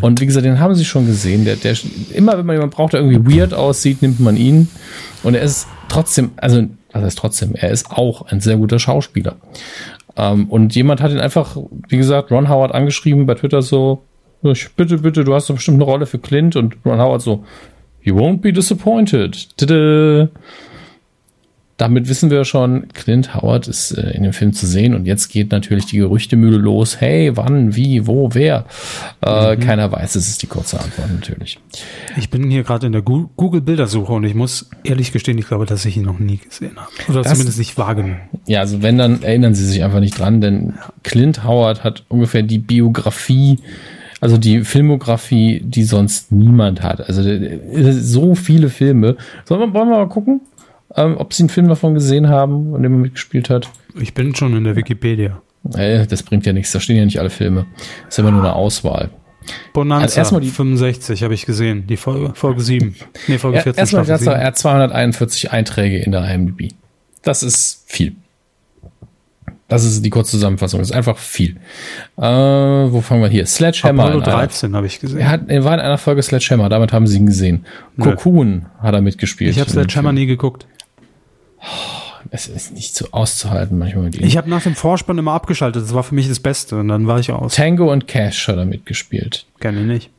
[0.00, 1.44] Und wie gesagt, den haben sie schon gesehen.
[1.44, 1.76] Der, der,
[2.14, 4.68] immer wenn man jemanden braucht, der irgendwie weird aussieht, nimmt man ihn.
[5.22, 7.54] Und er ist trotzdem, also, was heißt trotzdem?
[7.54, 9.36] Er ist auch ein sehr guter Schauspieler.
[10.16, 11.56] Ähm, und jemand hat ihn einfach,
[11.88, 14.02] wie gesagt, Ron Howard angeschrieben bei Twitter so,
[14.42, 16.56] bitte, bitte, du hast doch bestimmt eine Rolle für Clint.
[16.56, 17.44] Und Ron Howard so,
[18.02, 19.56] You won't be disappointed.
[19.58, 20.28] Tada.
[21.80, 25.28] Damit wissen wir schon, Clint Howard ist äh, in dem Film zu sehen und jetzt
[25.28, 27.00] geht natürlich die Gerüchtemühle los.
[27.00, 28.66] Hey, wann, wie, wo, wer?
[29.24, 29.60] Äh, mhm.
[29.60, 31.58] Keiner weiß, es ist die kurze Antwort natürlich.
[32.18, 35.86] Ich bin hier gerade in der Google-Bildersuche und ich muss ehrlich gestehen, ich glaube, dass
[35.86, 36.90] ich ihn noch nie gesehen habe.
[37.08, 38.20] Oder das, zumindest nicht wahrgenommen.
[38.46, 42.42] Ja, also wenn, dann erinnern Sie sich einfach nicht dran, denn Clint Howard hat ungefähr
[42.42, 43.58] die Biografie
[44.20, 47.08] also die Filmografie, die sonst niemand hat.
[47.08, 47.22] Also
[47.92, 49.16] so viele Filme.
[49.46, 50.42] Sollen wir, wollen wir mal gucken,
[50.96, 53.68] ähm, ob Sie einen Film davon gesehen haben, in dem er mitgespielt hat?
[54.00, 55.40] Ich bin schon in der Wikipedia.
[55.74, 57.66] Äh, das bringt ja nichts, da stehen ja nicht alle Filme.
[58.06, 59.10] Das ist immer nur eine Auswahl.
[59.72, 62.94] Bonanza also erstmal die 65 habe ich gesehen, die Folge, Folge 7.
[63.26, 63.78] Nee, Folge 14.
[63.78, 66.72] Erstmal, er hat 241 Einträge in der IMDb.
[67.22, 68.16] Das ist viel.
[69.68, 70.80] Das ist die kurze Zusammenfassung.
[70.80, 71.56] Das ist einfach viel.
[72.16, 73.46] Äh, wo fangen wir hier?
[73.46, 74.04] Sledgehammer.
[74.06, 75.20] Apollo 13 habe ich gesehen.
[75.20, 77.64] Er, hat, er war in einer Folge Sledgehammer, damit haben sie ihn gesehen.
[77.96, 78.04] Nö.
[78.04, 79.52] Cocoon hat er mitgespielt.
[79.52, 80.66] Ich habe Sledgehammer nie geguckt.
[82.30, 84.10] Es ist nicht so auszuhalten manchmal.
[84.14, 85.82] Ich habe nach dem Vorspann immer abgeschaltet.
[85.82, 87.54] Das war für mich das Beste und dann war ich aus.
[87.54, 89.46] Tango und Cash hat er mitgespielt.
[89.58, 90.10] Kenne ich nicht.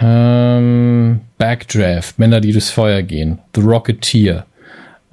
[0.00, 3.38] Ähm, Backdraft, Männer, die durchs Feuer gehen.
[3.54, 4.46] The Rocketeer.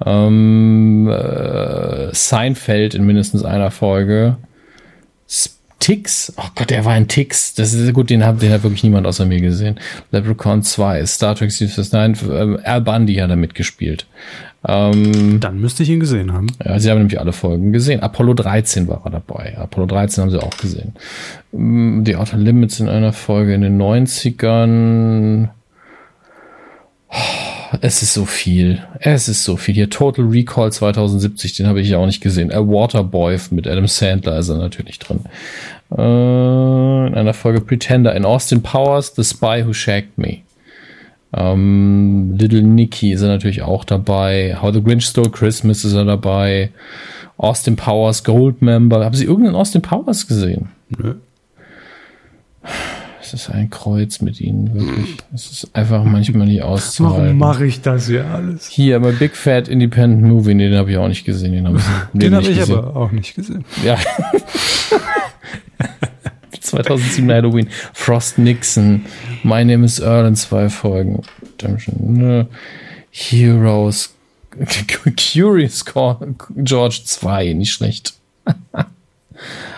[0.04, 4.36] Ähm, äh, Seinfeld in mindestens einer Folge.
[5.80, 7.54] Tix, oh Gott, der war ein Tix.
[7.54, 9.78] Das ist gut, den hat, den hat wirklich niemand außer mir gesehen.
[10.10, 14.06] Leprechaun 2, Star Trek Series 9, äh, Al Bundy hat er mitgespielt.
[14.66, 16.48] Ähm, Dann müsste ich ihn gesehen haben.
[16.64, 18.00] Ja, sie haben nämlich alle Folgen gesehen.
[18.00, 19.56] Apollo 13 war er dabei.
[19.56, 20.94] Apollo 13 haben sie auch gesehen.
[21.52, 25.50] Ähm, die Outer Limits in einer Folge in den 90ern.
[27.80, 28.82] Es ist so viel.
[29.00, 29.74] Es ist so viel.
[29.74, 32.52] Hier Total Recall 2070, den habe ich ja auch nicht gesehen.
[32.52, 35.20] A Waterboy mit Adam Sandler ist er natürlich drin.
[35.96, 38.14] Äh, in einer Folge Pretender.
[38.14, 40.38] In Austin Powers, The Spy Who Shagged Me.
[41.34, 44.56] Ähm, Little Nicky ist er natürlich auch dabei.
[44.60, 46.70] How the Grinch Stole Christmas ist er dabei.
[47.36, 49.04] Austin Powers, Goldmember.
[49.04, 50.68] Haben Sie irgendeinen Austin Powers gesehen?
[50.88, 51.14] Nö.
[53.34, 55.16] Es ist ein Kreuz mit ihnen, wirklich.
[55.34, 57.24] Es ist einfach manchmal nicht auszuhalten.
[57.24, 58.68] Warum mache ich das hier alles?
[58.68, 61.52] Hier, aber Big Fat Independent Movie, den habe ich auch nicht gesehen.
[61.52, 61.84] Den habe ich,
[62.18, 63.66] den hab ich aber auch nicht gesehen.
[63.84, 63.98] Ja.
[66.60, 67.68] 2007 Halloween.
[67.92, 69.04] Frost Nixon.
[69.42, 71.22] My Name is Earl in zwei Folgen.
[71.98, 72.46] Ne.
[73.10, 74.14] Heroes.
[75.32, 77.52] Curious George 2.
[77.52, 78.14] Nicht schlecht.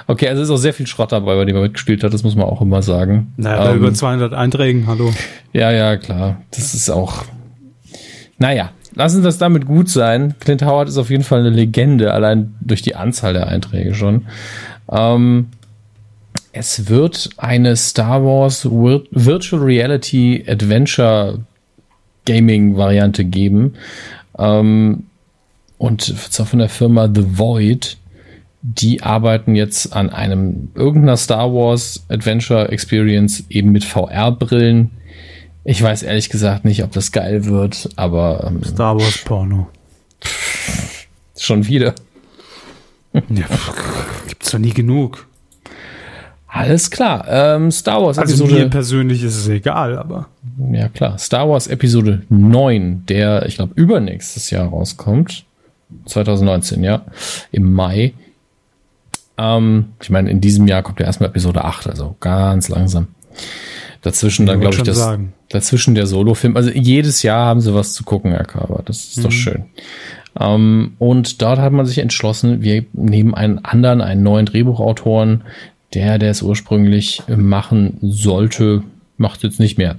[0.07, 2.37] Okay, also ist auch sehr viel Schrott dabei, bei dem er mitgespielt hat, das muss
[2.37, 3.33] man auch immer sagen.
[3.37, 5.13] Naja, ähm, über 200 Einträgen, hallo.
[5.53, 6.43] Ja, ja, klar.
[6.51, 7.25] Das ist auch.
[8.39, 10.35] Naja, lassen das damit gut sein.
[10.41, 14.27] Clint Howard ist auf jeden Fall eine Legende, allein durch die Anzahl der Einträge schon.
[14.91, 15.49] Ähm,
[16.53, 21.41] es wird eine Star Wars Virtual Reality Adventure
[22.27, 23.75] Gaming Variante geben.
[24.39, 25.05] Ähm,
[25.79, 27.97] und zwar von der Firma The Void
[28.63, 34.91] die arbeiten jetzt an einem irgendeiner Star Wars Adventure Experience eben mit VR-Brillen.
[35.65, 39.69] Ich weiß ehrlich gesagt nicht, ob das geil wird, aber ähm, Star Wars Porno.
[41.39, 41.95] Schon wieder.
[43.13, 43.47] Ja,
[44.29, 45.27] gibt's doch nie genug.
[46.47, 47.27] Alles klar.
[47.29, 48.53] Ähm, Star Wars also Episode.
[48.53, 50.29] Also mir persönlich ist es egal, aber.
[50.73, 51.19] Ja, klar.
[51.19, 55.45] Star Wars Episode 9, der, ich glaube, übernächstes Jahr rauskommt.
[56.07, 57.05] 2019, ja.
[57.51, 58.15] Im Mai.
[59.41, 63.09] Ähm, ich meine, in diesem Jahr kommt ja erstmal Episode 8, also ganz langsam.
[64.03, 65.33] Dazwischen dann, glaube ich, das, sagen.
[65.49, 66.57] dazwischen der Solo-Film.
[66.57, 68.83] Also jedes Jahr haben sie was zu gucken, Herr Körber.
[68.85, 69.23] Das ist mhm.
[69.23, 69.65] doch schön.
[70.39, 75.43] Ähm, und dort hat man sich entschlossen, wir nehmen einen anderen, einen neuen Drehbuchautoren,
[75.95, 78.83] der, der es ursprünglich machen sollte,
[79.17, 79.97] macht jetzt nicht mehr.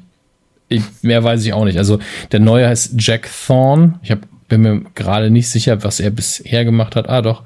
[0.70, 1.78] Ich, mehr weiß ich auch nicht.
[1.78, 2.00] Also
[2.32, 4.00] der neue heißt Jack Thorne.
[4.04, 7.10] Ich hab, bin mir gerade nicht sicher, was er bisher gemacht hat.
[7.10, 7.44] Ah, doch.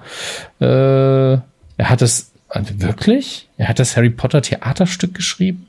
[0.60, 1.42] Äh,
[1.78, 3.50] er hat das, also wirklich?
[3.58, 5.68] Er hat das Harry Potter Theaterstück geschrieben?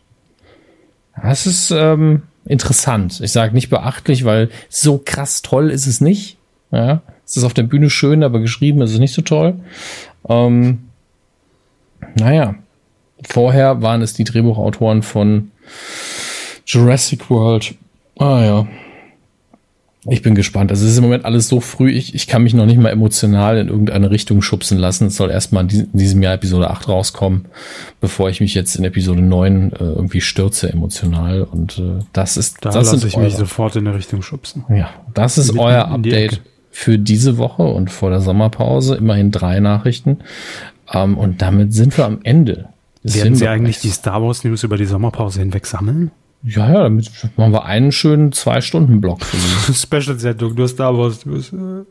[1.21, 3.21] Das ist ähm, interessant.
[3.21, 6.37] Ich sage nicht beachtlich, weil so krass toll ist es nicht.
[6.71, 9.55] Ja, es ist auf der Bühne schön, aber geschrieben ist es nicht so toll.
[10.29, 10.89] Ähm,
[12.15, 12.57] naja,
[13.27, 15.51] vorher waren es die Drehbuchautoren von
[16.67, 17.75] Jurassic World.
[18.19, 18.69] Ah ja,
[20.09, 20.71] ich bin gespannt.
[20.71, 21.91] Also es ist im Moment alles so früh.
[21.91, 25.07] Ich, ich kann mich noch nicht mal emotional in irgendeine Richtung schubsen lassen.
[25.07, 27.47] Es soll erstmal in diesem Jahr Episode 8 rauskommen,
[28.01, 31.43] bevor ich mich jetzt in Episode 9 äh, irgendwie stürze emotional.
[31.43, 34.65] Und äh, das ist da das lasse ich mich sofort in eine Richtung schubsen.
[34.69, 38.97] Ja, das ist in, euer Update für diese Woche und vor der Sommerpause.
[38.97, 40.19] Immerhin drei Nachrichten.
[40.93, 42.69] Ähm, und damit sind wir am Ende.
[43.03, 46.11] Werden Sie eigentlich die Star Wars News über die Sommerpause hinweg sammeln?
[46.47, 49.19] Ja, ja, damit machen wir einen schönen Zwei-Stunden-Block.
[49.73, 51.21] Special-Sendung, du hast Star Wars.
[51.21, 51.85] Du hast, äh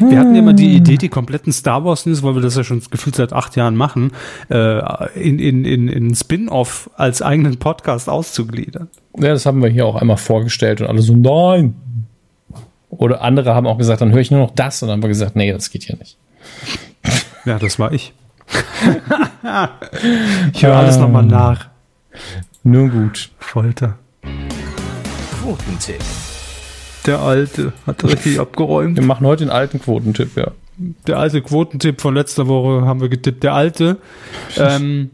[0.00, 2.82] Wir hatten immer die Idee, die kompletten Star Wars News, weil wir das ja schon
[2.90, 4.10] gefühlt seit acht Jahren machen,
[4.50, 4.80] äh,
[5.14, 8.88] in, in, in, in Spin-off als eigenen Podcast auszugliedern.
[9.16, 11.76] Ja, das haben wir hier auch einmal vorgestellt und alle so, nein.
[12.90, 15.08] Oder andere haben auch gesagt, dann höre ich nur noch das und dann haben wir
[15.08, 16.18] gesagt, nee, das geht hier nicht.
[17.44, 18.12] Ja, das war ich.
[20.52, 21.68] ich höre alles nochmal nach.
[22.66, 23.30] Nur gut.
[23.38, 23.98] Folter.
[25.38, 26.00] Quotentipp.
[27.04, 28.96] Der alte hat richtig abgeräumt.
[28.96, 30.52] Wir machen heute den alten Quotentipp, ja.
[31.06, 33.42] Der alte Quotentipp von letzter Woche haben wir getippt.
[33.42, 33.98] Der alte,
[34.56, 35.10] ähm,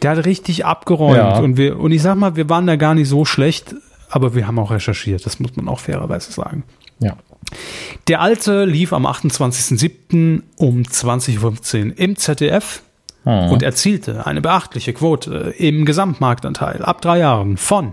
[0.00, 1.18] der hat richtig abgeräumt.
[1.18, 1.38] Ja.
[1.40, 3.74] Und, wir, und ich sag mal, wir waren da gar nicht so schlecht,
[4.08, 5.26] aber wir haben auch recherchiert.
[5.26, 6.64] Das muss man auch fairerweise sagen.
[7.00, 7.18] Ja.
[8.08, 10.40] Der alte lief am 28.07.
[10.56, 12.82] um 20.15 Uhr im ZDF
[13.24, 13.50] hm.
[13.50, 17.92] und erzielte eine beachtliche Quote im Gesamtmarktanteil ab drei Jahren von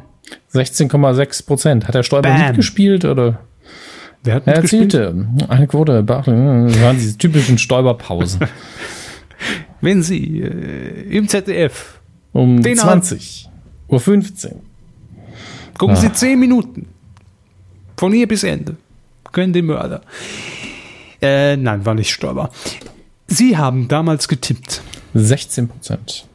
[0.54, 1.88] 16,6 Prozent.
[1.88, 2.48] Hat der Stoiber Bam.
[2.48, 3.40] mitgespielt oder?
[4.24, 6.04] Wer hat er erzielte eine Quote.
[6.04, 8.42] Das waren diese typischen Stoiberpausen.
[9.82, 12.00] Wenn Sie äh, im ZDF
[12.34, 13.50] um 20
[13.88, 14.62] Uhr 15
[15.78, 16.00] gucken ah.
[16.00, 16.88] Sie 10 Minuten
[17.98, 18.78] von hier bis Ende
[19.32, 20.02] können den Mörder.
[21.22, 22.50] Äh, nein, war nicht Stoiber.
[23.28, 24.82] Sie haben damals getippt.
[25.14, 26.26] 16 Prozent.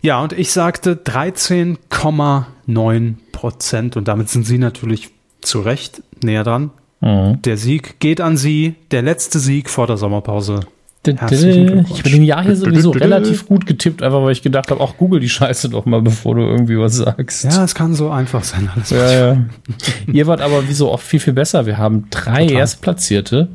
[0.00, 3.96] Ja, und ich sagte 13,9 Prozent.
[3.96, 5.10] Und damit sind Sie natürlich
[5.40, 6.70] zu Recht näher dran.
[7.00, 7.40] Mhm.
[7.42, 8.74] Der Sieg geht an Sie.
[8.90, 10.60] Der letzte Sieg vor der Sommerpause.
[11.06, 14.96] Ich habe den Jahr hier sowieso relativ gut getippt, einfach weil ich gedacht habe, auch
[14.96, 17.44] Google die Scheiße doch mal, bevor du irgendwie was sagst.
[17.44, 18.70] Ja, es kann so einfach sein.
[18.74, 19.36] Alles ja, ja.
[20.10, 21.66] Ihr wart aber wie so oft viel, viel besser.
[21.66, 22.52] Wir haben drei Total.
[22.52, 23.48] Erstplatzierte,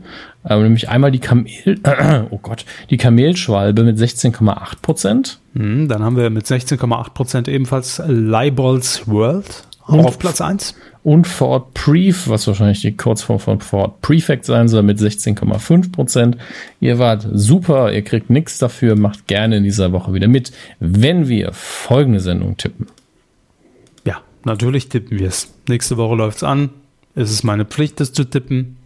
[0.43, 5.39] äh, nämlich einmal die Kamel, äh, oh Gott, die Kamelschwalbe mit 16,8 Prozent.
[5.53, 11.73] Mhm, dann haben wir mit 16,8 Prozent ebenfalls Leibolds World auf Platz 1 und Ford
[11.73, 16.37] Pref, was wahrscheinlich die Kurzform von Ford Prefect sein soll, mit 16,5 Prozent.
[16.79, 21.27] Ihr wart super, ihr kriegt nichts dafür, macht gerne in dieser Woche wieder mit, wenn
[21.27, 22.87] wir folgende Sendung tippen.
[24.05, 25.53] Ja, natürlich tippen wir es.
[25.67, 26.69] Nächste Woche läuft es an.
[27.15, 28.77] Es ist meine Pflicht, das zu tippen.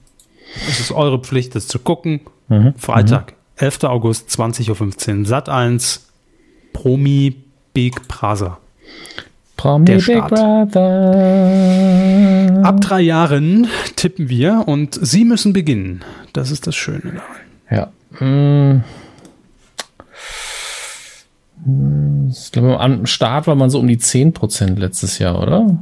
[0.68, 2.22] Es ist eure Pflicht, das zu gucken.
[2.48, 2.74] Mhm.
[2.78, 3.36] Freitag, mhm.
[3.66, 3.84] 11.
[3.84, 6.08] August, 20.15 Uhr, Sat 1,
[6.74, 7.36] Promi
[7.74, 8.58] Big Brother.
[9.58, 10.74] Promi der Big Brother.
[12.64, 16.04] Ab drei Jahren tippen wir und Sie müssen beginnen.
[16.34, 17.22] Das ist das Schöne daran.
[17.70, 17.92] Ja.
[18.18, 18.84] Hm.
[22.30, 25.78] Ich glaube, am Start war man so um die 10% letztes Jahr, oder?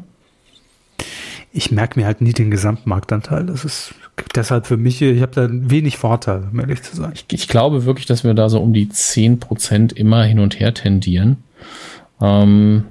[1.54, 3.46] Ich merke mir halt nie den Gesamtmarktanteil.
[3.46, 3.94] Das ist
[4.36, 7.12] deshalb für mich, ich habe da wenig Vorteil, um ehrlich zu sein.
[7.14, 10.74] Ich, ich, glaube wirklich, dass wir da so um die 10% immer hin und her
[10.74, 11.38] tendieren.
[12.22, 12.86] Ähm,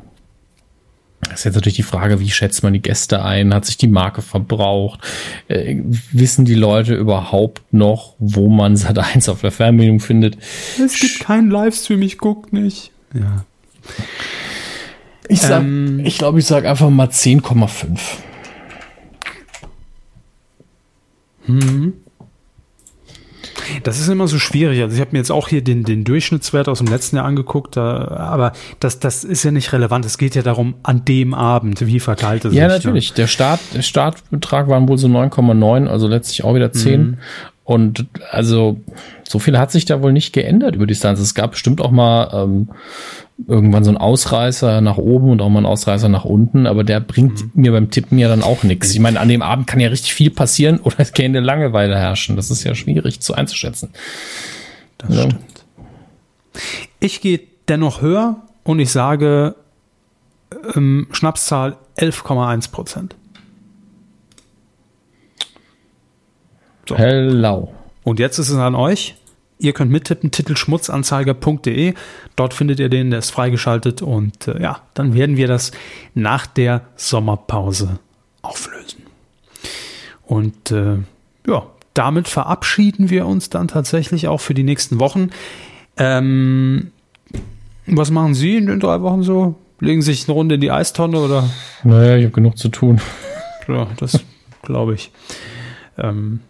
[1.22, 3.52] das ist jetzt natürlich die Frage, wie schätzt man die Gäste ein?
[3.52, 5.00] Hat sich die Marke verbraucht?
[5.48, 5.82] Äh,
[6.12, 10.38] wissen die Leute überhaupt noch, wo man Sat 1 auf der Fernbedienung findet?
[10.82, 12.90] Es gibt keinen Livestream, ich guck nicht.
[13.14, 13.44] Ja.
[15.28, 17.98] Ich sag, ähm, ich glaube, ich sage einfach mal 10,5.
[21.46, 21.94] Hm.
[23.82, 24.82] Das ist immer so schwierig.
[24.82, 27.76] Also ich habe mir jetzt auch hier den, den Durchschnittswert aus dem letzten Jahr angeguckt,
[27.76, 30.04] aber das, das ist ja nicht relevant.
[30.04, 32.84] Es geht ja darum, an dem Abend, wie verteilt es ja, sich.
[32.84, 33.10] Ja, natürlich.
[33.10, 33.16] Ne?
[33.16, 37.00] Der, Start, der Startbetrag waren wohl so 9,9, also letztlich auch wieder 10.
[37.00, 37.18] Mhm.
[37.64, 38.80] Und also
[39.22, 41.20] so viel hat sich da wohl nicht geändert über die Distanz.
[41.20, 42.68] Es gab bestimmt auch mal ähm,
[43.46, 47.00] irgendwann so einen Ausreißer nach oben und auch mal einen Ausreißer nach unten, aber der
[47.00, 47.50] bringt mhm.
[47.54, 48.92] mir beim Tippen ja dann auch nichts.
[48.92, 51.96] Ich meine, an dem Abend kann ja richtig viel passieren oder es kann eine Langeweile
[51.98, 52.36] herrschen.
[52.36, 53.90] Das ist ja schwierig zu einzuschätzen.
[54.98, 55.22] Das ja.
[55.22, 55.64] stimmt.
[56.98, 59.54] Ich gehe dennoch höher und ich sage
[60.74, 63.16] ähm, Schnapszahl 11,1 Prozent.
[66.88, 66.98] So.
[66.98, 67.72] Hello.
[68.02, 69.14] Und jetzt ist es an euch.
[69.60, 71.94] Ihr könnt mittippen, titelschmutzanzeiger.de.
[72.34, 74.00] Dort findet ihr den, der ist freigeschaltet.
[74.00, 75.72] Und äh, ja, dann werden wir das
[76.14, 77.98] nach der Sommerpause
[78.40, 79.02] auflösen.
[80.24, 80.96] Und äh,
[81.46, 85.28] ja, damit verabschieden wir uns dann tatsächlich auch für die nächsten Wochen.
[85.98, 86.92] Ähm,
[87.86, 89.56] was machen Sie in den drei Wochen so?
[89.78, 91.50] Legen Sie sich eine Runde in die Eistonne oder?
[91.84, 93.00] Naja, ich habe genug zu tun.
[93.68, 94.20] Ja, das
[94.62, 95.12] glaube ich.
[95.98, 96.40] Ähm,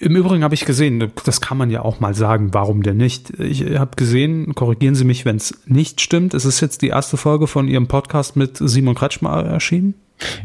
[0.00, 3.30] im Übrigen habe ich gesehen, das kann man ja auch mal sagen, warum denn nicht?
[3.40, 6.34] Ich habe gesehen, korrigieren Sie mich, wenn es nicht stimmt.
[6.34, 9.94] Es ist jetzt die erste Folge von Ihrem Podcast mit Simon Kretschmer erschienen.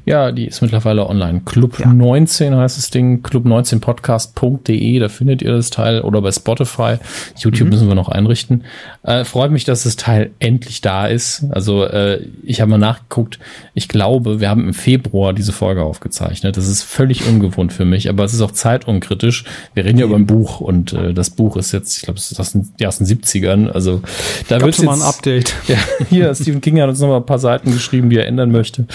[0.05, 1.41] Ja, die ist mittlerweile online.
[1.45, 1.87] Club ja.
[1.87, 6.97] 19 heißt das Ding, club19podcast.de, da findet ihr das Teil oder bei Spotify.
[7.37, 7.69] YouTube mhm.
[7.73, 8.63] müssen wir noch einrichten.
[9.03, 11.45] Äh, freut mich, dass das Teil endlich da ist.
[11.49, 13.39] Also äh, ich habe mal nachgeguckt,
[13.73, 16.57] ich glaube, wir haben im Februar diese Folge aufgezeichnet.
[16.57, 19.45] Das ist völlig ungewohnt für mich, aber es ist auch zeitunkritisch.
[19.73, 22.31] Wir reden ja über ein Buch und äh, das Buch ist jetzt, ich glaube, es
[22.31, 23.69] ist aus den, ja, aus den 70ern.
[23.69, 24.01] Also
[24.47, 25.53] da wird mal ein Update.
[25.67, 25.77] Ja,
[26.09, 28.85] hier, Stephen King hat uns noch mal ein paar Seiten geschrieben, die er ändern möchte.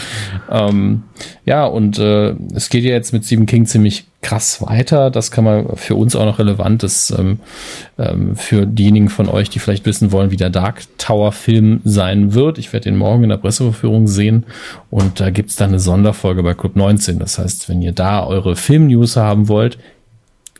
[0.50, 0.67] Ähm,
[1.44, 5.10] ja, und äh, es geht ja jetzt mit Stephen King ziemlich krass weiter.
[5.10, 7.38] Das kann man für uns auch noch relevant ist ähm,
[7.98, 12.34] ähm, für diejenigen von euch, die vielleicht wissen wollen, wie der Dark Tower Film sein
[12.34, 12.58] wird.
[12.58, 14.44] Ich werde den morgen in der Presseverführung sehen
[14.90, 17.18] und da gibt's dann eine Sonderfolge bei Club 19.
[17.18, 19.78] Das heißt, wenn ihr da eure Film-News haben wollt,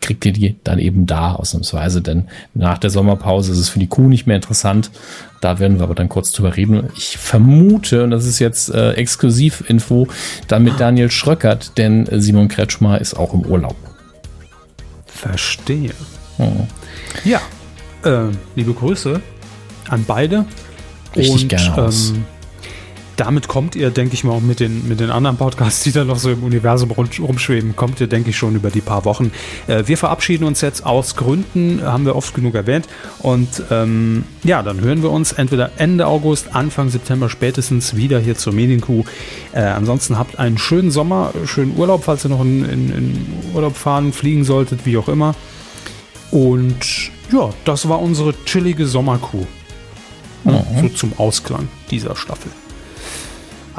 [0.00, 3.86] kriegt ihr die dann eben da ausnahmsweise, denn nach der Sommerpause ist es für die
[3.86, 4.90] Kuh nicht mehr interessant.
[5.40, 6.88] Da werden wir aber dann kurz drüber reden.
[6.96, 10.08] Ich vermute, und das ist jetzt äh, Exklusivinfo,
[10.48, 13.76] dann mit Daniel Schröckert, denn Simon Kretschmer ist auch im Urlaub.
[15.06, 15.92] Verstehe.
[16.36, 16.66] Hm.
[17.24, 17.40] Ja,
[18.04, 19.20] äh, liebe Grüße
[19.88, 20.44] an beide.
[21.16, 21.88] Richtig und, gerne.
[21.88, 22.24] Ähm,
[23.18, 26.04] damit kommt ihr, denke ich mal, auch mit den, mit den anderen Podcasts, die da
[26.04, 29.32] noch so im Universum rumschweben, kommt ihr, denke ich, schon über die paar Wochen.
[29.66, 32.86] Äh, wir verabschieden uns jetzt aus Gründen, haben wir oft genug erwähnt.
[33.18, 38.36] Und ähm, ja, dann hören wir uns entweder Ende August, Anfang September spätestens wieder hier
[38.36, 39.02] zur Medienkuh.
[39.52, 43.76] Äh, ansonsten habt einen schönen Sommer, schönen Urlaub, falls ihr noch in, in, in Urlaub
[43.76, 45.34] fahren, fliegen solltet, wie auch immer.
[46.30, 49.44] Und ja, das war unsere chillige Sommerkuh.
[50.44, 50.82] Mhm.
[50.82, 52.52] So zum Ausklang dieser Staffel.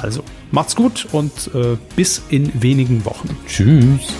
[0.01, 3.37] Also, macht's gut und äh, bis in wenigen Wochen.
[3.47, 4.13] Tschüss.